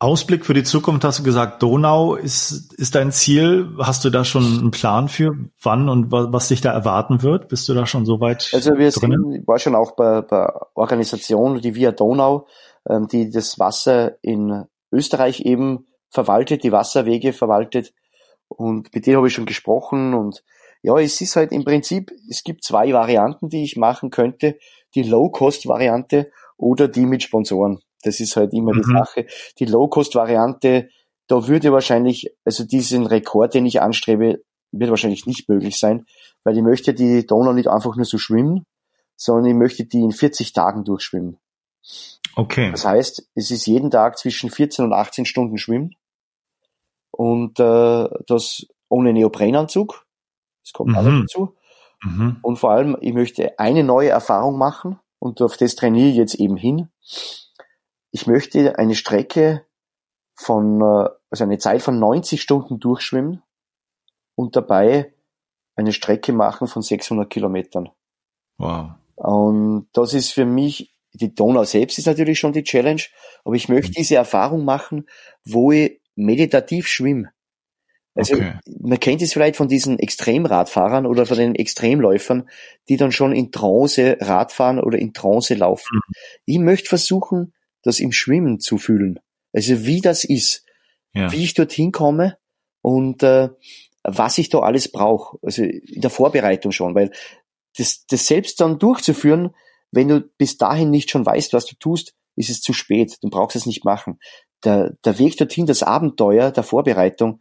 Ausblick 0.00 0.46
für 0.46 0.54
die 0.54 0.62
Zukunft 0.62 1.02
hast 1.02 1.18
du 1.18 1.22
gesagt, 1.24 1.60
Donau 1.60 2.14
ist, 2.14 2.72
ist 2.74 2.94
dein 2.94 3.10
Ziel. 3.10 3.74
Hast 3.78 4.04
du 4.04 4.10
da 4.10 4.24
schon 4.24 4.44
einen 4.44 4.70
Plan 4.70 5.08
für 5.08 5.36
wann 5.60 5.88
und 5.88 6.12
was, 6.12 6.28
was 6.30 6.48
dich 6.48 6.60
da 6.60 6.72
erwarten 6.72 7.22
wird? 7.22 7.48
Bist 7.48 7.68
du 7.68 7.74
da 7.74 7.84
schon 7.84 8.06
so 8.06 8.20
weit? 8.20 8.48
Also 8.52 8.78
wir 8.78 8.90
drinnen? 8.92 9.32
sind, 9.32 9.48
war 9.48 9.58
schon 9.58 9.74
auch 9.74 9.96
bei, 9.96 10.22
bei 10.22 10.52
Organisationen, 10.74 11.60
die 11.60 11.74
Via 11.74 11.90
Donau, 11.90 12.46
ähm, 12.88 13.08
die 13.08 13.30
das 13.30 13.58
Wasser 13.58 14.22
in 14.22 14.66
Österreich 14.92 15.40
eben 15.40 15.88
verwaltet, 16.10 16.62
die 16.62 16.72
Wasserwege 16.72 17.32
verwaltet. 17.32 17.92
Und 18.46 18.94
mit 18.94 19.04
denen 19.04 19.16
habe 19.16 19.26
ich 19.26 19.34
schon 19.34 19.46
gesprochen 19.46 20.14
und 20.14 20.44
ja, 20.80 20.96
es 20.98 21.20
ist 21.20 21.34
halt 21.34 21.50
im 21.50 21.64
Prinzip, 21.64 22.12
es 22.30 22.44
gibt 22.44 22.62
zwei 22.62 22.92
Varianten, 22.92 23.48
die 23.48 23.64
ich 23.64 23.76
machen 23.76 24.10
könnte. 24.10 24.58
Die 24.94 25.02
Low-Cost-Variante 25.02 26.30
oder 26.56 26.86
die 26.86 27.04
mit 27.04 27.24
Sponsoren. 27.24 27.80
Das 28.02 28.20
ist 28.20 28.36
halt 28.36 28.52
immer 28.52 28.74
mhm. 28.74 28.82
die 28.82 28.92
Sache. 28.92 29.26
Die 29.58 29.64
Low-Cost-Variante, 29.64 30.88
da 31.26 31.48
würde 31.48 31.72
wahrscheinlich, 31.72 32.32
also 32.44 32.64
diesen 32.64 33.06
Rekord, 33.06 33.54
den 33.54 33.66
ich 33.66 33.82
anstrebe, 33.82 34.42
wird 34.72 34.90
wahrscheinlich 34.90 35.26
nicht 35.26 35.48
möglich 35.48 35.78
sein, 35.78 36.06
weil 36.44 36.56
ich 36.56 36.62
möchte 36.62 36.94
die 36.94 37.26
Donau 37.26 37.52
nicht 37.52 37.68
einfach 37.68 37.96
nur 37.96 38.04
so 38.04 38.18
schwimmen, 38.18 38.64
sondern 39.16 39.46
ich 39.46 39.56
möchte 39.56 39.84
die 39.84 40.00
in 40.00 40.12
40 40.12 40.52
Tagen 40.52 40.84
durchschwimmen. 40.84 41.38
Okay. 42.36 42.70
Das 42.70 42.84
heißt, 42.84 43.28
es 43.34 43.50
ist 43.50 43.66
jeden 43.66 43.90
Tag 43.90 44.18
zwischen 44.18 44.50
14 44.50 44.84
und 44.84 44.92
18 44.92 45.24
Stunden 45.24 45.58
Schwimmen 45.58 45.96
und 47.10 47.58
äh, 47.58 48.08
das 48.26 48.66
ohne 48.88 49.12
Neoprenanzug. 49.12 50.06
Das 50.62 50.72
kommt 50.72 50.90
mhm. 50.90 50.96
alles 50.96 51.20
dazu. 51.22 51.56
Mhm. 52.02 52.38
Und 52.42 52.58
vor 52.58 52.70
allem, 52.70 52.96
ich 53.00 53.12
möchte 53.12 53.58
eine 53.58 53.82
neue 53.82 54.10
Erfahrung 54.10 54.56
machen 54.56 55.00
und 55.18 55.42
auf 55.42 55.56
das 55.56 55.74
trainiere 55.74 56.10
ich 56.10 56.16
jetzt 56.16 56.34
eben 56.36 56.56
hin 56.56 56.88
ich 58.10 58.26
möchte 58.26 58.78
eine 58.78 58.94
Strecke 58.94 59.64
von, 60.34 60.80
äh, 60.80 61.08
also 61.30 61.44
eine 61.44 61.58
Zeit 61.58 61.82
von 61.82 61.98
90 61.98 62.40
Stunden 62.40 62.78
durchschwimmen 62.80 63.42
und 64.34 64.56
dabei 64.56 65.12
eine 65.74 65.92
Strecke 65.92 66.32
machen 66.32 66.68
von 66.68 66.82
600 66.82 67.28
Kilometern. 67.28 67.90
Wow. 68.58 68.90
Und 69.14 69.88
das 69.92 70.14
ist 70.14 70.32
für 70.32 70.44
mich, 70.44 70.94
die 71.12 71.34
Donau 71.34 71.64
selbst 71.64 71.98
ist 71.98 72.06
natürlich 72.06 72.38
schon 72.38 72.52
die 72.52 72.64
Challenge, 72.64 73.02
aber 73.44 73.54
ich 73.54 73.68
möchte 73.68 73.90
mhm. 73.90 73.94
diese 73.94 74.16
Erfahrung 74.16 74.64
machen, 74.64 75.08
wo 75.44 75.72
ich 75.72 76.00
meditativ 76.14 76.86
schwimme. 76.86 77.32
Also 78.14 78.34
okay. 78.34 78.54
man 78.80 78.98
kennt 78.98 79.22
es 79.22 79.32
vielleicht 79.32 79.54
von 79.56 79.68
diesen 79.68 79.98
Extremradfahrern 79.98 81.06
oder 81.06 81.24
von 81.24 81.36
den 81.36 81.54
Extremläufern, 81.54 82.48
die 82.88 82.96
dann 82.96 83.12
schon 83.12 83.32
in 83.32 83.52
Trance 83.52 84.16
Radfahren 84.20 84.80
oder 84.80 84.98
in 84.98 85.14
Trance 85.14 85.54
laufen. 85.54 85.88
Mhm. 85.94 86.14
Ich 86.44 86.58
möchte 86.58 86.88
versuchen, 86.88 87.54
das 87.88 88.00
im 88.00 88.12
Schwimmen 88.12 88.60
zu 88.60 88.78
fühlen. 88.78 89.18
Also 89.52 89.84
wie 89.84 90.00
das 90.00 90.24
ist, 90.24 90.64
ja. 91.14 91.32
wie 91.32 91.44
ich 91.44 91.54
dorthin 91.54 91.90
komme 91.90 92.38
und 92.82 93.22
äh, 93.22 93.48
was 94.04 94.38
ich 94.38 94.48
da 94.48 94.60
alles 94.60 94.90
brauche. 94.92 95.38
Also 95.42 95.62
in 95.62 96.00
der 96.00 96.10
Vorbereitung 96.10 96.72
schon, 96.72 96.94
weil 96.94 97.10
das, 97.76 98.06
das 98.06 98.26
selbst 98.26 98.60
dann 98.60 98.78
durchzuführen, 98.78 99.54
wenn 99.90 100.08
du 100.08 100.20
bis 100.20 100.58
dahin 100.58 100.90
nicht 100.90 101.10
schon 101.10 101.24
weißt, 101.24 101.52
was 101.52 101.66
du 101.66 101.76
tust, 101.76 102.14
ist 102.36 102.50
es 102.50 102.60
zu 102.60 102.72
spät. 102.72 103.16
Du 103.22 103.30
brauchst 103.30 103.56
es 103.56 103.66
nicht 103.66 103.84
machen. 103.84 104.18
Der, 104.64 104.94
der 105.04 105.18
Weg 105.18 105.36
dorthin, 105.36 105.66
das 105.66 105.82
Abenteuer 105.82 106.50
der 106.50 106.62
Vorbereitung, 106.62 107.40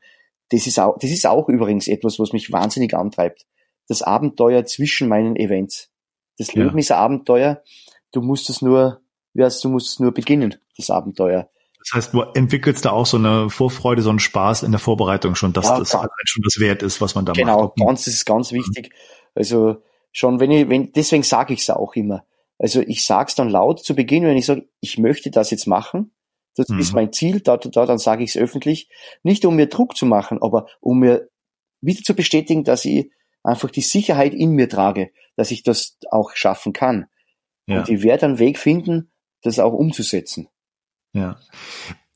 das 0.50 0.66
ist 0.66 0.80
auch, 0.80 0.98
das 1.00 1.12
ist 1.12 1.26
auch 1.26 1.50
übrigens 1.50 1.88
etwas, 1.88 2.20
was 2.20 2.32
mich 2.32 2.52
wahnsinnig 2.52 2.94
antreibt. 2.94 3.46
Das 3.88 4.02
Abenteuer 4.02 4.66
zwischen 4.66 5.08
meinen 5.10 5.36
Events. 5.36 5.90
Das 6.38 6.54
Leben 6.54 6.72
ja. 6.72 6.78
ist 6.78 6.92
ein 6.92 7.00
Abenteuer. 7.00 7.64
Du 8.12 8.22
musst 8.22 8.50
es 8.50 8.62
nur 8.62 9.02
wärst, 9.38 9.64
du 9.64 9.70
musst 9.70 10.00
nur 10.00 10.12
beginnen, 10.12 10.56
das 10.76 10.90
Abenteuer. 10.90 11.50
Das 11.80 11.94
heißt, 11.94 12.14
du 12.14 12.22
entwickelst 12.22 12.84
da 12.84 12.92
auch 12.92 13.06
so 13.06 13.18
eine 13.18 13.50
Vorfreude, 13.50 14.02
so 14.02 14.10
einen 14.10 14.20
Spaß 14.20 14.64
in 14.64 14.72
der 14.72 14.80
Vorbereitung 14.80 15.36
schon, 15.36 15.54
dass 15.54 15.68
ja, 15.68 15.80
das 15.80 15.94
halt 15.94 16.10
schon 16.26 16.44
das 16.44 16.60
wert 16.60 16.84
ist, 16.84 17.00
was 17.00 17.16
man 17.16 17.26
da 17.26 17.32
genau, 17.32 17.64
macht. 17.64 17.76
Genau, 17.76 17.88
ganz, 17.88 18.06
das 18.06 18.16
ist 18.16 18.26
ganz 18.26 18.52
wichtig. 18.52 18.92
Also 19.36 19.84
schon, 20.12 20.40
wenn 20.40 20.52
ich, 20.52 20.68
wenn, 20.68 20.92
deswegen 20.92 21.24
sage 21.24 21.54
ich 21.54 21.62
es 21.62 21.70
auch 21.70 21.96
immer. 21.96 22.26
Also 22.60 22.82
ich 22.82 23.06
sage 23.06 23.30
es 23.30 23.36
dann 23.36 23.50
laut 23.50 23.80
zu 23.86 23.96
Beginn, 23.96 24.24
wenn 24.24 24.36
ich 24.36 24.48
sage, 24.48 24.68
ich 24.82 24.98
möchte 24.98 25.32
das 25.32 25.52
jetzt 25.52 25.68
machen, 25.68 26.12
das 26.56 26.70
mhm. 26.70 26.80
ist 26.80 26.94
mein 26.94 27.14
Ziel, 27.14 27.40
da, 27.40 27.56
da, 27.58 27.86
dann 27.86 28.00
sage 28.00 28.24
ich 28.24 28.32
es 28.32 28.42
öffentlich. 28.42 28.90
Nicht 29.24 29.46
um 29.46 29.56
mir 29.56 29.68
Druck 29.68 29.96
zu 29.96 30.06
machen, 30.06 30.42
aber 30.42 30.68
um 30.82 31.00
mir 31.00 31.30
wieder 31.82 32.02
zu 32.02 32.16
bestätigen, 32.16 32.64
dass 32.64 32.84
ich 32.84 33.12
einfach 33.44 33.70
die 33.70 33.82
Sicherheit 33.82 34.34
in 34.34 34.52
mir 34.52 34.68
trage, 34.68 35.12
dass 35.36 35.52
ich 35.52 35.64
das 35.64 35.98
auch 36.10 36.32
schaffen 36.36 36.74
kann. 36.74 37.06
Ja. 37.68 37.80
Und 37.80 37.90
ich 37.90 38.02
werde 38.02 38.26
einen 38.26 38.40
Weg 38.40 38.58
finden, 38.58 39.12
das 39.48 39.60
auch 39.60 39.74
umzusetzen. 39.74 40.48
Ja. 41.14 41.38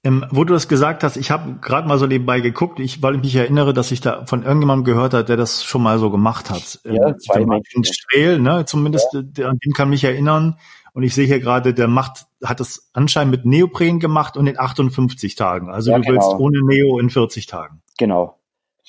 Ähm, 0.04 0.26
wo 0.32 0.44
du 0.44 0.54
das 0.54 0.68
gesagt 0.68 1.04
hast, 1.04 1.16
ich 1.16 1.30
habe 1.30 1.60
gerade 1.62 1.88
mal 1.88 2.00
so 2.00 2.08
nebenbei 2.08 2.40
geguckt, 2.40 2.80
ich, 2.80 3.04
weil 3.04 3.16
ich 3.16 3.22
mich 3.22 3.36
erinnere, 3.36 3.72
dass 3.74 3.92
ich 3.92 4.02
da 4.02 4.26
von 4.26 4.42
irgendjemandem 4.42 4.84
gehört 4.84 5.14
habe, 5.14 5.26
der 5.26 5.38
das 5.38 5.64
schon 5.64 5.84
mal 5.84 6.00
so 6.00 6.10
gemacht 6.10 6.50
hat. 6.50 6.80
Ähm, 6.86 6.96
ja, 6.96 7.18
zwei 7.18 7.46
Menschen. 7.46 7.84
Strehl, 7.84 8.40
ne, 8.40 8.66
zumindest, 8.66 9.14
ja. 9.14 9.22
der, 9.22 9.50
an 9.50 9.60
den 9.64 9.74
kann 9.74 9.90
mich 9.90 10.04
erinnern. 10.04 10.58
Und 10.94 11.04
ich 11.04 11.14
sehe 11.14 11.28
hier 11.28 11.40
gerade, 11.40 11.74
der 11.74 11.88
macht, 11.88 12.26
hat 12.44 12.60
das 12.60 12.90
anscheinend 12.94 13.32
mit 13.32 13.46
Neopren 13.46 14.00
gemacht 14.00 14.38
und 14.38 14.48
in 14.48 14.60
58 14.60 15.36
Tagen. 15.36 15.70
Also 15.70 15.92
ja, 15.92 16.00
du 16.00 16.08
willst 16.08 16.32
genau. 16.32 16.40
ohne 16.40 16.66
Neo 16.66 17.00
in 17.00 17.10
40 17.10 17.46
Tagen. 17.46 17.82
Genau. 17.98 18.40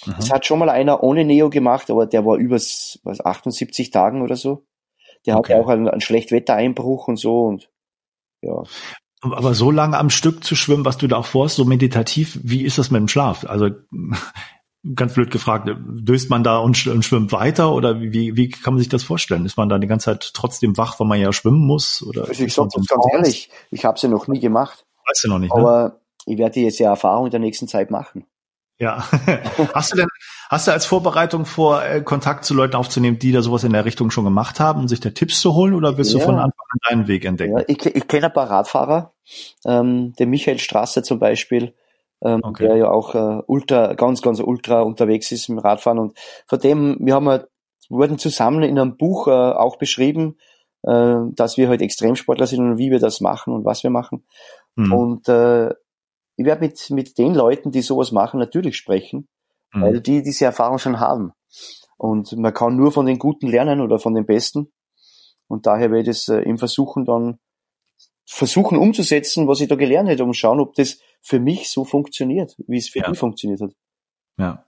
Mhm. 0.06 0.14
Das 0.16 0.32
hat 0.32 0.46
schon 0.46 0.58
mal 0.58 0.70
einer 0.70 1.02
ohne 1.02 1.24
Neo 1.24 1.50
gemacht, 1.50 1.90
aber 1.90 2.06
der 2.06 2.24
war 2.24 2.36
über 2.38 2.56
was, 2.56 2.98
78 3.04 3.90
Tagen 3.90 4.22
oder 4.22 4.36
so. 4.36 4.64
Der 5.26 5.36
okay. 5.36 5.52
hatte 5.52 5.62
auch 5.62 5.68
einen, 5.68 5.88
einen 5.88 6.00
Schlechtwettereinbruch 6.00 7.06
und 7.06 7.18
so 7.18 7.44
und 7.44 7.70
ja. 8.42 8.62
Aber 9.22 9.54
so 9.54 9.70
lange 9.70 9.98
am 9.98 10.10
Stück 10.10 10.42
zu 10.42 10.56
schwimmen, 10.56 10.84
was 10.84 10.98
du 10.98 11.06
da 11.06 11.16
auch 11.16 11.26
vorhast, 11.26 11.54
so 11.56 11.64
meditativ, 11.64 12.38
wie 12.42 12.64
ist 12.64 12.78
das 12.78 12.90
mit 12.90 13.00
dem 13.00 13.08
Schlaf? 13.08 13.44
Also 13.48 13.70
ganz 14.94 15.14
blöd 15.14 15.30
gefragt, 15.30 15.70
döst 15.78 16.28
man 16.28 16.42
da 16.42 16.58
und, 16.58 16.76
schwimmt 16.76 17.30
weiter 17.30 17.72
oder 17.72 18.00
wie, 18.00 18.36
wie 18.36 18.48
kann 18.48 18.74
man 18.74 18.80
sich 18.80 18.88
das 18.88 19.04
vorstellen? 19.04 19.46
Ist 19.46 19.56
man 19.56 19.68
da 19.68 19.78
die 19.78 19.86
ganze 19.86 20.06
Zeit 20.06 20.32
trotzdem 20.34 20.76
wach, 20.76 20.98
weil 20.98 21.06
man 21.06 21.20
ja 21.20 21.32
schwimmen 21.32 21.64
muss? 21.64 22.02
Oder 22.02 22.26
also 22.26 22.42
ich 22.42 22.52
sage 22.52 22.68
ganz 22.74 23.04
ehrlich, 23.12 23.50
ich 23.70 23.84
habe 23.84 23.94
es 23.94 24.02
ja 24.02 24.08
noch 24.08 24.26
nie 24.26 24.40
gemacht. 24.40 24.84
Weißt 25.08 25.24
du 25.24 25.28
noch 25.28 25.38
nicht, 25.38 25.54
ne? 25.54 25.60
Aber 25.60 26.00
ich 26.26 26.38
werde 26.38 26.60
jetzt 26.60 26.80
ja 26.80 26.90
Erfahrung 26.90 27.26
in 27.26 27.30
der 27.30 27.40
nächsten 27.40 27.68
Zeit 27.68 27.90
machen. 27.90 28.26
Ja. 28.82 29.04
hast 29.74 29.92
du 29.92 29.96
denn, 29.96 30.08
hast 30.50 30.66
du 30.66 30.72
als 30.72 30.86
Vorbereitung 30.86 31.44
vor, 31.46 31.84
äh, 31.84 32.02
Kontakt 32.02 32.44
zu 32.44 32.52
Leuten 32.52 32.74
aufzunehmen, 32.74 33.16
die 33.16 33.30
da 33.30 33.40
sowas 33.40 33.62
in 33.62 33.72
der 33.72 33.84
Richtung 33.84 34.10
schon 34.10 34.24
gemacht 34.24 34.58
haben 34.58 34.80
und 34.80 34.88
sich 34.88 34.98
da 34.98 35.10
Tipps 35.10 35.40
zu 35.40 35.54
holen 35.54 35.72
oder 35.72 35.98
willst 35.98 36.12
ja. 36.12 36.18
du 36.18 36.24
von 36.24 36.34
Anfang 36.34 36.66
an 36.68 36.78
deinen 36.90 37.06
Weg 37.06 37.24
entdecken? 37.24 37.58
Ja, 37.58 37.64
ich, 37.68 37.86
ich 37.86 38.08
kenne 38.08 38.26
ein 38.26 38.32
paar 38.32 38.50
Radfahrer, 38.50 39.12
ähm, 39.64 40.14
den 40.18 40.30
Michael 40.30 40.58
Strasser 40.58 41.04
zum 41.04 41.20
Beispiel, 41.20 41.74
ähm, 42.24 42.40
okay. 42.42 42.66
der 42.66 42.76
ja 42.76 42.90
auch 42.90 43.14
äh, 43.14 43.42
ultra, 43.46 43.94
ganz, 43.94 44.20
ganz 44.20 44.40
ultra 44.40 44.80
unterwegs 44.80 45.30
ist 45.30 45.48
im 45.48 45.60
Radfahren 45.60 46.00
und 46.00 46.18
von 46.48 46.58
dem, 46.58 46.96
wir 46.98 47.14
haben 47.14 47.28
halt, 47.28 47.46
wurden 47.88 48.18
zusammen 48.18 48.64
in 48.64 48.80
einem 48.80 48.96
Buch 48.96 49.28
äh, 49.28 49.30
auch 49.30 49.76
beschrieben, 49.76 50.38
äh, 50.82 51.18
dass 51.36 51.56
wir 51.56 51.68
halt 51.68 51.82
Extremsportler 51.82 52.48
sind 52.48 52.68
und 52.68 52.78
wie 52.78 52.90
wir 52.90 52.98
das 52.98 53.20
machen 53.20 53.54
und 53.54 53.64
was 53.64 53.84
wir 53.84 53.90
machen. 53.90 54.24
Mhm. 54.74 54.92
Und 54.92 55.28
äh, 55.28 55.70
ich 56.36 56.44
werde 56.44 56.62
mit, 56.62 56.90
mit 56.90 57.18
den 57.18 57.34
Leuten, 57.34 57.70
die 57.70 57.82
sowas 57.82 58.12
machen, 58.12 58.40
natürlich 58.40 58.76
sprechen, 58.76 59.28
mhm. 59.72 59.82
weil 59.82 60.00
die 60.00 60.22
diese 60.22 60.44
Erfahrung 60.44 60.78
schon 60.78 61.00
haben. 61.00 61.32
Und 61.96 62.32
man 62.36 62.52
kann 62.54 62.76
nur 62.76 62.92
von 62.92 63.06
den 63.06 63.18
Guten 63.18 63.48
lernen 63.48 63.80
oder 63.80 63.98
von 63.98 64.14
den 64.14 64.26
Besten. 64.26 64.72
Und 65.46 65.66
daher 65.66 65.90
werde 65.90 66.10
ich 66.10 66.16
es 66.16 66.28
äh, 66.28 66.38
im 66.38 66.58
Versuchen 66.58 67.04
dann 67.04 67.38
versuchen 68.24 68.78
umzusetzen, 68.78 69.46
was 69.46 69.60
ich 69.60 69.68
da 69.68 69.74
gelernt 69.74 70.08
hätte, 70.08 70.24
um 70.24 70.32
schauen, 70.32 70.60
ob 70.60 70.74
das 70.74 70.98
für 71.20 71.38
mich 71.38 71.70
so 71.70 71.84
funktioniert, 71.84 72.56
wie 72.66 72.78
es 72.78 72.88
für 72.88 73.00
ja. 73.00 73.10
die 73.10 73.16
funktioniert 73.16 73.60
hat. 73.60 73.72
Ja. 74.38 74.64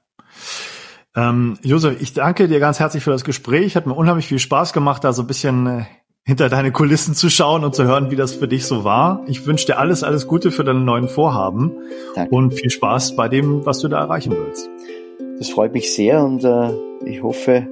Ähm, 1.17 1.59
Josef, 1.63 2.01
ich 2.01 2.13
danke 2.13 2.49
dir 2.49 2.61
ganz 2.61 2.81
herzlich 2.81 3.03
für 3.03 3.11
das 3.11 3.25
Gespräch. 3.25 3.77
Hat 3.77 3.87
mir 3.87 3.95
unheimlich 3.95 4.27
viel 4.27 4.39
Spaß 4.39 4.73
gemacht, 4.73 5.05
da 5.05 5.13
so 5.13 5.23
ein 5.23 5.27
bisschen 5.27 5.67
äh, 5.67 5.85
hinter 6.25 6.49
deine 6.49 6.73
Kulissen 6.73 7.15
zu 7.15 7.29
schauen 7.29 7.65
und 7.65 7.75
zu 7.75 7.85
hören, 7.85 8.11
wie 8.11 8.17
das 8.17 8.35
für 8.35 8.49
dich 8.49 8.65
so 8.65 8.83
war. 8.83 9.23
Ich 9.27 9.47
wünsche 9.47 9.67
dir 9.67 9.79
alles, 9.79 10.03
alles 10.03 10.27
Gute 10.27 10.51
für 10.51 10.65
deine 10.65 10.81
neuen 10.81 11.09
Vorhaben 11.09 11.73
Danke. 12.15 12.35
und 12.35 12.53
viel 12.53 12.71
Spaß 12.71 13.15
bei 13.15 13.29
dem, 13.29 13.67
was 13.67 13.81
du 13.81 13.89
da 13.89 13.99
erreichen 14.01 14.33
willst. 14.33 14.71
Das 15.39 15.51
freut 15.51 15.75
mich 15.75 15.95
sehr 15.95 16.25
und 16.25 16.43
äh, 16.45 16.71
ich 17.05 17.23
hoffe, 17.23 17.67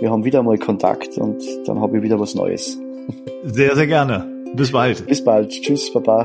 wir 0.00 0.10
haben 0.10 0.24
wieder 0.24 0.42
mal 0.42 0.58
Kontakt 0.58 1.16
und 1.16 1.42
dann 1.66 1.80
habe 1.80 1.98
ich 1.98 2.02
wieder 2.02 2.18
was 2.18 2.34
Neues. 2.34 2.78
Sehr, 3.44 3.74
sehr 3.74 3.88
gerne. 3.88 4.28
Bis 4.54 4.70
bald. 4.70 5.04
Bis 5.06 5.24
bald. 5.24 5.50
Tschüss, 5.50 5.92
Baba. 5.92 6.24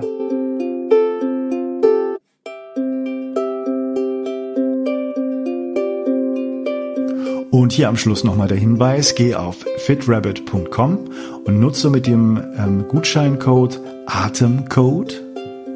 Und 7.49 7.73
hier 7.73 7.89
am 7.89 7.97
Schluss 7.97 8.23
nochmal 8.23 8.47
der 8.47 8.57
Hinweis, 8.57 9.15
geh 9.15 9.33
auf 9.33 9.65
fitrabbit.com 9.77 10.99
und 11.47 11.59
nutze 11.59 11.89
mit 11.89 12.05
dem 12.05 12.39
ähm, 12.57 12.87
Gutscheincode 12.87 13.79
Atemcode, 14.05 15.23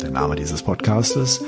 der 0.01 0.11
Name 0.11 0.35
dieses 0.35 0.61
Podcastes, 0.61 1.41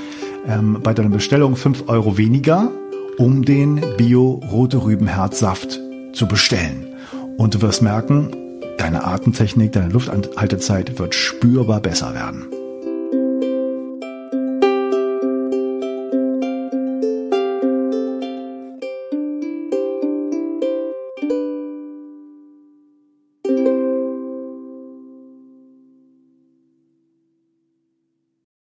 ähm, 0.47 0.79
bei 0.81 0.93
deiner 0.93 1.09
Bestellung 1.09 1.55
5 1.55 1.89
Euro 1.89 2.17
weniger, 2.17 2.71
um 3.17 3.43
den 3.43 3.83
Bio-Rote 3.97 4.83
Rübenherzsaft 4.83 5.79
zu 6.13 6.27
bestellen. 6.27 6.87
Und 7.37 7.55
du 7.55 7.61
wirst 7.61 7.81
merken, 7.81 8.31
deine 8.77 9.05
Atemtechnik, 9.05 9.73
deine 9.73 9.89
Lufthaltezeit 9.89 10.97
wird 10.97 11.13
spürbar 11.13 11.81
besser 11.81 12.13
werden. 12.13 12.47